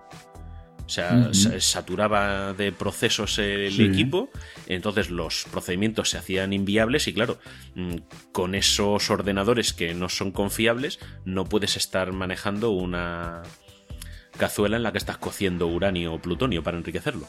O 0.88 0.90
sea, 0.90 1.30
saturaba 1.60 2.54
de 2.54 2.72
procesos 2.72 3.40
el 3.40 3.80
equipo, 3.82 4.30
entonces 4.68 5.10
los 5.10 5.46
procedimientos 5.52 6.10
se 6.10 6.18
hacían 6.18 6.54
inviables 6.54 7.10
y 7.10 7.14
claro, 7.14 7.40
mm, 7.76 7.96
con 8.32 8.56
esos 8.56 9.10
ordenadores 9.10 9.74
que 9.74 9.94
no 9.94 10.08
son 10.08 10.32
confiables, 10.32 11.00
no 11.26 11.44
puedes 11.44 11.76
estar 11.76 12.14
manejando 12.14 12.72
una 12.72 13.44
cazuela 14.38 14.78
en 14.78 14.84
la 14.84 14.94
que 14.94 14.98
estás 14.98 15.18
cociendo 15.18 15.68
uranio 15.68 16.14
o 16.14 16.22
plutonio 16.22 16.64
para 16.64 16.78
enriquecerlo. 16.78 17.28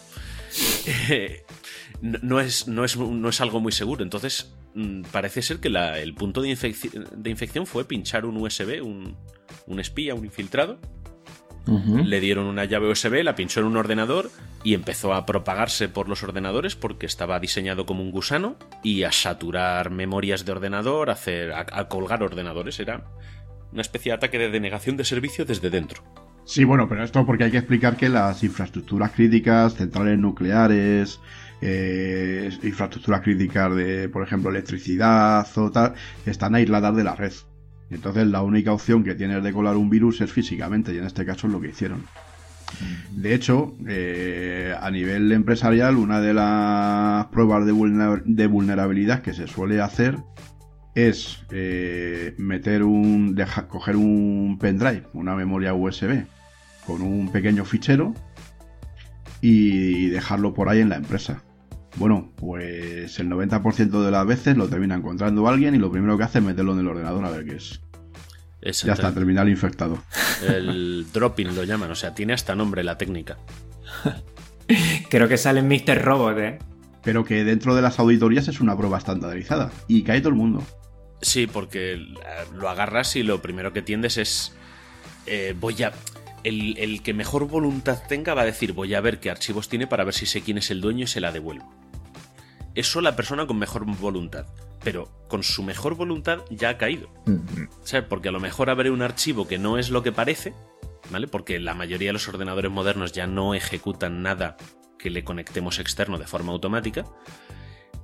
no, 2.00 2.40
es, 2.40 2.68
no, 2.68 2.84
es, 2.84 2.96
no, 2.96 3.28
es, 3.28 3.40
algo 3.40 3.58
muy 3.58 3.72
seguro, 3.72 4.04
entonces 4.04 4.54
mm, 4.74 5.02
parece 5.10 5.42
ser 5.42 5.58
que 5.58 5.66
el 5.66 6.14
punto 6.14 6.42
de, 6.42 6.50
infección 6.50 7.66
fue 7.66 7.88
pinchar 7.88 8.24
un 8.24 8.36
USB, 8.36 8.84
un, 8.84 9.16
un 9.66 9.80
espía, 9.80 10.14
un 10.14 10.24
infiltrado 10.24 10.78
le 11.66 12.20
dieron 12.20 12.46
una 12.46 12.64
llave 12.64 12.90
USB, 12.90 13.22
la 13.22 13.34
pinchó 13.34 13.60
en 13.60 13.66
un 13.66 13.76
ordenador 13.76 14.30
y 14.64 14.74
empezó 14.74 15.12
a 15.12 15.26
propagarse 15.26 15.88
por 15.88 16.08
los 16.08 16.22
ordenadores 16.22 16.76
porque 16.76 17.06
estaba 17.06 17.40
diseñado 17.40 17.84
como 17.84 18.02
un 18.02 18.10
gusano 18.10 18.56
y 18.82 19.02
a 19.02 19.12
saturar 19.12 19.90
memorias 19.90 20.44
de 20.44 20.52
ordenador, 20.52 21.10
a, 21.10 21.12
hacer, 21.12 21.52
a, 21.52 21.88
colgar 21.88 22.22
ordenadores. 22.22 22.80
Era 22.80 23.04
una 23.72 23.82
especie 23.82 24.12
de 24.12 24.16
ataque 24.16 24.38
de 24.38 24.50
denegación 24.50 24.96
de 24.96 25.04
servicio 25.04 25.44
desde 25.44 25.70
dentro. 25.70 26.02
Sí, 26.44 26.64
bueno, 26.64 26.88
pero 26.88 27.04
esto 27.04 27.26
porque 27.26 27.44
hay 27.44 27.50
que 27.50 27.58
explicar 27.58 27.96
que 27.96 28.08
las 28.08 28.42
infraestructuras 28.42 29.12
críticas, 29.12 29.74
centrales 29.74 30.18
nucleares, 30.18 31.20
eh, 31.60 32.50
infraestructuras 32.62 33.20
críticas 33.20 33.74
de, 33.76 34.08
por 34.08 34.22
ejemplo, 34.22 34.48
electricidad 34.48 35.46
o 35.56 35.70
tal, 35.70 35.92
están 36.24 36.54
aisladas 36.54 36.96
de 36.96 37.04
la 37.04 37.14
red. 37.14 37.32
Entonces 37.90 38.26
la 38.26 38.42
única 38.42 38.72
opción 38.72 39.02
que 39.02 39.14
tienes 39.14 39.42
de 39.42 39.52
colar 39.52 39.76
un 39.76 39.90
virus 39.90 40.20
es 40.20 40.32
físicamente 40.32 40.94
y 40.94 40.98
en 40.98 41.04
este 41.04 41.24
caso 41.24 41.46
es 41.46 41.52
lo 41.52 41.60
que 41.60 41.68
hicieron. 41.68 42.04
De 43.10 43.34
hecho, 43.34 43.74
eh, 43.86 44.74
a 44.78 44.90
nivel 44.90 45.32
empresarial, 45.32 45.96
una 45.96 46.20
de 46.20 46.34
las 46.34 47.26
pruebas 47.26 47.64
de, 47.64 48.46
vulnerabilidad 48.46 49.22
que 49.22 49.32
se 49.32 49.46
suele 49.46 49.80
hacer 49.80 50.18
es 50.94 51.44
eh, 51.50 52.34
meter 52.36 52.82
un, 52.82 53.36
coger 53.68 53.96
un 53.96 54.58
pendrive, 54.60 55.04
una 55.14 55.34
memoria 55.34 55.74
USB, 55.74 56.26
con 56.86 57.02
un 57.02 57.30
pequeño 57.32 57.64
fichero 57.64 58.14
y 59.40 60.08
dejarlo 60.08 60.52
por 60.54 60.68
ahí 60.68 60.80
en 60.80 60.88
la 60.90 60.96
empresa. 60.96 61.42
Bueno, 61.98 62.32
pues 62.36 63.18
el 63.18 63.28
90% 63.28 64.04
de 64.04 64.10
las 64.10 64.26
veces 64.26 64.56
lo 64.56 64.68
termina 64.68 64.94
encontrando 64.94 65.48
alguien 65.48 65.74
y 65.74 65.78
lo 65.78 65.90
primero 65.90 66.16
que 66.16 66.24
hace 66.24 66.38
es 66.38 66.44
meterlo 66.44 66.72
en 66.74 66.80
el 66.80 66.88
ordenador 66.88 67.24
a 67.24 67.30
ver 67.30 67.44
qué 67.44 67.56
es. 67.56 67.80
Ya 68.84 68.92
está, 68.92 69.12
terminal 69.12 69.48
infectado. 69.48 70.02
El 70.46 71.06
dropping 71.12 71.54
lo 71.54 71.64
llaman, 71.64 71.90
o 71.90 71.94
sea, 71.94 72.14
tiene 72.14 72.32
hasta 72.32 72.54
nombre 72.54 72.84
la 72.84 72.98
técnica. 72.98 73.38
Creo 75.10 75.28
que 75.28 75.38
sale 75.38 75.60
en 75.60 75.68
Mr. 75.68 76.02
Robot, 76.02 76.38
¿eh? 76.38 76.58
Pero 77.02 77.24
que 77.24 77.44
dentro 77.44 77.74
de 77.74 77.82
las 77.82 77.98
auditorías 77.98 78.48
es 78.48 78.60
una 78.60 78.76
prueba 78.76 78.98
estandarizada 78.98 79.70
y 79.86 80.02
cae 80.02 80.20
todo 80.20 80.30
el 80.30 80.34
mundo. 80.34 80.62
Sí, 81.20 81.46
porque 81.46 82.00
lo 82.54 82.68
agarras 82.68 83.16
y 83.16 83.22
lo 83.22 83.42
primero 83.42 83.72
que 83.72 83.82
tiendes 83.82 84.18
es. 84.18 84.52
Eh, 85.26 85.54
voy 85.58 85.82
a 85.82 85.92
el, 86.44 87.02
que 87.02 87.14
mejor 87.14 87.48
voluntad 87.48 87.98
tenga 88.08 88.34
va 88.34 88.42
a 88.42 88.46
decir 88.46 88.72
voy 88.72 88.94
a 88.94 89.00
ver 89.00 89.20
qué 89.20 89.30
archivos 89.30 89.68
tiene 89.68 89.86
para 89.86 90.04
ver 90.04 90.14
si 90.14 90.26
sé 90.26 90.40
quién 90.40 90.58
es 90.58 90.70
el 90.70 90.80
dueño 90.80 91.04
y 91.04 91.06
se 91.06 91.20
la 91.20 91.32
devuelvo. 91.32 91.72
Eso 92.78 93.00
la 93.00 93.16
persona 93.16 93.44
con 93.48 93.58
mejor 93.58 93.84
voluntad. 93.84 94.46
Pero 94.84 95.10
con 95.26 95.42
su 95.42 95.64
mejor 95.64 95.96
voluntad 95.96 96.44
ya 96.48 96.68
ha 96.68 96.78
caído. 96.78 97.10
Porque 98.08 98.28
a 98.28 98.32
lo 98.32 98.38
mejor 98.38 98.70
abre 98.70 98.92
un 98.92 99.02
archivo 99.02 99.48
que 99.48 99.58
no 99.58 99.78
es 99.78 99.90
lo 99.90 100.04
que 100.04 100.12
parece, 100.12 100.54
¿vale? 101.10 101.26
Porque 101.26 101.58
la 101.58 101.74
mayoría 101.74 102.10
de 102.10 102.12
los 102.12 102.28
ordenadores 102.28 102.70
modernos 102.70 103.10
ya 103.10 103.26
no 103.26 103.54
ejecutan 103.54 104.22
nada 104.22 104.56
que 104.96 105.10
le 105.10 105.24
conectemos 105.24 105.80
externo 105.80 106.18
de 106.18 106.28
forma 106.28 106.52
automática. 106.52 107.04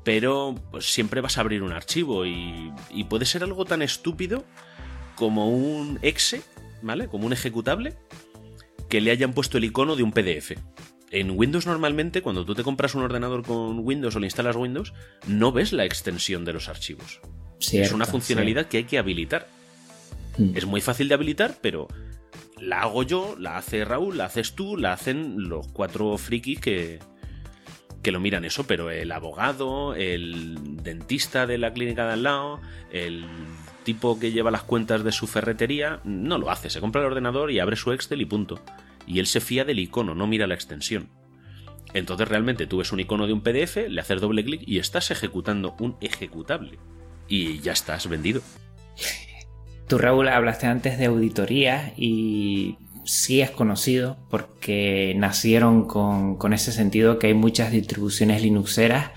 Pero 0.02 0.56
pues, 0.72 0.92
siempre 0.92 1.20
vas 1.20 1.38
a 1.38 1.42
abrir 1.42 1.62
un 1.62 1.72
archivo 1.72 2.26
y, 2.26 2.72
y 2.90 3.04
puede 3.04 3.26
ser 3.26 3.44
algo 3.44 3.64
tan 3.64 3.80
estúpido 3.80 4.44
como 5.14 5.50
un 5.50 6.00
exe, 6.02 6.42
¿vale? 6.82 7.06
Como 7.06 7.26
un 7.26 7.32
ejecutable 7.32 7.96
que 8.88 9.00
le 9.00 9.12
hayan 9.12 9.34
puesto 9.34 9.56
el 9.56 9.66
icono 9.66 9.94
de 9.94 10.02
un 10.02 10.10
PDF. 10.10 10.54
En 11.14 11.30
Windows 11.38 11.64
normalmente, 11.64 12.22
cuando 12.22 12.44
tú 12.44 12.56
te 12.56 12.64
compras 12.64 12.96
un 12.96 13.04
ordenador 13.04 13.44
con 13.44 13.78
Windows 13.78 14.16
o 14.16 14.18
le 14.18 14.26
instalas 14.26 14.56
Windows, 14.56 14.92
no 15.28 15.52
ves 15.52 15.72
la 15.72 15.84
extensión 15.84 16.44
de 16.44 16.52
los 16.52 16.68
archivos. 16.68 17.20
es 17.70 17.92
una 17.92 18.04
funcionalidad 18.04 18.66
que 18.66 18.78
hay 18.78 18.84
que 18.84 18.98
habilitar. 18.98 19.46
Hmm. 20.36 20.56
Es 20.56 20.66
muy 20.66 20.80
fácil 20.80 21.06
de 21.06 21.14
habilitar, 21.14 21.58
pero 21.60 21.86
la 22.58 22.82
hago 22.82 23.04
yo, 23.04 23.36
la 23.38 23.56
hace 23.56 23.84
Raúl, 23.84 24.18
la 24.18 24.24
haces 24.24 24.56
tú, 24.56 24.76
la 24.76 24.92
hacen 24.92 25.48
los 25.48 25.68
cuatro 25.68 26.18
frikis 26.18 26.58
que, 26.58 26.98
que 28.02 28.10
lo 28.10 28.18
miran 28.18 28.44
eso, 28.44 28.66
pero 28.66 28.90
el 28.90 29.12
abogado, 29.12 29.94
el 29.94 30.82
dentista 30.82 31.46
de 31.46 31.58
la 31.58 31.72
clínica 31.72 32.06
de 32.06 32.14
al 32.14 32.24
lado, 32.24 32.60
el 32.90 33.24
tipo 33.84 34.18
que 34.18 34.32
lleva 34.32 34.50
las 34.50 34.64
cuentas 34.64 35.04
de 35.04 35.12
su 35.12 35.28
ferretería 35.28 36.00
no 36.02 36.38
lo 36.38 36.50
hace, 36.50 36.70
se 36.70 36.80
compra 36.80 37.02
el 37.02 37.06
ordenador 37.06 37.52
y 37.52 37.60
abre 37.60 37.76
su 37.76 37.92
Excel 37.92 38.20
y 38.20 38.24
punto. 38.24 38.60
Y 39.06 39.18
él 39.18 39.26
se 39.26 39.40
fía 39.40 39.64
del 39.64 39.78
icono, 39.78 40.14
no 40.14 40.26
mira 40.26 40.46
la 40.46 40.54
extensión. 40.54 41.08
Entonces 41.92 42.28
realmente 42.28 42.66
tú 42.66 42.78
ves 42.78 42.92
un 42.92 43.00
icono 43.00 43.26
de 43.26 43.32
un 43.32 43.42
PDF, 43.42 43.88
le 43.88 44.00
haces 44.00 44.20
doble 44.20 44.44
clic 44.44 44.62
y 44.66 44.78
estás 44.78 45.10
ejecutando 45.10 45.76
un 45.78 45.96
ejecutable. 46.00 46.78
Y 47.28 47.60
ya 47.60 47.72
estás 47.72 48.08
vendido. 48.08 48.42
Tú, 49.88 49.98
Raúl, 49.98 50.28
hablaste 50.28 50.66
antes 50.66 50.98
de 50.98 51.06
auditoría 51.06 51.92
y 51.96 52.78
sí 53.04 53.40
es 53.40 53.50
conocido 53.50 54.16
porque 54.30 55.14
nacieron 55.16 55.86
con, 55.86 56.36
con 56.36 56.52
ese 56.52 56.72
sentido 56.72 57.18
que 57.18 57.28
hay 57.28 57.34
muchas 57.34 57.70
distribuciones 57.70 58.42
linuxeras 58.42 59.10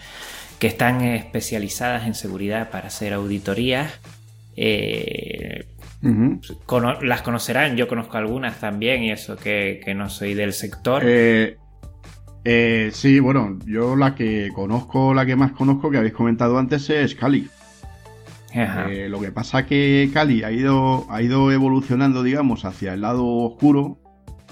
que 0.59 0.67
están 0.67 1.01
especializadas 1.01 2.05
en 2.05 2.15
seguridad 2.15 2.69
para 2.69 2.87
hacer 2.87 3.13
auditorías 3.13 3.93
eh, 4.55 5.67
las 6.01 7.21
conocerán, 7.21 7.75
yo 7.75 7.87
conozco 7.87 8.17
algunas 8.17 8.59
también 8.59 9.03
y 9.03 9.11
eso 9.11 9.35
que, 9.35 9.81
no 9.95 10.09
soy 10.09 10.33
del 10.33 10.53
sector. 10.53 11.03
Eh, 11.05 11.57
eh, 12.43 12.89
sí, 12.93 13.19
bueno, 13.19 13.57
yo 13.65 13.95
la 13.95 14.15
que 14.15 14.49
conozco, 14.53 15.13
la 15.13 15.25
que 15.25 15.35
más 15.35 15.51
conozco 15.51 15.89
que 15.89 15.97
habéis 15.97 16.13
comentado 16.13 16.57
antes 16.57 16.89
es 16.89 17.15
Cali. 17.15 17.49
lo 19.09 19.19
que 19.19 19.31
pasa 19.31 19.65
que 19.65 20.09
Cali 20.13 20.43
ha 20.43 20.51
ido, 20.51 21.05
ha 21.09 21.21
ido 21.21 21.51
evolucionando, 21.51 22.23
digamos, 22.23 22.65
hacia 22.65 22.93
el 22.93 23.01
lado 23.01 23.25
oscuro 23.25 23.99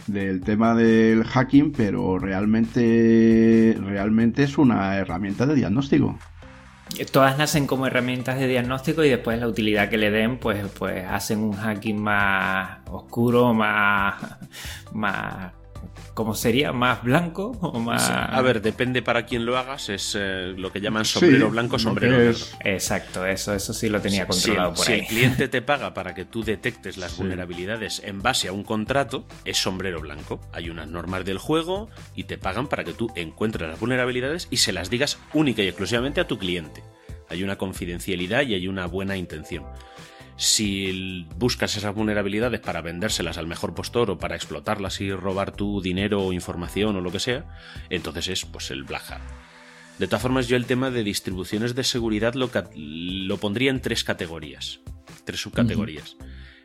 del 0.07 0.41
tema 0.41 0.75
del 0.75 1.23
hacking, 1.23 1.71
pero 1.71 2.19
realmente, 2.19 3.77
realmente 3.79 4.43
es 4.43 4.57
una 4.57 4.95
herramienta 4.97 5.45
de 5.45 5.55
diagnóstico 5.55 6.17
todas 7.11 7.37
nacen 7.37 7.67
como 7.67 7.87
herramientas 7.87 8.39
de 8.39 8.47
diagnóstico 8.47 9.03
y 9.03 9.09
después 9.09 9.39
la 9.39 9.47
utilidad 9.47 9.89
que 9.89 9.97
le 9.97 10.11
den, 10.11 10.37
pues, 10.37 10.65
pues 10.77 11.05
hacen 11.05 11.39
un 11.39 11.53
hacking 11.53 11.99
más 12.01 12.79
oscuro, 12.89 13.53
más, 13.53 14.15
más 14.93 15.51
¿Cómo 16.13 16.35
sería? 16.35 16.71
¿Más 16.71 17.03
blanco 17.03 17.57
o 17.61 17.79
más...? 17.79 18.09
A 18.09 18.41
ver, 18.41 18.61
depende 18.61 19.01
para 19.01 19.25
quién 19.25 19.45
lo 19.45 19.57
hagas, 19.57 19.89
es 19.89 20.15
eh, 20.19 20.53
lo 20.57 20.71
que 20.71 20.81
llaman 20.81 21.05
sombrero 21.05 21.49
blanco, 21.49 21.79
sombrero 21.79 22.17
negro. 22.17 22.37
Exacto, 22.63 23.25
eso, 23.25 23.53
eso 23.53 23.73
sí 23.73 23.89
lo 23.89 24.01
tenía 24.01 24.27
controlado 24.27 24.73
por 24.73 24.87
ahí. 24.87 24.95
Si 24.95 25.01
el 25.01 25.07
cliente 25.07 25.47
te 25.47 25.61
paga 25.61 25.93
para 25.93 26.13
que 26.13 26.25
tú 26.25 26.43
detectes 26.43 26.97
las 26.97 27.17
vulnerabilidades 27.17 28.01
en 28.03 28.21
base 28.21 28.47
a 28.47 28.51
un 28.51 28.63
contrato, 28.63 29.25
es 29.43 29.57
sombrero 29.57 29.99
blanco. 29.99 30.39
Hay 30.53 30.69
unas 30.69 30.87
normas 30.87 31.25
del 31.25 31.37
juego 31.37 31.89
y 32.15 32.25
te 32.25 32.37
pagan 32.37 32.67
para 32.67 32.83
que 32.83 32.93
tú 32.93 33.11
encuentres 33.15 33.69
las 33.69 33.79
vulnerabilidades 33.79 34.47
y 34.51 34.57
se 34.57 34.73
las 34.73 34.89
digas 34.89 35.19
única 35.33 35.61
y 35.61 35.67
exclusivamente 35.67 36.21
a 36.21 36.27
tu 36.27 36.37
cliente. 36.37 36.83
Hay 37.29 37.43
una 37.43 37.57
confidencialidad 37.57 38.43
y 38.43 38.53
hay 38.53 38.67
una 38.67 38.85
buena 38.85 39.17
intención. 39.17 39.65
Si 40.37 41.25
buscas 41.37 41.77
esas 41.77 41.95
vulnerabilidades 41.95 42.59
para 42.59 42.81
vendérselas 42.81 43.37
al 43.37 43.47
mejor 43.47 43.73
postor 43.73 44.11
o 44.11 44.17
para 44.17 44.35
explotarlas 44.35 44.99
y 44.99 45.11
robar 45.11 45.51
tu 45.51 45.81
dinero 45.81 46.21
o 46.23 46.33
información 46.33 46.95
o 46.97 47.01
lo 47.01 47.11
que 47.11 47.19
sea, 47.19 47.45
entonces 47.89 48.27
es 48.27 48.45
pues 48.45 48.69
el 48.71 48.83
Black 48.83 49.11
Hat. 49.11 49.21
De 49.97 50.07
todas 50.07 50.21
formas, 50.21 50.47
yo 50.47 50.57
el 50.57 50.65
tema 50.65 50.91
de 50.91 51.03
distribuciones 51.03 51.73
de 51.73 51.85
seguridad 51.85 52.33
lo, 52.33 52.51
lo 52.75 53.37
pondría 53.37 53.71
en 53.71 53.79
tres 53.79 54.03
categorías, 54.03 54.81
tres 55.23 55.39
subcategorías. 55.39 56.17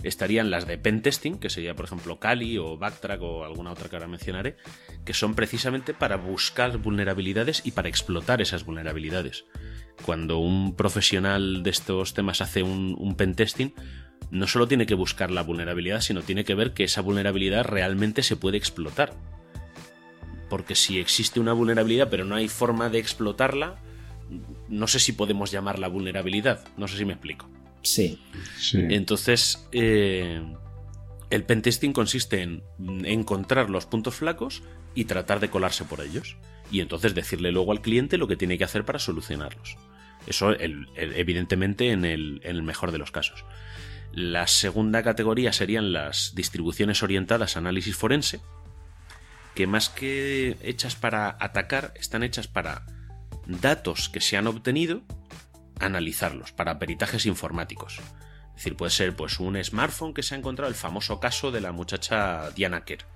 Estarían 0.02 0.50
las 0.50 0.66
de 0.66 0.78
pentesting, 0.78 1.38
que 1.38 1.50
sería 1.50 1.76
por 1.76 1.84
ejemplo 1.84 2.18
Kali 2.18 2.58
o 2.58 2.76
Backtrack 2.76 3.20
o 3.22 3.44
alguna 3.44 3.70
otra 3.70 3.88
que 3.88 3.96
ahora 3.96 4.08
mencionaré, 4.08 4.56
que 5.04 5.14
son 5.14 5.34
precisamente 5.34 5.94
para 5.94 6.16
buscar 6.16 6.78
vulnerabilidades 6.78 7.62
y 7.64 7.72
para 7.72 7.88
explotar 7.88 8.40
esas 8.40 8.64
vulnerabilidades. 8.64 9.44
Cuando 10.04 10.38
un 10.38 10.74
profesional 10.74 11.62
de 11.62 11.70
estos 11.70 12.14
temas 12.14 12.40
hace 12.40 12.62
un, 12.62 12.96
un 12.98 13.14
pentesting, 13.14 13.74
no 14.30 14.46
solo 14.46 14.68
tiene 14.68 14.86
que 14.86 14.94
buscar 14.94 15.30
la 15.30 15.42
vulnerabilidad, 15.42 16.00
sino 16.00 16.22
tiene 16.22 16.44
que 16.44 16.54
ver 16.54 16.72
que 16.72 16.84
esa 16.84 17.00
vulnerabilidad 17.00 17.64
realmente 17.64 18.22
se 18.22 18.36
puede 18.36 18.56
explotar 18.58 19.14
porque 20.50 20.74
si 20.74 20.98
existe 20.98 21.40
una 21.40 21.54
vulnerabilidad 21.54 22.10
pero 22.10 22.26
no 22.26 22.34
hay 22.34 22.48
forma 22.48 22.90
de 22.90 22.98
explotarla, 22.98 23.76
no 24.68 24.86
sé 24.86 24.98
si 24.98 25.12
podemos 25.12 25.50
llamarla 25.50 25.88
vulnerabilidad, 25.88 26.68
no 26.76 26.88
sé 26.88 26.98
si 26.98 27.06
me 27.06 27.14
explico. 27.14 27.48
Sí. 27.82 28.18
Entonces, 28.74 29.66
eh, 29.72 30.42
el 31.30 31.44
pentesting 31.44 31.94
consiste 31.94 32.42
en 32.42 32.62
encontrar 33.06 33.70
los 33.70 33.86
puntos 33.86 34.16
flacos 34.16 34.62
y 34.94 35.06
tratar 35.06 35.40
de 35.40 35.48
colarse 35.48 35.84
por 35.84 36.02
ellos. 36.02 36.36
Y 36.70 36.80
entonces 36.80 37.14
decirle 37.14 37.52
luego 37.52 37.72
al 37.72 37.80
cliente 37.80 38.18
lo 38.18 38.28
que 38.28 38.36
tiene 38.36 38.58
que 38.58 38.64
hacer 38.64 38.84
para 38.84 38.98
solucionarlos. 38.98 39.76
Eso, 40.26 40.54
evidentemente, 40.58 41.90
en 41.90 42.04
el 42.04 42.62
mejor 42.62 42.92
de 42.92 42.98
los 42.98 43.10
casos. 43.10 43.44
La 44.12 44.46
segunda 44.46 45.02
categoría 45.02 45.52
serían 45.52 45.92
las 45.92 46.34
distribuciones 46.34 47.02
orientadas 47.02 47.54
a 47.56 47.60
análisis 47.60 47.96
forense, 47.96 48.40
que 49.54 49.66
más 49.66 49.88
que 49.88 50.56
hechas 50.62 50.96
para 50.96 51.36
atacar, 51.40 51.92
están 51.96 52.22
hechas 52.22 52.48
para 52.48 52.86
datos 53.46 54.08
que 54.08 54.20
se 54.20 54.36
han 54.36 54.46
obtenido, 54.46 55.02
analizarlos, 55.78 56.52
para 56.52 56.78
peritajes 56.78 57.26
informáticos. 57.26 57.98
Es 58.50 58.64
decir, 58.64 58.76
puede 58.76 58.90
ser 58.90 59.16
pues 59.16 59.40
un 59.40 59.62
smartphone 59.62 60.12
que 60.12 60.22
se 60.22 60.34
ha 60.34 60.38
encontrado 60.38 60.68
el 60.68 60.74
famoso 60.74 61.20
caso 61.20 61.50
de 61.50 61.60
la 61.60 61.72
muchacha 61.72 62.50
Diana 62.50 62.84
Kerr. 62.84 63.06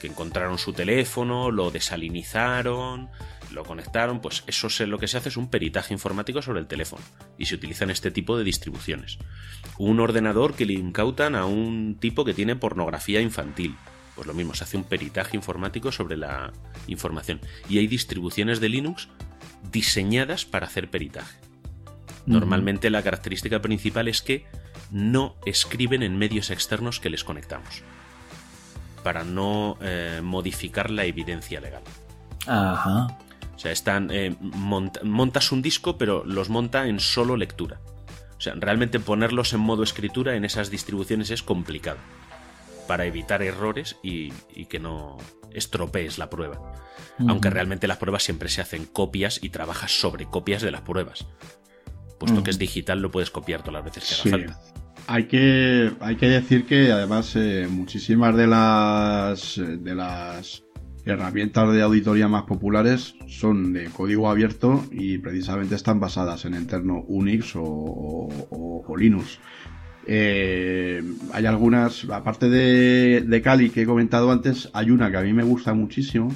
Que 0.00 0.08
encontraron 0.08 0.58
su 0.58 0.72
teléfono, 0.72 1.50
lo 1.50 1.70
desalinizaron, 1.70 3.10
lo 3.56 3.64
conectaron, 3.64 4.20
pues 4.20 4.44
eso 4.46 4.68
es 4.68 4.80
lo 4.80 4.98
que 4.98 5.08
se 5.08 5.16
hace 5.16 5.30
es 5.30 5.36
un 5.36 5.50
peritaje 5.50 5.92
informático 5.92 6.40
sobre 6.42 6.60
el 6.60 6.68
teléfono 6.68 7.02
y 7.36 7.46
se 7.46 7.56
utilizan 7.56 7.90
este 7.90 8.12
tipo 8.12 8.38
de 8.38 8.44
distribuciones. 8.44 9.18
Un 9.78 9.98
ordenador 9.98 10.54
que 10.54 10.66
le 10.66 10.74
incautan 10.74 11.34
a 11.34 11.46
un 11.46 11.96
tipo 11.98 12.24
que 12.24 12.34
tiene 12.34 12.54
pornografía 12.54 13.20
infantil 13.20 13.74
pues 14.16 14.26
lo 14.26 14.32
mismo, 14.32 14.54
se 14.54 14.64
hace 14.64 14.78
un 14.78 14.84
peritaje 14.84 15.36
informático 15.36 15.92
sobre 15.92 16.16
la 16.16 16.50
información. 16.86 17.38
Y 17.68 17.78
hay 17.78 17.86
distribuciones 17.86 18.60
de 18.60 18.70
Linux 18.70 19.08
diseñadas 19.70 20.46
para 20.46 20.66
hacer 20.66 20.90
peritaje. 20.90 21.38
Normalmente 22.24 22.90
la 22.90 23.02
característica 23.02 23.60
principal 23.60 24.08
es 24.08 24.22
que 24.22 24.46
no 24.90 25.36
escriben 25.44 26.02
en 26.02 26.18
medios 26.18 26.50
externos 26.50 26.98
que 26.98 27.10
les 27.10 27.24
conectamos. 27.24 27.82
Para 29.04 29.22
no 29.22 29.76
eh, 29.82 30.20
modificar 30.24 30.90
la 30.90 31.04
evidencia 31.04 31.60
legal. 31.60 31.82
Ajá. 32.46 33.18
O 33.56 33.58
sea, 33.58 33.72
están. 33.72 34.10
Eh, 34.12 34.36
montas 34.40 35.50
un 35.50 35.62
disco, 35.62 35.96
pero 35.96 36.24
los 36.24 36.50
monta 36.50 36.86
en 36.86 37.00
solo 37.00 37.36
lectura. 37.36 37.80
O 38.36 38.40
sea, 38.40 38.54
realmente 38.54 39.00
ponerlos 39.00 39.54
en 39.54 39.60
modo 39.60 39.82
escritura 39.82 40.36
en 40.36 40.44
esas 40.44 40.70
distribuciones 40.70 41.30
es 41.30 41.42
complicado 41.42 41.98
para 42.86 43.06
evitar 43.06 43.42
errores 43.42 43.96
y, 44.02 44.30
que 44.68 44.78
no 44.78 45.16
estropees 45.52 46.18
la 46.18 46.28
prueba. 46.28 46.72
Aunque 47.26 47.48
realmente 47.48 47.88
las 47.88 47.96
pruebas 47.96 48.22
siempre 48.22 48.50
se 48.50 48.60
hacen 48.60 48.84
copias 48.84 49.42
y 49.42 49.48
trabajas 49.48 49.98
sobre 49.98 50.26
copias 50.26 50.60
de 50.60 50.70
las 50.70 50.82
pruebas. 50.82 51.26
Puesto 52.18 52.42
que 52.42 52.50
es 52.50 52.58
digital, 52.58 53.00
lo 53.00 53.10
puedes 53.10 53.30
copiar 53.30 53.60
todas 53.60 53.82
las 53.82 53.84
veces 53.84 54.22
que 54.22 54.28
haga 54.28 54.38
falta. 54.38 54.60
Hay 55.08 55.24
que, 55.24 55.92
hay 56.00 56.16
que 56.16 56.28
decir 56.28 56.66
que 56.66 56.92
además 56.92 57.34
eh, 57.36 57.68
muchísimas 57.70 58.36
de 58.36 58.46
las, 58.46 59.56
de 59.56 59.94
las 59.94 60.65
herramientas 61.06 61.72
de 61.72 61.82
auditoría 61.82 62.28
más 62.28 62.42
populares 62.42 63.14
son 63.26 63.72
de 63.72 63.86
código 63.86 64.28
abierto 64.28 64.84
y 64.90 65.18
precisamente 65.18 65.74
están 65.74 66.00
basadas 66.00 66.44
en 66.44 66.54
entorno 66.54 67.04
Unix 67.08 67.52
o 67.56 68.28
Linux. 68.98 69.38
Eh, 70.06 71.02
hay 71.32 71.46
algunas, 71.46 72.04
aparte 72.10 72.48
de, 72.48 73.22
de, 73.26 73.42
Kali 73.42 73.70
que 73.70 73.82
he 73.82 73.86
comentado 73.86 74.30
antes, 74.30 74.70
hay 74.72 74.90
una 74.90 75.10
que 75.10 75.16
a 75.16 75.22
mí 75.22 75.32
me 75.32 75.42
gusta 75.42 75.74
muchísimo, 75.74 76.32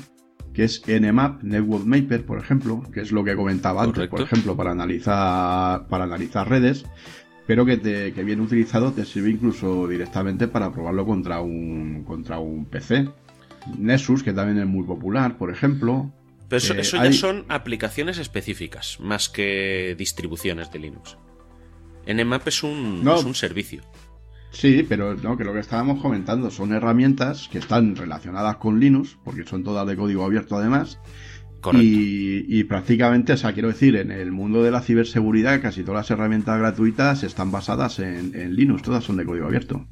que 0.53 0.65
es 0.65 0.83
Nmap, 0.89 1.45
Network 1.45 1.87
Mapper, 1.87 2.27
por 2.27 2.39
ejemplo, 2.39 2.83
que 2.93 3.01
es 3.01 3.13
lo 3.13 3.23
que 3.23 3.37
comentaba 3.37 3.85
antes, 3.85 4.09
por 4.09 4.23
ejemplo, 4.23 4.57
para 4.57 4.73
analizar, 4.73 5.87
para 5.87 6.05
analizar 6.05 6.49
redes, 6.49 6.85
pero 7.47 7.65
que, 7.65 7.77
te, 7.77 8.13
que 8.13 8.25
bien 8.25 8.41
utilizado 8.41 8.91
te 8.91 9.05
sirve 9.05 9.31
incluso 9.31 9.87
directamente 9.87 10.49
para 10.49 10.73
probarlo 10.73 11.07
contra 11.07 11.41
un, 11.41 12.03
contra 12.05 12.41
un 12.41 12.65
PC. 12.65 13.09
Nessus, 13.79 14.23
que 14.23 14.33
también 14.33 14.59
es 14.59 14.67
muy 14.67 14.85
popular, 14.85 15.37
por 15.39 15.51
ejemplo. 15.51 16.13
Pero 16.49 16.59
eso, 16.59 16.97
eh, 16.97 17.05
ya 17.05 17.13
son 17.13 17.45
aplicaciones 17.49 18.19
específicas, 18.19 18.99
más 19.01 19.29
que 19.29 19.95
distribuciones 19.97 20.73
de 20.73 20.79
Linux. 20.81 21.17
Nmap 22.07 22.49
es 22.49 22.63
un, 22.63 23.07
es 23.07 23.25
un 23.25 23.35
servicio. 23.35 23.83
Sí, 24.51 24.85
pero 24.89 25.15
no, 25.15 25.37
que 25.37 25.45
lo 25.45 25.53
que 25.53 25.61
estábamos 25.61 26.03
comentando 26.03 26.51
son 26.51 26.73
herramientas 26.73 27.49
que 27.51 27.59
están 27.59 27.95
relacionadas 27.95 28.57
con 28.57 28.81
Linux, 28.81 29.17
porque 29.25 29.45
son 29.45 29.63
todas 29.63 29.87
de 29.87 29.97
código 29.97 30.25
abierto 30.25 30.57
además. 30.57 30.99
Y, 31.75 32.65
prácticamente, 32.65 33.35
o 33.35 33.37
sea, 33.37 33.53
quiero 33.53 33.69
decir, 33.69 33.95
en 33.97 34.11
el 34.11 34.33
mundo 34.33 34.63
de 34.63 34.71
la 34.71 34.81
ciberseguridad 34.81 35.61
casi 35.61 35.83
todas 35.83 36.05
las 36.05 36.11
herramientas 36.11 36.59
gratuitas 36.59 37.23
están 37.23 37.53
basadas 37.53 37.99
en, 37.99 38.57
Linux, 38.57 38.83
todas 38.83 39.05
son 39.05 39.19
de 39.19 39.27
código 39.27 39.47
abierto. 39.47 39.87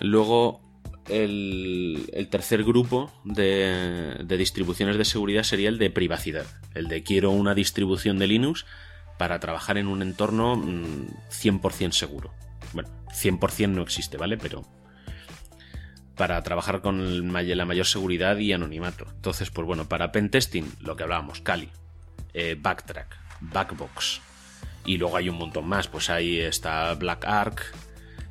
Luego, 0.00 0.60
el, 1.08 2.28
tercer 2.30 2.64
grupo 2.64 3.12
de, 3.24 4.24
distribuciones 4.36 4.96
de 4.98 5.04
seguridad 5.04 5.42
sería 5.42 5.68
el 5.68 5.78
de 5.78 5.90
privacidad. 5.90 6.46
El 6.74 6.88
de 6.88 7.02
quiero 7.02 7.30
una 7.30 7.54
distribución 7.54 8.18
de 8.18 8.26
Linux 8.26 8.66
para 9.18 9.40
trabajar 9.40 9.78
en 9.78 9.86
un 9.86 10.02
entorno 10.02 10.56
100% 10.56 11.88
mm, 11.88 11.92
seguro. 11.92 12.32
Bueno, 12.72 12.90
100% 13.08 13.68
no 13.68 13.82
existe, 13.82 14.16
¿vale? 14.16 14.36
Pero 14.36 14.64
para 16.16 16.42
trabajar 16.42 16.80
con 16.80 17.32
la 17.32 17.64
mayor 17.64 17.86
seguridad 17.86 18.38
y 18.38 18.52
anonimato. 18.52 19.06
Entonces, 19.14 19.50
pues 19.50 19.66
bueno, 19.66 19.88
para 19.88 20.12
pentesting, 20.12 20.70
lo 20.80 20.96
que 20.96 21.02
hablábamos, 21.02 21.40
Kali, 21.40 21.70
eh, 22.32 22.56
Backtrack, 22.58 23.16
Backbox. 23.40 24.20
Y 24.86 24.98
luego 24.98 25.16
hay 25.16 25.28
un 25.28 25.36
montón 25.36 25.66
más, 25.66 25.88
pues 25.88 26.10
ahí 26.10 26.38
está 26.38 26.94
Black 26.94 27.24
Ark, 27.26 27.74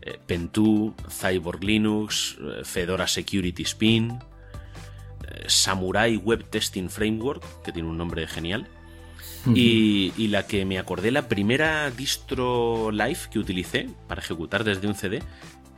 eh, 0.05 0.19
Pentoo, 0.25 0.93
Cyborg 1.09 1.63
Linux, 1.63 2.37
eh, 2.39 2.63
Fedora 2.63 3.07
Security 3.07 3.63
Spin, 3.63 4.19
Samurai 5.47 6.15
Web 6.17 6.49
Testing 6.49 6.87
Framework, 6.87 7.63
que 7.63 7.71
tiene 7.71 7.89
un 7.89 7.97
nombre 7.97 8.25
genial, 8.27 8.67
y, 9.53 10.27
la 10.29 10.47
que 10.47 10.65
me 10.65 10.79
acordé, 10.79 11.11
la 11.11 11.27
primera 11.27 11.91
distro 11.91 12.91
live 12.91 13.19
que 13.29 13.39
utilicé 13.39 13.89
para 14.07 14.21
ejecutar 14.21 14.63
desde 14.63 14.87
un 14.87 14.95
CD, 14.95 15.21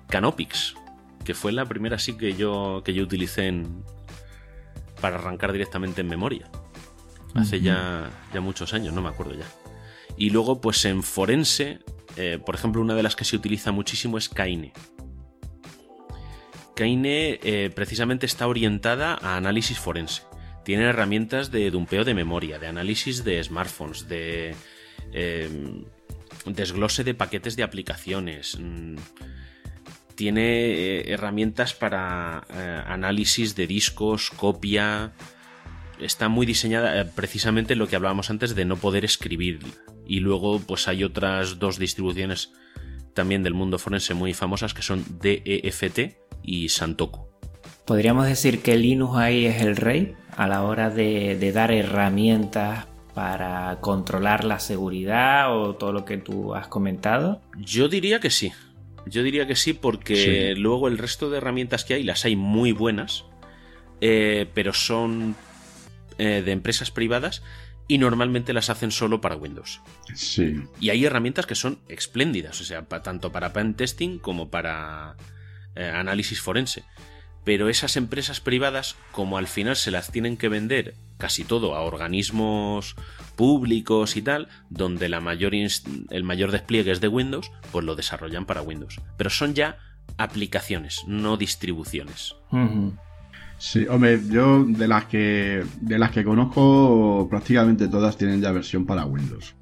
Canopix, 0.07 0.75
que 1.25 1.33
fue 1.33 1.51
la 1.51 1.65
primera 1.65 1.99
sí 1.99 2.17
que 2.17 2.33
yo, 2.33 2.81
que 2.85 2.93
yo 2.93 3.03
utilicé 3.03 3.63
para 5.01 5.17
arrancar 5.17 5.51
directamente 5.51 6.01
en 6.01 6.07
memoria. 6.07 6.49
Hace 7.35 7.61
ya, 7.61 8.09
ya 8.33 8.41
muchos 8.41 8.73
años, 8.73 8.93
no 8.93 9.01
me 9.01 9.09
acuerdo 9.09 9.35
ya. 9.35 9.45
Y 10.17 10.31
luego, 10.31 10.61
pues 10.61 10.85
en 10.85 11.03
forense, 11.03 11.79
eh, 12.17 12.39
por 12.43 12.55
ejemplo, 12.55 12.81
una 12.81 12.95
de 12.95 13.03
las 13.03 13.15
que 13.15 13.25
se 13.25 13.35
utiliza 13.35 13.71
muchísimo 13.71 14.17
es 14.17 14.29
Kaine. 14.29 14.73
Kaine 16.75 17.39
eh, 17.43 17.71
precisamente 17.73 18.25
está 18.25 18.47
orientada 18.47 19.17
a 19.21 19.37
análisis 19.37 19.79
forense 19.79 20.23
tiene 20.67 20.83
herramientas 20.83 21.49
de 21.49 21.71
dumpeo 21.71 22.03
de 22.03 22.13
memoria, 22.13 22.59
de 22.59 22.67
análisis 22.67 23.23
de 23.23 23.41
smartphones, 23.41 24.09
de 24.09 24.53
em, 25.13 25.85
desglose 26.45 27.05
de 27.05 27.13
paquetes 27.13 27.55
de 27.55 27.63
aplicaciones. 27.63 28.57
Mm, 28.59 28.97
tiene 30.15 30.41
eh, 30.43 31.13
herramientas 31.13 31.73
para 31.73 32.39
análisis 32.85 33.55
de 33.55 33.65
discos, 33.65 34.29
copia. 34.29 35.13
Está 35.99 36.29
muy 36.29 36.45
diseñada 36.45 37.01
eh, 37.01 37.05
precisamente 37.05 37.75
lo 37.75 37.87
que 37.87 37.95
hablábamos 37.95 38.29
antes 38.29 38.55
de 38.55 38.65
no 38.65 38.77
poder 38.77 39.05
escribir. 39.05 39.59
Y 40.05 40.19
luego, 40.19 40.59
pues 40.59 40.87
hay 40.87 41.03
otras 41.03 41.59
dos 41.59 41.79
distribuciones 41.79 42.53
también 43.17 43.41
del 43.41 43.55
mundo 43.55 43.79
forense 43.79 44.13
muy 44.13 44.35
famosas 44.35 44.75
que 44.75 44.83
son 44.83 45.03
DEFT 45.19 46.17
y 46.43 46.69
Santoku. 46.69 47.27
¿Podríamos 47.83 48.27
decir 48.27 48.61
que 48.61 48.77
Linux 48.77 49.15
ahí 49.15 49.47
es 49.47 49.61
el 49.61 49.75
rey 49.75 50.13
a 50.35 50.47
la 50.47 50.61
hora 50.63 50.91
de, 50.91 51.51
dar 51.51 51.71
herramientas 51.71 52.85
para 53.15 53.79
controlar 53.81 54.43
la 54.43 54.59
seguridad 54.59 55.57
o 55.57 55.75
todo 55.75 55.93
lo 55.93 56.05
que 56.05 56.17
tú 56.17 56.53
has 56.53 56.67
comentado? 56.67 57.41
Yo 57.57 57.89
diría 57.89 58.19
que 58.19 58.29
sí. 58.29 58.51
Yo 59.07 59.23
diría 59.23 59.47
que 59.47 59.55
sí 59.55 59.73
porque 59.73 60.53
luego 60.55 60.87
el 60.87 60.99
resto 60.99 61.31
de 61.31 61.37
herramientas 61.37 61.85
que 61.85 61.95
hay 61.95 62.03
las 62.03 62.23
hay 62.25 62.35
muy 62.35 62.71
buenas, 62.71 63.25
eh, 63.99 64.47
pero 64.53 64.73
son 64.73 65.35
eh, 66.17 66.41
de 66.43 66.51
empresas 66.51 66.91
privadas 66.91 67.43
y 67.87 67.97
normalmente 67.97 68.53
las 68.53 68.69
hacen 68.69 68.91
solo 68.91 69.21
para 69.21 69.35
Windows. 69.35 69.81
Sí. 70.13 70.55
Y 70.79 70.89
hay 70.89 71.05
herramientas 71.05 71.45
que 71.45 71.55
son 71.55 71.79
espléndidas, 71.87 72.59
o 72.59 72.63
sea, 72.63 72.85
tanto 72.85 73.31
para 73.31 73.53
pen 73.53 73.75
testing 73.75 74.19
como 74.19 74.49
para 74.49 75.15
eh, 75.75 75.89
análisis 75.89 76.41
forense. 76.41 76.83
Pero 77.45 77.69
esas 77.69 77.95
empresas 77.95 78.41
privadas, 78.41 78.97
como 79.13 79.37
al 79.37 79.47
final 79.47 79.77
se 79.77 79.89
las 79.89 80.11
tienen 80.11 80.35
que 80.35 80.49
vender 80.49 80.95
casi 81.17 81.45
todo 81.45 81.75
a 81.75 81.81
organismos 81.81 82.95
públicos 83.37 84.17
y 84.17 84.21
tal, 84.21 84.49
donde 84.69 85.07
la 85.07 85.21
mayor 85.21 85.53
el 85.55 86.23
mayor 86.23 86.51
despliegue 86.51 86.91
es 86.91 86.99
de 86.99 87.07
Windows, 87.07 87.49
pues 87.71 87.85
lo 87.85 87.95
desarrollan 87.95 88.45
para 88.45 88.61
Windows. 88.61 88.99
Pero 89.17 89.29
son 89.29 89.53
ya 89.53 89.77
aplicaciones, 90.17 91.03
no 91.07 91.37
distribuciones. 91.37 92.35
Sí, 93.57 93.87
hombre, 93.89 94.21
yo 94.29 94.63
de 94.63 94.87
las 94.87 95.05
que 95.05 95.63
de 95.81 95.97
las 95.97 96.11
que 96.11 96.23
conozco 96.23 97.27
prácticamente 97.29 97.87
todas 97.87 98.15
tienen 98.15 98.41
ya 98.41 98.51
versión 98.51 98.85
para 98.85 99.05
Windows. 99.05 99.55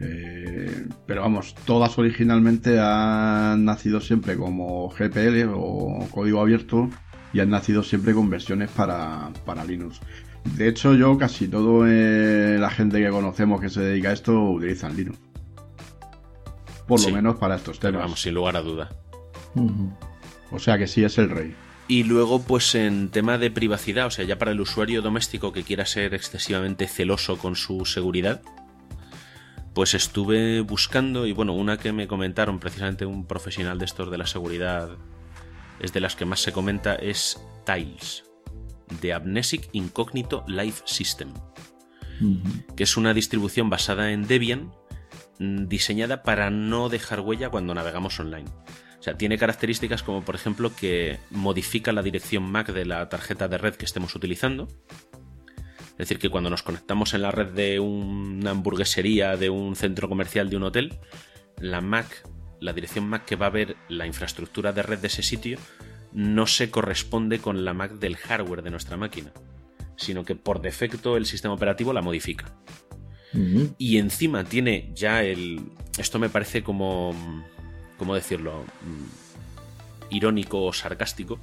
Eh, 0.00 0.86
pero 1.06 1.22
vamos, 1.22 1.54
todas 1.66 1.98
originalmente 1.98 2.78
han 2.80 3.64
nacido 3.64 4.00
siempre 4.00 4.36
como 4.36 4.88
GPL 4.88 5.50
o 5.54 6.06
código 6.10 6.40
abierto 6.40 6.88
y 7.32 7.40
han 7.40 7.50
nacido 7.50 7.82
siempre 7.82 8.14
con 8.14 8.30
versiones 8.30 8.70
para, 8.70 9.30
Linux. 9.66 10.00
De 10.56 10.68
hecho, 10.68 10.94
yo 10.94 11.18
casi 11.18 11.48
todo 11.48 11.84
eh, 11.86 12.56
la 12.58 12.70
gente 12.70 13.02
que 13.02 13.10
conocemos 13.10 13.60
que 13.60 13.68
se 13.68 13.82
dedica 13.82 14.10
a 14.10 14.12
esto 14.12 14.40
utilizan 14.40 14.96
Linux. 14.96 15.18
Por 16.86 17.02
lo 17.02 17.10
menos 17.10 17.36
para 17.36 17.56
estos 17.56 17.78
temas. 17.78 18.02
vamos, 18.02 18.22
sin 18.22 18.32
lugar 18.32 18.56
a 18.56 18.62
duda. 18.62 18.88
O 20.50 20.58
sea 20.58 20.78
que 20.78 20.86
sí 20.86 21.04
es 21.04 21.18
el 21.18 21.28
rey. 21.28 21.54
Y 21.88 22.04
luego, 22.04 22.42
pues 22.42 22.74
en 22.74 23.08
tema 23.08 23.38
de 23.38 23.50
privacidad, 23.50 24.06
o 24.06 24.10
sea, 24.10 24.26
ya 24.26 24.36
para 24.36 24.50
el 24.50 24.60
usuario 24.60 25.00
doméstico 25.00 25.54
que 25.54 25.64
quiera 25.64 25.86
ser 25.86 26.12
excesivamente 26.12 26.86
celoso 26.86 27.38
con 27.38 27.56
su 27.56 27.86
seguridad, 27.86 28.42
pues 29.72 29.94
estuve 29.94 30.60
buscando 30.60 31.26
y 31.26 31.32
bueno, 31.32 31.54
una 31.54 31.78
que 31.78 31.92
me 31.92 32.06
comentaron 32.06 32.58
precisamente 32.58 33.06
un 33.06 33.26
profesional 33.26 33.78
de 33.78 33.86
estos 33.86 34.10
de 34.10 34.18
la 34.18 34.26
seguridad, 34.26 34.98
es 35.80 35.94
de 35.94 36.00
las 36.00 36.14
que 36.14 36.26
más 36.26 36.40
se 36.40 36.52
comenta, 36.52 36.94
es 36.94 37.40
Tiles, 37.64 38.24
de 39.00 39.14
Amnesic 39.14 39.70
Incognito 39.72 40.44
Life 40.46 40.82
System, 40.84 41.32
que 42.76 42.82
es 42.82 42.98
una 42.98 43.14
distribución 43.14 43.70
basada 43.70 44.12
en 44.12 44.26
Debian, 44.26 44.72
mm, 45.38 45.68
diseñada 45.68 46.22
para 46.22 46.50
no 46.50 46.90
dejar 46.90 47.20
huella 47.20 47.48
cuando 47.48 47.72
navegamos 47.72 48.20
online. 48.20 48.50
O 48.98 49.02
sea, 49.02 49.16
tiene 49.16 49.38
características 49.38 50.02
como 50.02 50.24
por 50.24 50.34
ejemplo 50.34 50.74
que 50.74 51.18
modifica 51.30 51.92
la 51.92 52.02
dirección 52.02 52.50
MAC 52.50 52.72
de 52.72 52.84
la 52.84 53.08
tarjeta 53.08 53.46
de 53.46 53.58
red 53.58 53.74
que 53.74 53.84
estemos 53.84 54.14
utilizando. 54.14 54.68
Es 55.92 56.06
decir, 56.06 56.18
que 56.18 56.30
cuando 56.30 56.50
nos 56.50 56.62
conectamos 56.62 57.14
en 57.14 57.22
la 57.22 57.30
red 57.30 57.48
de 57.48 57.80
una 57.80 58.50
hamburguesería, 58.50 59.36
de 59.36 59.50
un 59.50 59.76
centro 59.76 60.08
comercial, 60.08 60.48
de 60.50 60.56
un 60.56 60.64
hotel, 60.64 60.98
la 61.58 61.80
MAC, 61.80 62.26
la 62.60 62.72
dirección 62.72 63.08
MAC 63.08 63.24
que 63.24 63.36
va 63.36 63.46
a 63.46 63.50
ver 63.50 63.76
la 63.88 64.06
infraestructura 64.06 64.72
de 64.72 64.82
red 64.82 64.98
de 64.98 65.08
ese 65.08 65.22
sitio, 65.22 65.58
no 66.12 66.46
se 66.46 66.70
corresponde 66.70 67.40
con 67.40 67.64
la 67.64 67.74
MAC 67.74 67.92
del 67.94 68.16
hardware 68.16 68.62
de 68.62 68.70
nuestra 68.70 68.96
máquina, 68.96 69.32
sino 69.96 70.24
que 70.24 70.34
por 70.34 70.60
defecto 70.60 71.16
el 71.16 71.26
sistema 71.26 71.54
operativo 71.54 71.92
la 71.92 72.02
modifica. 72.02 72.56
Y 73.76 73.98
encima 73.98 74.44
tiene 74.44 74.90
ya 74.94 75.22
el... 75.22 75.70
Esto 75.98 76.18
me 76.18 76.30
parece 76.30 76.62
como 76.62 77.14
¿cómo 77.98 78.14
decirlo? 78.14 78.64
Mm, 78.82 80.14
irónico 80.14 80.64
o 80.64 80.72
sarcástico, 80.72 81.38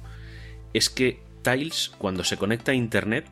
es 0.72 0.90
que 0.90 1.22
Tiles, 1.42 1.92
cuando 1.98 2.24
se 2.24 2.36
conecta 2.36 2.72
a 2.72 2.74
Internet, 2.74 3.26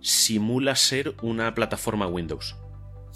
simula 0.00 0.74
ser 0.76 1.14
una 1.22 1.54
plataforma 1.54 2.06
Windows. 2.06 2.56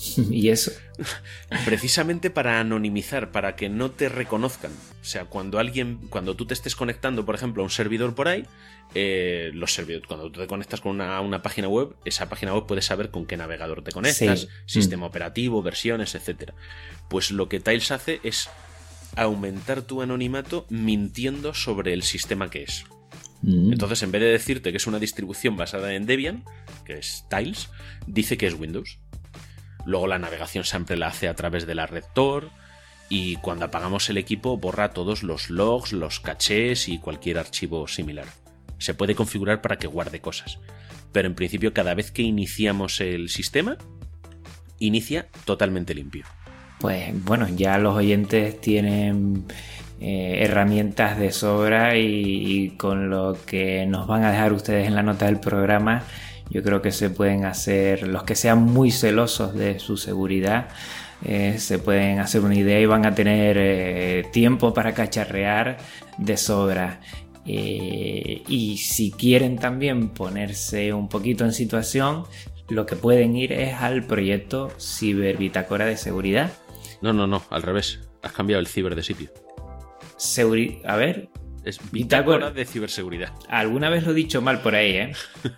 ¿Y 0.31 0.49
eso? 0.49 0.73
Precisamente 1.65 2.31
para 2.31 2.61
anonimizar, 2.61 3.31
para 3.31 3.57
que 3.57 3.69
no 3.69 3.91
te 3.91 4.09
reconozcan. 4.09 4.73
O 5.01 5.05
sea, 5.05 5.25
cuando 5.27 5.59
alguien, 5.59 5.99
cuando 6.09 6.37
tú 6.37 6.47
te 6.47 6.55
estés 6.55 6.77
conectando, 6.77 7.25
por 7.25 7.35
ejemplo, 7.35 7.63
a 7.63 7.65
un 7.65 7.71
servidor 7.71 8.15
por 8.15 8.29
ahí, 8.29 8.47
eh, 8.95 9.51
los 9.55 9.73
servidores, 9.73 10.07
cuando 10.07 10.31
tú 10.31 10.41
te 10.41 10.47
conectas 10.47 10.81
con 10.81 11.01
una, 11.01 11.43
página 11.43 11.69
web, 11.69 11.95
esa 12.05 12.29
página 12.29 12.55
web 12.55 12.67
puede 12.67 12.83
saber 12.83 13.11
con 13.11 13.27
qué 13.27 13.37
navegador 13.37 13.83
te 13.83 13.93
conectas, 13.93 14.49
sistema 14.67 15.07
operativo, 15.07 15.63
versiones, 15.63 16.15
etc. 16.15 16.53
Pues 17.09 17.31
lo 17.31 17.49
que 17.49 17.61
Tiles 17.61 17.91
hace 17.91 18.21
es 18.23 18.49
aumentar 19.17 19.83
tu 19.83 20.03
anonimato 20.03 20.67
mintiendo 20.71 21.55
sobre 21.55 21.93
el 21.93 22.03
sistema 22.03 22.51
que 22.51 22.63
es. 22.65 22.85
Mm. 23.43 23.73
Entonces, 23.73 24.03
en 24.03 24.13
vez 24.13 24.23
de 24.23 24.29
decirte 24.29 24.71
que 24.71 24.77
es 24.77 24.87
una 24.87 24.99
distribución 24.99 25.57
basada 25.57 25.95
en 25.95 26.07
Debian, 26.07 26.45
que 26.85 26.95
es 26.95 27.25
Tiles, 27.29 27.69
dice 28.07 28.37
que 28.37 28.47
es 28.47 28.55
Windows. 28.55 28.99
Luego 29.85 30.07
la 30.07 30.19
navegación 30.19 30.65
siempre 30.65 30.97
la 30.97 31.09
hace 31.09 31.29
a 31.29 31.35
través 31.35 31.67
de 31.67 31.75
la 31.75 31.87
red 31.87 32.05
Tor 32.15 32.51
y 33.09 33.37
cuando 33.37 33.65
apagamos 33.65 34.09
el 34.09 34.17
equipo 34.17 34.57
borra 34.57 34.93
todos 34.93 35.23
los 35.23 35.51
logs, 35.51 35.93
los 35.93 36.21
cachés 36.21 36.89
y 36.89 36.99
cualquier 36.99 37.39
archivo 37.39 37.89
similar. 37.89 38.27
Se 38.79 38.95
puede 38.95 39.15
configurar 39.15 39.61
para 39.61 39.77
que 39.77 39.89
guarde 39.89 40.21
cosas. 40.21 40.61
Pero 41.13 41.29
en 41.29 41.35
principio 41.35 41.75
cada 41.75 41.95
vez 41.95 42.11
que 42.11 42.23
iniciamos 42.23 43.01
el 43.01 43.29
sistema, 43.29 43.77
inicia 44.79 45.29
totalmente 45.45 45.95
limpio 45.95 46.25
pues 46.83 47.13
bueno, 47.25 47.47
ya 47.49 47.79
los 47.79 47.95
oyentes 47.95 48.61
tienen 48.61 49.45
eh, 50.01 50.39
herramientas 50.41 51.17
de 51.17 51.31
sobra 51.31 51.97
y, 51.97 52.75
con 52.77 53.09
lo 53.09 53.39
que 53.47 53.87
nos 53.87 54.09
van 54.09 54.25
a 54.25 54.33
dejar 54.33 54.53
ustedes 54.53 54.89
en 54.89 54.97
la 54.97 55.05
nota 55.05 55.27
del 55.27 55.39
programa, 55.39 56.03
yo 56.51 56.61
creo 56.65 56.83
que 56.83 56.91
se 56.91 57.09
pueden 57.09 57.45
hacer, 57.45 58.09
los 58.09 58.25
que 58.25 58.35
sean 58.35 58.65
muy 58.65 58.91
celosos 58.91 59.55
de 59.55 59.79
su 59.79 59.97
seguridad, 59.97 60.71
eh, 61.25 61.55
se 61.59 61.79
pueden 61.79 62.19
hacer 62.19 62.41
una 62.41 62.57
idea 62.57 62.81
y 62.81 62.87
van 62.87 63.07
a 63.07 63.15
tener 63.15 63.57
eh, 63.61 64.25
tiempo 64.33 64.75
para 64.75 64.93
cacharrear 64.93 65.79
de 66.19 66.37
sobra. 66.37 67.01
y 67.45 68.77
si 68.79 69.13
quieren 69.13 69.57
también 69.57 70.09
ponerse 70.09 70.93
un 70.93 71.09
poquito 71.09 71.45
en 71.45 71.53
situación, 71.53 72.25
lo 72.69 72.87
que 72.87 72.97
pueden 72.97 73.37
ir 73.37 73.53
es 73.53 73.75
al 73.75 74.05
proyecto 74.05 74.71
Ciberbitácora 74.79 75.87
de 75.87 75.97
Seguridad, 75.97 76.51
no, 77.03 77.13
no, 77.13 77.27
no, 77.27 77.43
al 77.51 77.63
revés. 77.63 78.01
Has 78.23 78.33
cambiado 78.33 78.61
el 78.61 78.67
ciber 78.67 78.95
de 78.95 79.03
sitio. 79.03 79.31
A 80.85 80.97
ver. 80.97 81.29
Es 81.65 81.79
bitácora 81.93 82.51
de 82.51 82.65
ciberseguridad. 82.65 83.33
Alguna 83.49 83.89
vez 83.89 84.05
lo 84.05 84.11
he 84.11 84.15
dicho 84.15 84.43
mal 84.43 84.63
por 84.63 84.75
ahí, 84.75 84.97
¿eh? 84.97 85.13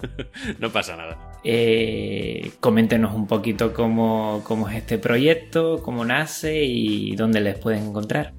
no 0.59 0.71
pasa 0.71 0.97
nada. 0.97 1.33
Eh, 1.45 2.53
coméntenos 2.61 3.15
un 3.15 3.27
poquito 3.27 3.73
cómo, 3.73 4.43
cómo 4.45 4.69
es 4.69 4.77
este 4.77 4.99
proyecto, 4.99 5.81
cómo 5.83 6.05
nace 6.05 6.63
y 6.63 7.17
dónde 7.17 7.41
les 7.41 7.59
pueden 7.59 7.85
encontrar. 7.87 8.35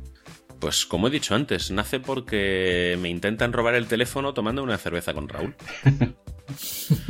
Pues 0.59 0.85
como 0.85 1.07
he 1.07 1.11
dicho 1.11 1.33
antes, 1.33 1.71
nace 1.71 1.99
porque 1.99 2.97
me 3.01 3.09
intentan 3.09 3.51
robar 3.51 3.73
el 3.73 3.87
teléfono 3.87 4.35
tomando 4.35 4.61
una 4.61 4.77
cerveza 4.77 5.15
con 5.15 5.27
Raúl. 5.27 5.55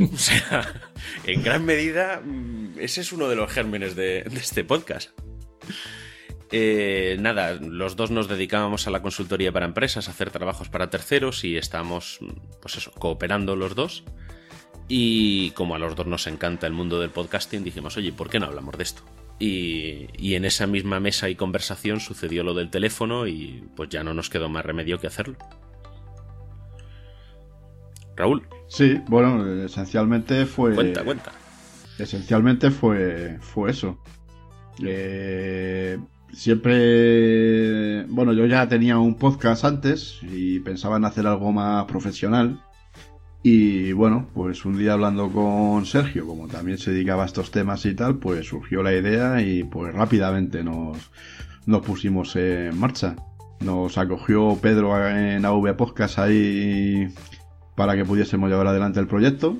o 0.00 0.16
sea, 0.16 0.90
en 1.24 1.42
gran 1.42 1.66
medida, 1.66 2.22
mm, 2.24 2.78
ese 2.78 3.02
es 3.02 3.12
uno 3.12 3.28
de 3.28 3.36
los 3.36 3.52
gérmenes 3.52 3.94
de 3.94 4.20
este 4.34 4.64
podcast. 4.64 5.10
Eh, 6.52 7.16
nada, 7.20 7.54
los 7.54 7.96
dos 7.96 8.10
nos 8.10 8.28
dedicábamos 8.28 8.86
a 8.86 8.90
la 8.90 9.02
consultoría 9.02 9.52
para 9.52 9.66
empresas, 9.66 10.08
a 10.08 10.12
hacer 10.12 10.30
trabajos 10.30 10.68
para 10.68 10.90
terceros 10.90 11.44
y 11.44 11.56
estábamos, 11.56 12.20
pues 12.62 12.76
eso, 12.76 12.92
cooperando 12.92 13.56
los 13.56 13.74
dos. 13.74 14.04
Y 14.88 15.50
como 15.50 15.74
a 15.74 15.78
los 15.78 15.96
dos 15.96 16.06
nos 16.06 16.26
encanta 16.28 16.66
el 16.66 16.72
mundo 16.72 17.00
del 17.00 17.10
podcasting, 17.10 17.64
dijimos, 17.64 17.96
oye, 17.96 18.12
¿por 18.12 18.30
qué 18.30 18.38
no 18.38 18.46
hablamos 18.46 18.76
de 18.76 18.84
esto? 18.84 19.02
Y, 19.38 20.06
y, 20.16 20.34
en 20.34 20.46
esa 20.46 20.66
misma 20.66 20.98
mesa 20.98 21.28
y 21.28 21.34
conversación 21.34 22.00
sucedió 22.00 22.42
lo 22.42 22.54
del 22.54 22.70
teléfono 22.70 23.26
y 23.26 23.64
pues 23.74 23.90
ya 23.90 24.02
no 24.02 24.14
nos 24.14 24.30
quedó 24.30 24.48
más 24.48 24.64
remedio 24.64 24.98
que 24.98 25.08
hacerlo. 25.08 25.36
Raúl. 28.16 28.48
Sí, 28.68 28.98
bueno, 29.08 29.64
esencialmente 29.64 30.46
fue... 30.46 30.74
Cuenta, 30.74 31.04
cuenta. 31.04 31.32
Esencialmente 31.98 32.70
fue, 32.70 33.38
fue 33.40 33.70
eso. 33.70 33.98
Eh, 34.82 35.98
siempre, 36.32 38.04
bueno, 38.04 38.32
yo 38.32 38.46
ya 38.46 38.68
tenía 38.68 38.98
un 38.98 39.14
podcast 39.14 39.64
antes 39.64 40.18
y 40.22 40.60
pensaba 40.60 40.96
en 40.96 41.04
hacer 41.04 41.26
algo 41.26 41.52
más 41.52 41.84
profesional. 41.86 42.60
Y 43.42 43.92
bueno, 43.92 44.26
pues 44.34 44.64
un 44.64 44.76
día 44.76 44.94
hablando 44.94 45.30
con 45.30 45.86
Sergio, 45.86 46.26
como 46.26 46.48
también 46.48 46.78
se 46.78 46.90
dedicaba 46.90 47.22
a 47.22 47.26
estos 47.26 47.52
temas 47.52 47.86
y 47.86 47.94
tal, 47.94 48.16
pues 48.16 48.46
surgió 48.48 48.82
la 48.82 48.92
idea 48.92 49.40
y 49.40 49.62
pues 49.62 49.94
rápidamente 49.94 50.64
nos, 50.64 50.98
nos 51.64 51.82
pusimos 51.82 52.34
en 52.36 52.78
marcha. 52.78 53.14
Nos 53.60 53.98
acogió 53.98 54.56
Pedro 54.60 55.08
en 55.08 55.44
AV 55.44 55.76
Podcast 55.76 56.18
ahí 56.18 57.08
para 57.76 57.94
que 57.94 58.04
pudiésemos 58.04 58.50
llevar 58.50 58.66
adelante 58.66 59.00
el 59.00 59.06
proyecto, 59.06 59.58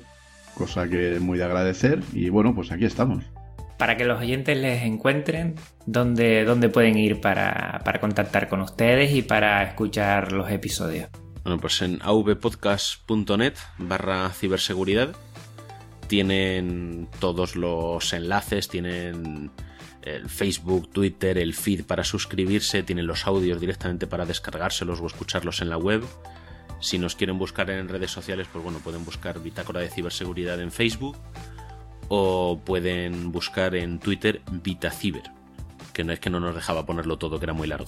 cosa 0.53 0.87
que 0.89 1.15
es 1.15 1.21
muy 1.21 1.37
de 1.37 1.45
agradecer 1.45 2.03
y 2.13 2.29
bueno, 2.29 2.53
pues 2.53 2.71
aquí 2.71 2.85
estamos 2.85 3.23
para 3.77 3.95
que 3.95 4.05
los 4.05 4.19
oyentes 4.19 4.57
les 4.57 4.83
encuentren, 4.83 5.55
dónde, 5.85 6.43
dónde 6.45 6.69
pueden 6.69 6.97
ir 6.97 7.21
para, 7.21 7.81
contactar 7.99 8.49
con 8.49 8.61
ustedes 8.61 9.13
y 9.13 9.21
para 9.21 9.63
escuchar 9.63 10.31
los 10.31 10.49
episodios. 10.49 11.09
Bueno, 11.43 11.59
pues 11.59 11.81
en 11.81 11.99
avpodcast.net 12.01 13.53
barra 13.77 14.29
ciberseguridad 14.31 15.15
tienen 16.07 17.07
todos 17.19 17.55
los 17.55 18.11
enlaces, 18.13 18.67
tienen 18.67 19.51
el 20.01 20.29
Facebook, 20.29 20.89
Twitter, 20.91 21.37
el 21.37 21.53
feed 21.53 21.85
para 21.85 22.03
suscribirse, 22.03 22.83
tienen 22.83 23.07
los 23.07 23.27
audios 23.27 23.59
directamente 23.59 24.07
para 24.07 24.25
descargárselos 24.25 25.01
o 25.01 25.07
escucharlos 25.07 25.61
en 25.61 25.69
la 25.69 25.77
web. 25.77 26.03
Si 26.79 26.97
nos 26.97 27.15
quieren 27.15 27.37
buscar 27.37 27.69
en 27.69 27.89
redes 27.89 28.11
sociales, 28.11 28.47
pues 28.51 28.63
bueno, 28.63 28.79
pueden 28.79 29.03
buscar 29.03 29.41
Bitácora 29.41 29.81
de 29.81 29.89
Ciberseguridad 29.89 30.61
en 30.61 30.71
Facebook 30.71 31.17
o 32.09 32.59
pueden 32.63 33.31
buscar 33.31 33.75
en 33.75 33.99
Twitter 33.99 34.41
VitaCiber, 34.51 35.23
que 35.93 36.03
no 36.03 36.13
es 36.13 36.19
que 36.19 36.29
no 36.29 36.39
nos 36.39 36.55
dejaba 36.55 36.85
ponerlo 36.85 37.17
todo, 37.17 37.39
que 37.39 37.45
era 37.45 37.53
muy 37.53 37.67
largo. 37.67 37.87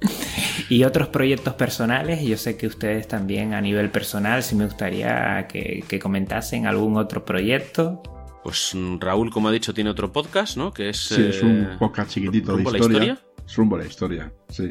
Y 0.68 0.84
otros 0.84 1.08
proyectos 1.08 1.54
personales, 1.54 2.22
yo 2.22 2.36
sé 2.36 2.56
que 2.56 2.66
ustedes 2.66 3.08
también 3.08 3.54
a 3.54 3.60
nivel 3.60 3.90
personal, 3.90 4.42
si 4.42 4.54
me 4.54 4.64
gustaría 4.64 5.48
que, 5.48 5.98
comentasen 6.00 6.66
algún 6.66 6.96
otro 6.96 7.24
proyecto. 7.24 8.02
Pues 8.44 8.76
Raúl, 9.00 9.30
como 9.30 9.48
ha 9.48 9.52
dicho, 9.52 9.74
tiene 9.74 9.90
otro 9.90 10.12
podcast, 10.12 10.56
¿no? 10.56 10.72
Que 10.72 10.90
es, 10.90 10.96
sí, 10.96 11.26
es 11.28 11.42
un 11.42 11.62
eh, 11.62 11.76
podcast 11.78 12.12
chiquitito 12.12 12.56
de 12.56 12.62
historia. 12.62 12.88
La 12.88 12.94
historia. 12.94 13.18
Es 13.46 13.56
rumbo 13.56 13.76
la 13.76 13.84
historia, 13.84 14.32
sí. 14.48 14.68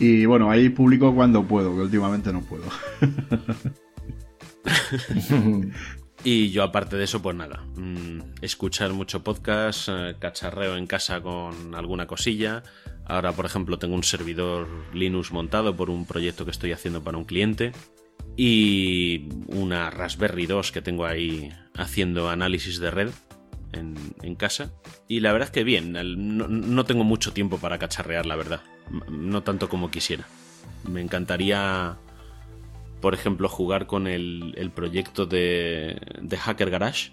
Y 0.00 0.26
bueno, 0.26 0.50
ahí 0.50 0.68
publico 0.68 1.14
cuando 1.14 1.44
puedo, 1.44 1.74
que 1.74 1.82
últimamente 1.82 2.32
no 2.32 2.40
puedo. 2.40 2.64
y 6.24 6.50
yo 6.50 6.62
aparte 6.62 6.96
de 6.96 7.04
eso, 7.04 7.22
pues 7.22 7.36
nada, 7.36 7.64
mm, 7.76 8.42
escuchar 8.42 8.92
mucho 8.92 9.22
podcast, 9.22 9.88
eh, 9.88 10.16
cacharreo 10.18 10.76
en 10.76 10.86
casa 10.86 11.20
con 11.20 11.74
alguna 11.74 12.06
cosilla. 12.06 12.62
Ahora, 13.04 13.32
por 13.32 13.46
ejemplo, 13.46 13.78
tengo 13.78 13.94
un 13.94 14.04
servidor 14.04 14.68
Linux 14.92 15.32
montado 15.32 15.74
por 15.76 15.90
un 15.90 16.04
proyecto 16.04 16.44
que 16.44 16.50
estoy 16.50 16.72
haciendo 16.72 17.02
para 17.02 17.16
un 17.16 17.24
cliente. 17.24 17.72
Y 18.36 19.28
una 19.48 19.90
Raspberry 19.90 20.46
2 20.46 20.70
que 20.70 20.82
tengo 20.82 21.06
ahí 21.06 21.50
haciendo 21.74 22.28
análisis 22.28 22.78
de 22.78 22.90
red 22.90 23.10
en, 23.72 24.34
casa. 24.36 24.72
Y 25.08 25.20
la 25.20 25.32
verdad 25.32 25.48
es 25.48 25.52
que 25.52 25.64
bien, 25.64 25.92
no, 25.92 26.84
tengo 26.84 27.04
mucho 27.04 27.32
tiempo 27.32 27.58
para 27.58 27.78
cacharrear, 27.78 28.26
la 28.26 28.36
verdad. 28.36 28.60
No 29.10 29.42
tanto 29.42 29.68
como 29.68 29.90
quisiera. 29.90 30.26
Me 30.84 31.00
encantaría, 31.00 31.96
por 33.00 33.14
ejemplo, 33.14 33.48
jugar 33.48 33.86
con 33.86 34.06
el, 34.06 34.72
proyecto 34.74 35.26
de, 35.26 36.00
de 36.20 36.36
Hacker 36.36 36.70
Garage, 36.70 37.12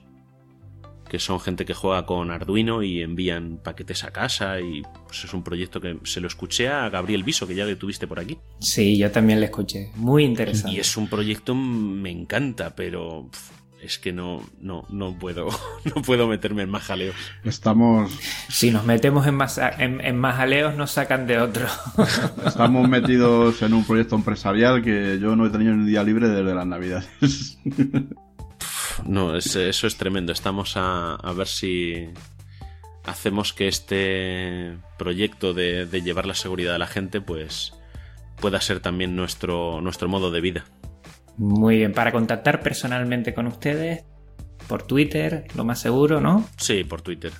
que 1.10 1.20
son 1.20 1.40
gente 1.40 1.66
que 1.66 1.74
juega 1.74 2.06
con 2.06 2.32
Arduino 2.32 2.84
y 2.84 3.02
envían 3.02 3.60
paquetes 3.64 4.04
a 4.04 4.12
casa 4.12 4.60
y 4.60 4.82
pues 5.06 5.24
es 5.24 5.34
un 5.34 5.44
proyecto 5.44 5.80
que 5.80 5.98
se 6.04 6.20
lo 6.20 6.28
escuché 6.28 6.68
a 6.68 6.90
Gabriel 6.90 7.24
Viso, 7.24 7.48
que 7.48 7.56
ya 7.56 7.66
le 7.66 7.76
tuviste 7.76 8.08
por 8.08 8.20
aquí. 8.20 8.38
Sí, 8.60 8.98
yo 8.98 9.12
también 9.12 9.40
le 9.40 9.46
escuché, 9.46 9.92
muy 9.96 10.24
interesante. 10.24 10.76
Y 10.76 10.80
es 10.80 10.98
un 10.98 11.08
proyecto, 11.08 11.54
me 11.54 12.10
encanta, 12.10 12.76
pero 12.76 13.30
es 13.86 14.00
que 14.00 14.12
no, 14.12 14.44
no, 14.60 14.86
no 14.90 15.18
puedo, 15.18 15.48
no 15.96 16.02
puedo 16.02 16.28
meterme 16.28 16.64
en 16.64 16.70
más 16.70 16.84
jaleos. 16.84 17.16
Estamos. 17.44 18.12
Si 18.50 18.72
nos 18.72 18.86
metemos 18.86 19.28
en 19.28 19.36
más, 19.36 19.60
en, 19.60 20.18
más 20.18 20.36
jaleos, 20.36 20.76
nos 20.76 20.92
sacan 20.92 21.28
de 21.28 21.40
otro. 21.40 21.68
Estamos 22.46 22.90
metidos 22.90 23.62
en 23.62 23.74
un 23.74 23.86
proyecto 23.86 24.16
empresarial 24.16 24.84
que 24.84 25.20
yo 25.22 25.36
no 25.36 25.46
he 25.46 25.50
tenido 25.50 25.74
ni 25.74 25.82
un 25.82 25.88
día 25.88 26.04
libre 26.04 26.28
desde 26.30 26.54
las 26.54 26.66
navidades. 26.66 27.60
No, 29.06 29.36
eso 29.36 29.60
es 29.60 29.98
tremendo. 29.98 30.32
Estamos 30.32 30.74
a, 30.78 31.18
ver 31.36 31.48
si 31.48 32.10
hacemos 33.04 33.54
que 33.54 33.68
este 33.68 34.78
proyecto 34.98 35.54
de, 35.54 35.86
de, 35.86 36.02
llevar 36.02 36.26
la 36.26 36.34
seguridad 36.34 36.76
a 36.76 36.80
la 36.80 36.88
gente, 36.88 37.20
pues 37.20 37.74
pueda 38.40 38.62
ser 38.62 38.80
también 38.80 39.16
nuestro, 39.16 39.82
nuestro 39.82 40.08
modo 40.08 40.32
de 40.32 40.42
vida. 40.42 40.66
Muy 41.38 41.78
bien, 41.78 41.94
para 41.94 42.12
contactar 42.12 42.62
personalmente 42.62 43.34
con 43.34 43.48
ustedes, 43.48 44.04
por 44.68 44.84
Twitter, 44.84 45.46
lo 45.56 45.66
más 45.66 45.80
seguro, 45.80 46.22
¿no? 46.22 46.48
Sí, 46.58 46.84
por 46.84 47.02
Twitter. 47.02 47.34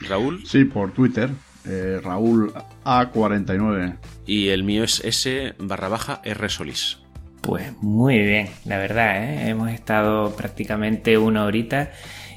Raúl. 0.00 0.46
Sí, 0.46 0.64
por 0.64 0.92
Twitter. 0.92 1.30
Eh, 1.66 2.00
Raúl 2.02 2.52
A49. 2.84 3.96
Y 4.26 4.48
el 4.48 4.62
mío 4.62 4.84
es 4.84 5.04
S 5.04 5.54
barra 5.58 5.88
baja 5.88 6.20
R 6.24 6.48
Solís. 6.48 6.98
Pues 7.42 7.72
muy 7.82 8.18
bien, 8.18 8.48
la 8.64 8.78
verdad, 8.78 9.24
¿eh? 9.24 9.48
hemos 9.48 9.70
estado 9.70 10.34
prácticamente 10.36 11.18
una 11.18 11.44
horita 11.44 11.92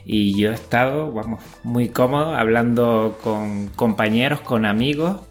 y 0.06 0.39
yo 0.39 0.52
he 0.52 0.54
estado, 0.54 1.12
vamos, 1.12 1.44
muy 1.64 1.89
cómodo 1.89 2.36
hablando 2.36 3.20
con 3.22 3.68
compañeros, 3.70 4.42
con 4.42 4.66
amigos 4.66 5.22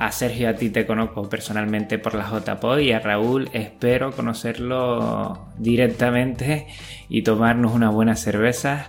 a 0.00 0.12
Sergio 0.12 0.48
a 0.48 0.54
ti 0.54 0.70
te 0.70 0.86
conozco 0.86 1.28
personalmente 1.28 1.98
por 1.98 2.14
la 2.14 2.26
JPod 2.26 2.78
y 2.78 2.92
a 2.92 3.00
Raúl 3.00 3.50
espero 3.52 4.12
conocerlo 4.12 5.48
directamente 5.58 6.66
y 7.10 7.22
tomarnos 7.22 7.74
una 7.74 7.90
buena 7.90 8.16
cerveza. 8.16 8.88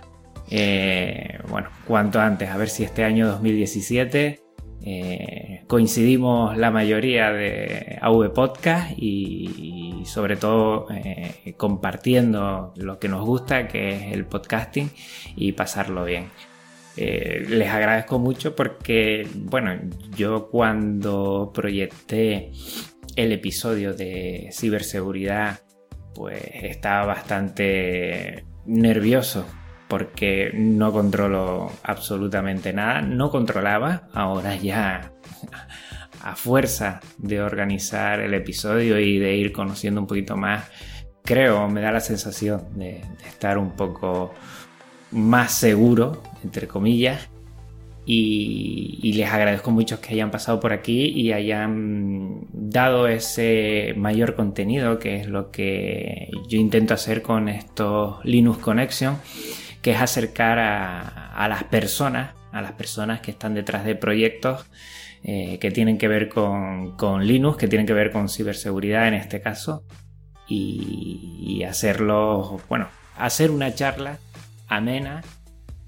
Eh, 0.50 1.38
bueno, 1.48 1.68
cuanto 1.86 2.18
antes, 2.18 2.48
a 2.48 2.56
ver 2.56 2.70
si 2.70 2.84
este 2.84 3.04
año 3.04 3.28
2017 3.28 4.40
eh, 4.84 5.64
coincidimos 5.66 6.56
la 6.56 6.70
mayoría 6.70 7.30
de 7.30 7.98
AV 8.00 8.32
Podcast 8.32 8.92
y, 8.96 10.02
sobre 10.06 10.36
todo 10.36 10.86
eh, 10.90 11.54
compartiendo 11.58 12.72
lo 12.76 12.98
que 12.98 13.08
nos 13.08 13.24
gusta, 13.26 13.68
que 13.68 13.96
es 13.96 14.14
el 14.14 14.24
podcasting 14.24 14.90
y 15.36 15.52
pasarlo 15.52 16.06
bien. 16.06 16.30
Eh, 16.96 17.44
les 17.48 17.68
agradezco 17.70 18.18
mucho 18.18 18.54
porque, 18.54 19.26
bueno, 19.34 19.78
yo 20.16 20.48
cuando 20.50 21.50
proyecté 21.54 22.52
el 23.16 23.32
episodio 23.32 23.94
de 23.94 24.50
ciberseguridad, 24.52 25.60
pues 26.14 26.42
estaba 26.54 27.06
bastante 27.06 28.44
nervioso 28.66 29.46
porque 29.88 30.50
no 30.54 30.92
controlo 30.92 31.70
absolutamente 31.82 32.72
nada, 32.72 33.02
no 33.02 33.30
controlaba, 33.30 34.08
ahora 34.14 34.56
ya 34.56 35.12
a 36.22 36.36
fuerza 36.36 37.00
de 37.18 37.42
organizar 37.42 38.20
el 38.20 38.32
episodio 38.34 38.98
y 38.98 39.18
de 39.18 39.36
ir 39.36 39.52
conociendo 39.52 40.00
un 40.00 40.06
poquito 40.06 40.36
más, 40.36 40.70
creo, 41.24 41.68
me 41.68 41.80
da 41.80 41.92
la 41.92 42.00
sensación 42.00 42.78
de, 42.78 43.02
de 43.22 43.28
estar 43.28 43.58
un 43.58 43.72
poco 43.72 44.32
más 45.12 45.52
seguro, 45.52 46.22
entre 46.42 46.66
comillas. 46.66 47.28
Y, 48.04 49.12
les 49.14 49.30
agradezco 49.30 49.70
mucho 49.70 50.00
que 50.00 50.14
hayan 50.14 50.32
pasado 50.32 50.58
por 50.58 50.72
aquí 50.72 51.04
y 51.04 51.32
hayan 51.32 52.40
dado 52.52 53.06
ese 53.06 53.94
mayor 53.96 54.34
contenido, 54.34 54.98
que 54.98 55.16
es 55.16 55.28
lo 55.28 55.52
que 55.52 56.30
yo 56.48 56.58
intento 56.58 56.94
hacer 56.94 57.22
con 57.22 57.48
estos 57.48 58.24
Linux 58.24 58.58
Connection, 58.58 59.18
que 59.82 59.92
es 59.92 60.00
acercar 60.00 60.58
a, 60.58 61.46
las 61.48 61.64
personas, 61.64 62.34
a 62.50 62.60
las 62.60 62.72
personas 62.72 63.20
que 63.20 63.30
están 63.30 63.54
detrás 63.54 63.84
de 63.84 63.94
proyectos 63.94 64.66
eh, 65.22 65.58
que 65.60 65.70
tienen 65.70 65.98
que 65.98 66.08
ver 66.08 66.28
con, 66.28 66.96
Linux, 67.24 67.56
que 67.56 67.68
tienen 67.68 67.86
que 67.86 67.92
ver 67.92 68.10
con 68.10 68.28
ciberseguridad 68.28 69.06
en 69.06 69.14
este 69.14 69.40
caso, 69.40 69.84
y, 70.48 71.38
y 71.40 71.62
hacerlo, 71.62 72.60
bueno, 72.68 72.88
hacer 73.16 73.52
una 73.52 73.72
charla 73.72 74.18
amena 74.76 75.22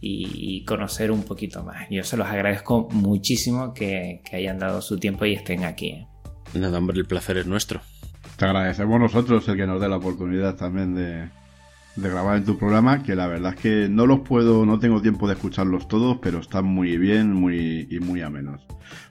y 0.07 0.65
conocer 0.67 1.11
un 1.11 1.23
poquito 1.23 1.63
más. 1.63 1.87
Yo 1.91 2.05
se 2.05 2.17
los 2.17 2.27
agradezco 2.27 2.89
muchísimo 2.91 3.73
que, 3.73 4.21
hayan 4.33 4.59
dado 4.59 4.83
su 4.83 4.99
tiempo 4.99 5.25
y 5.25 5.33
estén 5.33 5.65
aquí. 5.65 5.89
¿eh? 5.89 6.09
Nada, 6.55 6.79
hombre, 6.79 6.99
el 6.99 7.07
placer 7.07 7.39
es 7.39 7.47
nuestro. 7.47 7.81
Te 8.37 8.45
agradecemos 8.45 9.01
nosotros 9.01 9.49
el 9.49 9.57
que 9.57 9.67
nos 9.67 9.81
dé 9.81 9.89
la 9.89 9.97
oportunidad 9.97 10.57
también 10.57 10.95
de, 10.95 11.31
grabar 11.97 12.37
en 12.37 12.45
tu 12.45 12.59
programa, 12.59 13.03
que 13.03 13.15
la 13.15 13.29
verdad 13.29 13.55
es 13.55 13.61
que 13.61 13.89
no 13.89 14.07
los 14.07 14.21
puedo, 14.21 14.67
no 14.67 14.79
tengo 14.79 15.01
tiempo 15.01 15.27
de 15.27 15.35
escucharlos 15.35 15.89
todos, 15.89 16.19
pero 16.21 16.41
están 16.41 16.67
muy 16.67 16.99
bien 16.99 17.33
muy, 17.33 17.87
y 17.91 18.01
muy 18.01 18.21
amenos. 18.21 18.67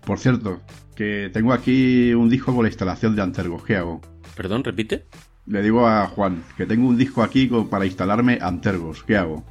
Por 0.06 0.20
cierto, 0.20 0.62
que 0.96 1.32
tengo 1.34 1.54
aquí 1.54 2.14
un 2.14 2.30
disco 2.30 2.54
con 2.54 2.64
la 2.64 2.70
instalación 2.70 3.16
de 3.16 3.22
Antergos, 3.22 3.64
¿qué 3.64 3.78
hago? 3.78 4.02
Perdón, 4.36 4.64
repite. 4.64 5.08
Le 5.46 5.62
digo 5.62 5.88
a 5.88 6.06
Juan 6.08 6.44
que 6.56 6.66
tengo 6.66 6.88
un 6.88 6.98
disco 6.98 7.24
aquí 7.24 7.50
para 7.70 7.86
instalarme 7.86 8.38
Antergos, 8.42 9.04
¿qué 9.04 9.18
hago? 9.18 9.44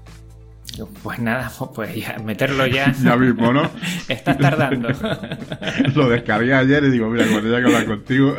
Pues 1.03 1.19
nada, 1.19 1.51
pues 1.75 1.95
ya, 1.95 2.17
meterlo 2.25 2.67
ya. 2.67 2.93
ya 3.03 3.17
mismo, 3.17 3.53
¿no? 3.53 3.71
Estás 4.09 4.39
tardando. 4.39 4.89
Lo 5.95 6.09
descargué 6.09 6.55
ayer 6.55 6.85
y 6.85 6.91
digo, 6.91 7.09
mira, 7.09 7.27
cuando 7.31 7.51
ya 7.51 7.61
que 7.61 7.67
hablar 7.67 7.87
contigo. 7.87 8.37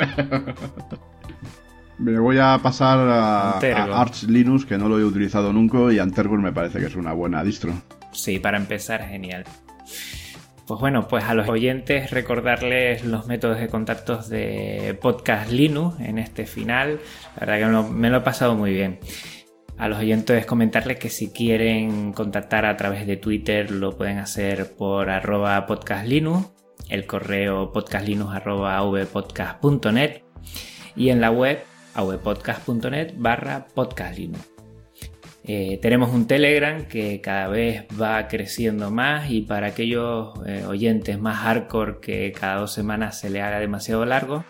me 1.99 2.19
voy 2.19 2.37
a 2.39 2.59
pasar 2.61 2.99
a, 2.99 3.59
Arch 3.99 4.23
Linux, 4.23 4.65
que 4.65 4.77
no 4.77 4.89
lo 4.89 4.99
he 4.99 5.05
utilizado 5.05 5.53
nunca, 5.53 5.93
y 5.93 5.99
Antergos 5.99 6.39
me 6.39 6.51
parece 6.51 6.79
que 6.79 6.87
es 6.87 6.95
una 6.95 7.13
buena 7.13 7.43
distro. 7.43 7.73
Sí, 8.11 8.39
para 8.39 8.57
empezar, 8.57 9.07
genial. 9.07 9.45
Pues 10.65 10.79
bueno, 10.79 11.09
pues 11.09 11.25
a 11.25 11.33
los 11.33 11.49
oyentes 11.49 12.11
recordarles 12.11 13.03
los 13.03 13.27
métodos 13.27 13.59
de 13.59 13.67
contactos 13.67 14.29
de 14.29 14.97
Podcast 15.01 15.51
Linux 15.51 15.99
en 15.99 16.17
este 16.19 16.45
final. 16.45 16.99
La 17.35 17.45
verdad 17.45 17.85
que 17.85 17.93
me 17.93 18.09
lo 18.09 18.17
he 18.17 18.21
pasado 18.21 18.55
muy 18.55 18.71
bien. 18.71 18.99
A 19.77 19.87
los 19.87 19.99
oyentes 19.99 20.45
comentarles 20.45 20.97
que 20.97 21.09
si 21.09 21.31
quieren 21.31 22.13
contactar 22.13 22.65
a 22.65 22.77
través 22.77 23.07
de 23.07 23.17
Twitter 23.17 23.71
lo 23.71 23.97
pueden 23.97 24.19
hacer 24.19 24.75
por 24.75 25.09
arroba 25.09 25.65
podcastlinux, 25.65 26.51
el 26.89 27.05
correo 27.05 27.71
podcastlinux 27.71 28.31
y 30.95 31.09
en 31.09 31.21
la 31.21 31.31
web 31.31 31.63
avpodcast.net 31.95 33.13
barra 33.17 33.65
podcastlinux. 33.73 34.53
Eh, 35.45 35.77
tenemos 35.81 36.11
un 36.11 36.25
Telegram 36.25 36.85
que 36.85 37.19
cada 37.19 37.49
vez 37.49 37.85
va 38.01 38.29
creciendo 38.29 38.91
más 38.91 39.29
y 39.29 39.41
para 39.41 39.67
aquellos 39.67 40.31
eh, 40.45 40.63
oyentes 40.65 41.19
más 41.19 41.39
hardcore 41.39 41.99
que 41.99 42.31
cada 42.31 42.61
dos 42.61 42.71
semanas 42.71 43.19
se 43.19 43.29
le 43.29 43.41
haga 43.41 43.59
demasiado 43.59 44.05
largo, 44.05 44.45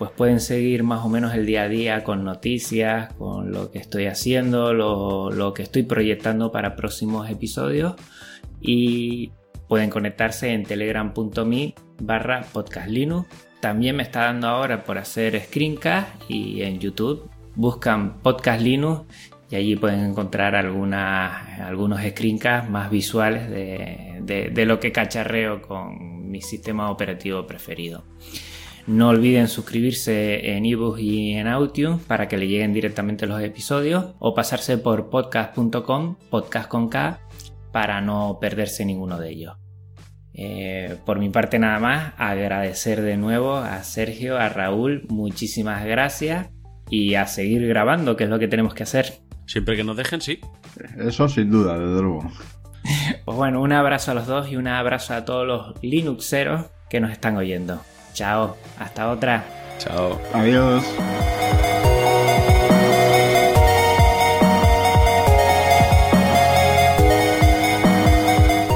pues 0.00 0.12
pueden 0.12 0.40
seguir 0.40 0.82
más 0.82 1.04
o 1.04 1.10
menos 1.10 1.34
el 1.34 1.44
día 1.44 1.64
a 1.64 1.68
día 1.68 2.04
con 2.04 2.24
noticias, 2.24 3.12
con 3.18 3.52
lo 3.52 3.70
que 3.70 3.76
estoy 3.80 4.06
haciendo, 4.06 4.72
lo, 4.72 5.52
que 5.52 5.62
estoy 5.62 5.82
proyectando 5.82 6.50
para 6.50 6.74
próximos 6.74 7.28
episodios 7.28 7.96
y 8.62 9.32
pueden 9.68 9.90
conectarse 9.90 10.54
en 10.54 10.62
telegram.me 10.62 11.74
barra 12.00 12.46
podcastlinux. 12.50 13.28
También 13.60 13.94
me 13.96 14.02
está 14.02 14.20
dando 14.20 14.48
ahora 14.48 14.84
por 14.84 14.96
hacer 14.96 15.38
screencast 15.38 16.08
y 16.30 16.62
en 16.62 16.78
YouTube 16.78 17.28
buscan 17.54 18.22
podcast 18.22 18.62
Linux 18.62 19.02
y 19.50 19.56
allí 19.56 19.76
pueden 19.76 20.00
encontrar 20.00 20.56
algunas, 20.56 21.60
algunos 21.60 22.00
screencasts 22.00 22.70
más 22.70 22.90
visuales 22.90 23.50
de, 23.50 24.48
de, 24.50 24.64
lo 24.64 24.80
que 24.80 24.92
cacharreo 24.92 25.60
con 25.60 26.30
mi 26.30 26.40
sistema 26.40 26.90
operativo 26.90 27.46
preferido. 27.46 28.04
No 28.86 29.08
olviden 29.08 29.48
suscribirse 29.48 30.56
en 30.56 30.64
ebooks 30.64 31.00
y 31.00 31.32
en 31.32 31.46
iTunes 31.46 32.02
para 32.06 32.28
que 32.28 32.36
le 32.36 32.48
lleguen 32.48 32.72
directamente 32.72 33.26
los 33.26 33.42
episodios 33.42 34.14
o 34.18 34.34
pasarse 34.34 34.78
por 34.78 35.10
podcast.com, 35.10 36.16
podcast 36.30 36.68
con 36.68 36.88
K, 36.88 37.20
para 37.72 38.00
no 38.00 38.38
perderse 38.40 38.84
ninguno 38.84 39.18
de 39.18 39.30
ellos. 39.30 39.56
Eh, 40.34 40.96
por 41.04 41.18
mi 41.18 41.28
parte 41.28 41.58
nada 41.58 41.78
más, 41.78 42.14
agradecer 42.16 43.02
de 43.02 43.16
nuevo 43.16 43.56
a 43.56 43.82
Sergio, 43.82 44.38
a 44.38 44.48
Raúl, 44.48 45.06
muchísimas 45.08 45.84
gracias 45.84 46.50
y 46.88 47.14
a 47.14 47.26
seguir 47.26 47.66
grabando, 47.66 48.16
que 48.16 48.24
es 48.24 48.30
lo 48.30 48.38
que 48.38 48.48
tenemos 48.48 48.74
que 48.74 48.84
hacer. 48.84 49.20
Siempre 49.46 49.76
que 49.76 49.84
nos 49.84 49.96
dejen, 49.96 50.20
sí. 50.20 50.40
Eso 50.98 51.28
sin 51.28 51.50
duda, 51.50 51.78
desde 51.78 52.02
luego. 52.02 52.30
Pues 53.24 53.36
bueno, 53.36 53.60
un 53.60 53.72
abrazo 53.72 54.12
a 54.12 54.14
los 54.14 54.26
dos 54.26 54.50
y 54.50 54.56
un 54.56 54.66
abrazo 54.66 55.14
a 55.14 55.24
todos 55.24 55.46
los 55.46 55.82
Linuxeros 55.82 56.66
que 56.88 57.00
nos 57.00 57.10
están 57.10 57.36
oyendo. 57.36 57.80
Chao, 58.12 58.56
hasta 58.78 59.10
otra. 59.10 59.44
Chao. 59.78 60.20
Adiós. 60.32 60.84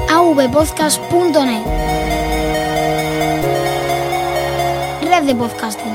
avpodcast.net 0.09 1.65
Red 5.01 5.25
de 5.25 5.35
podcasting. 5.35 5.94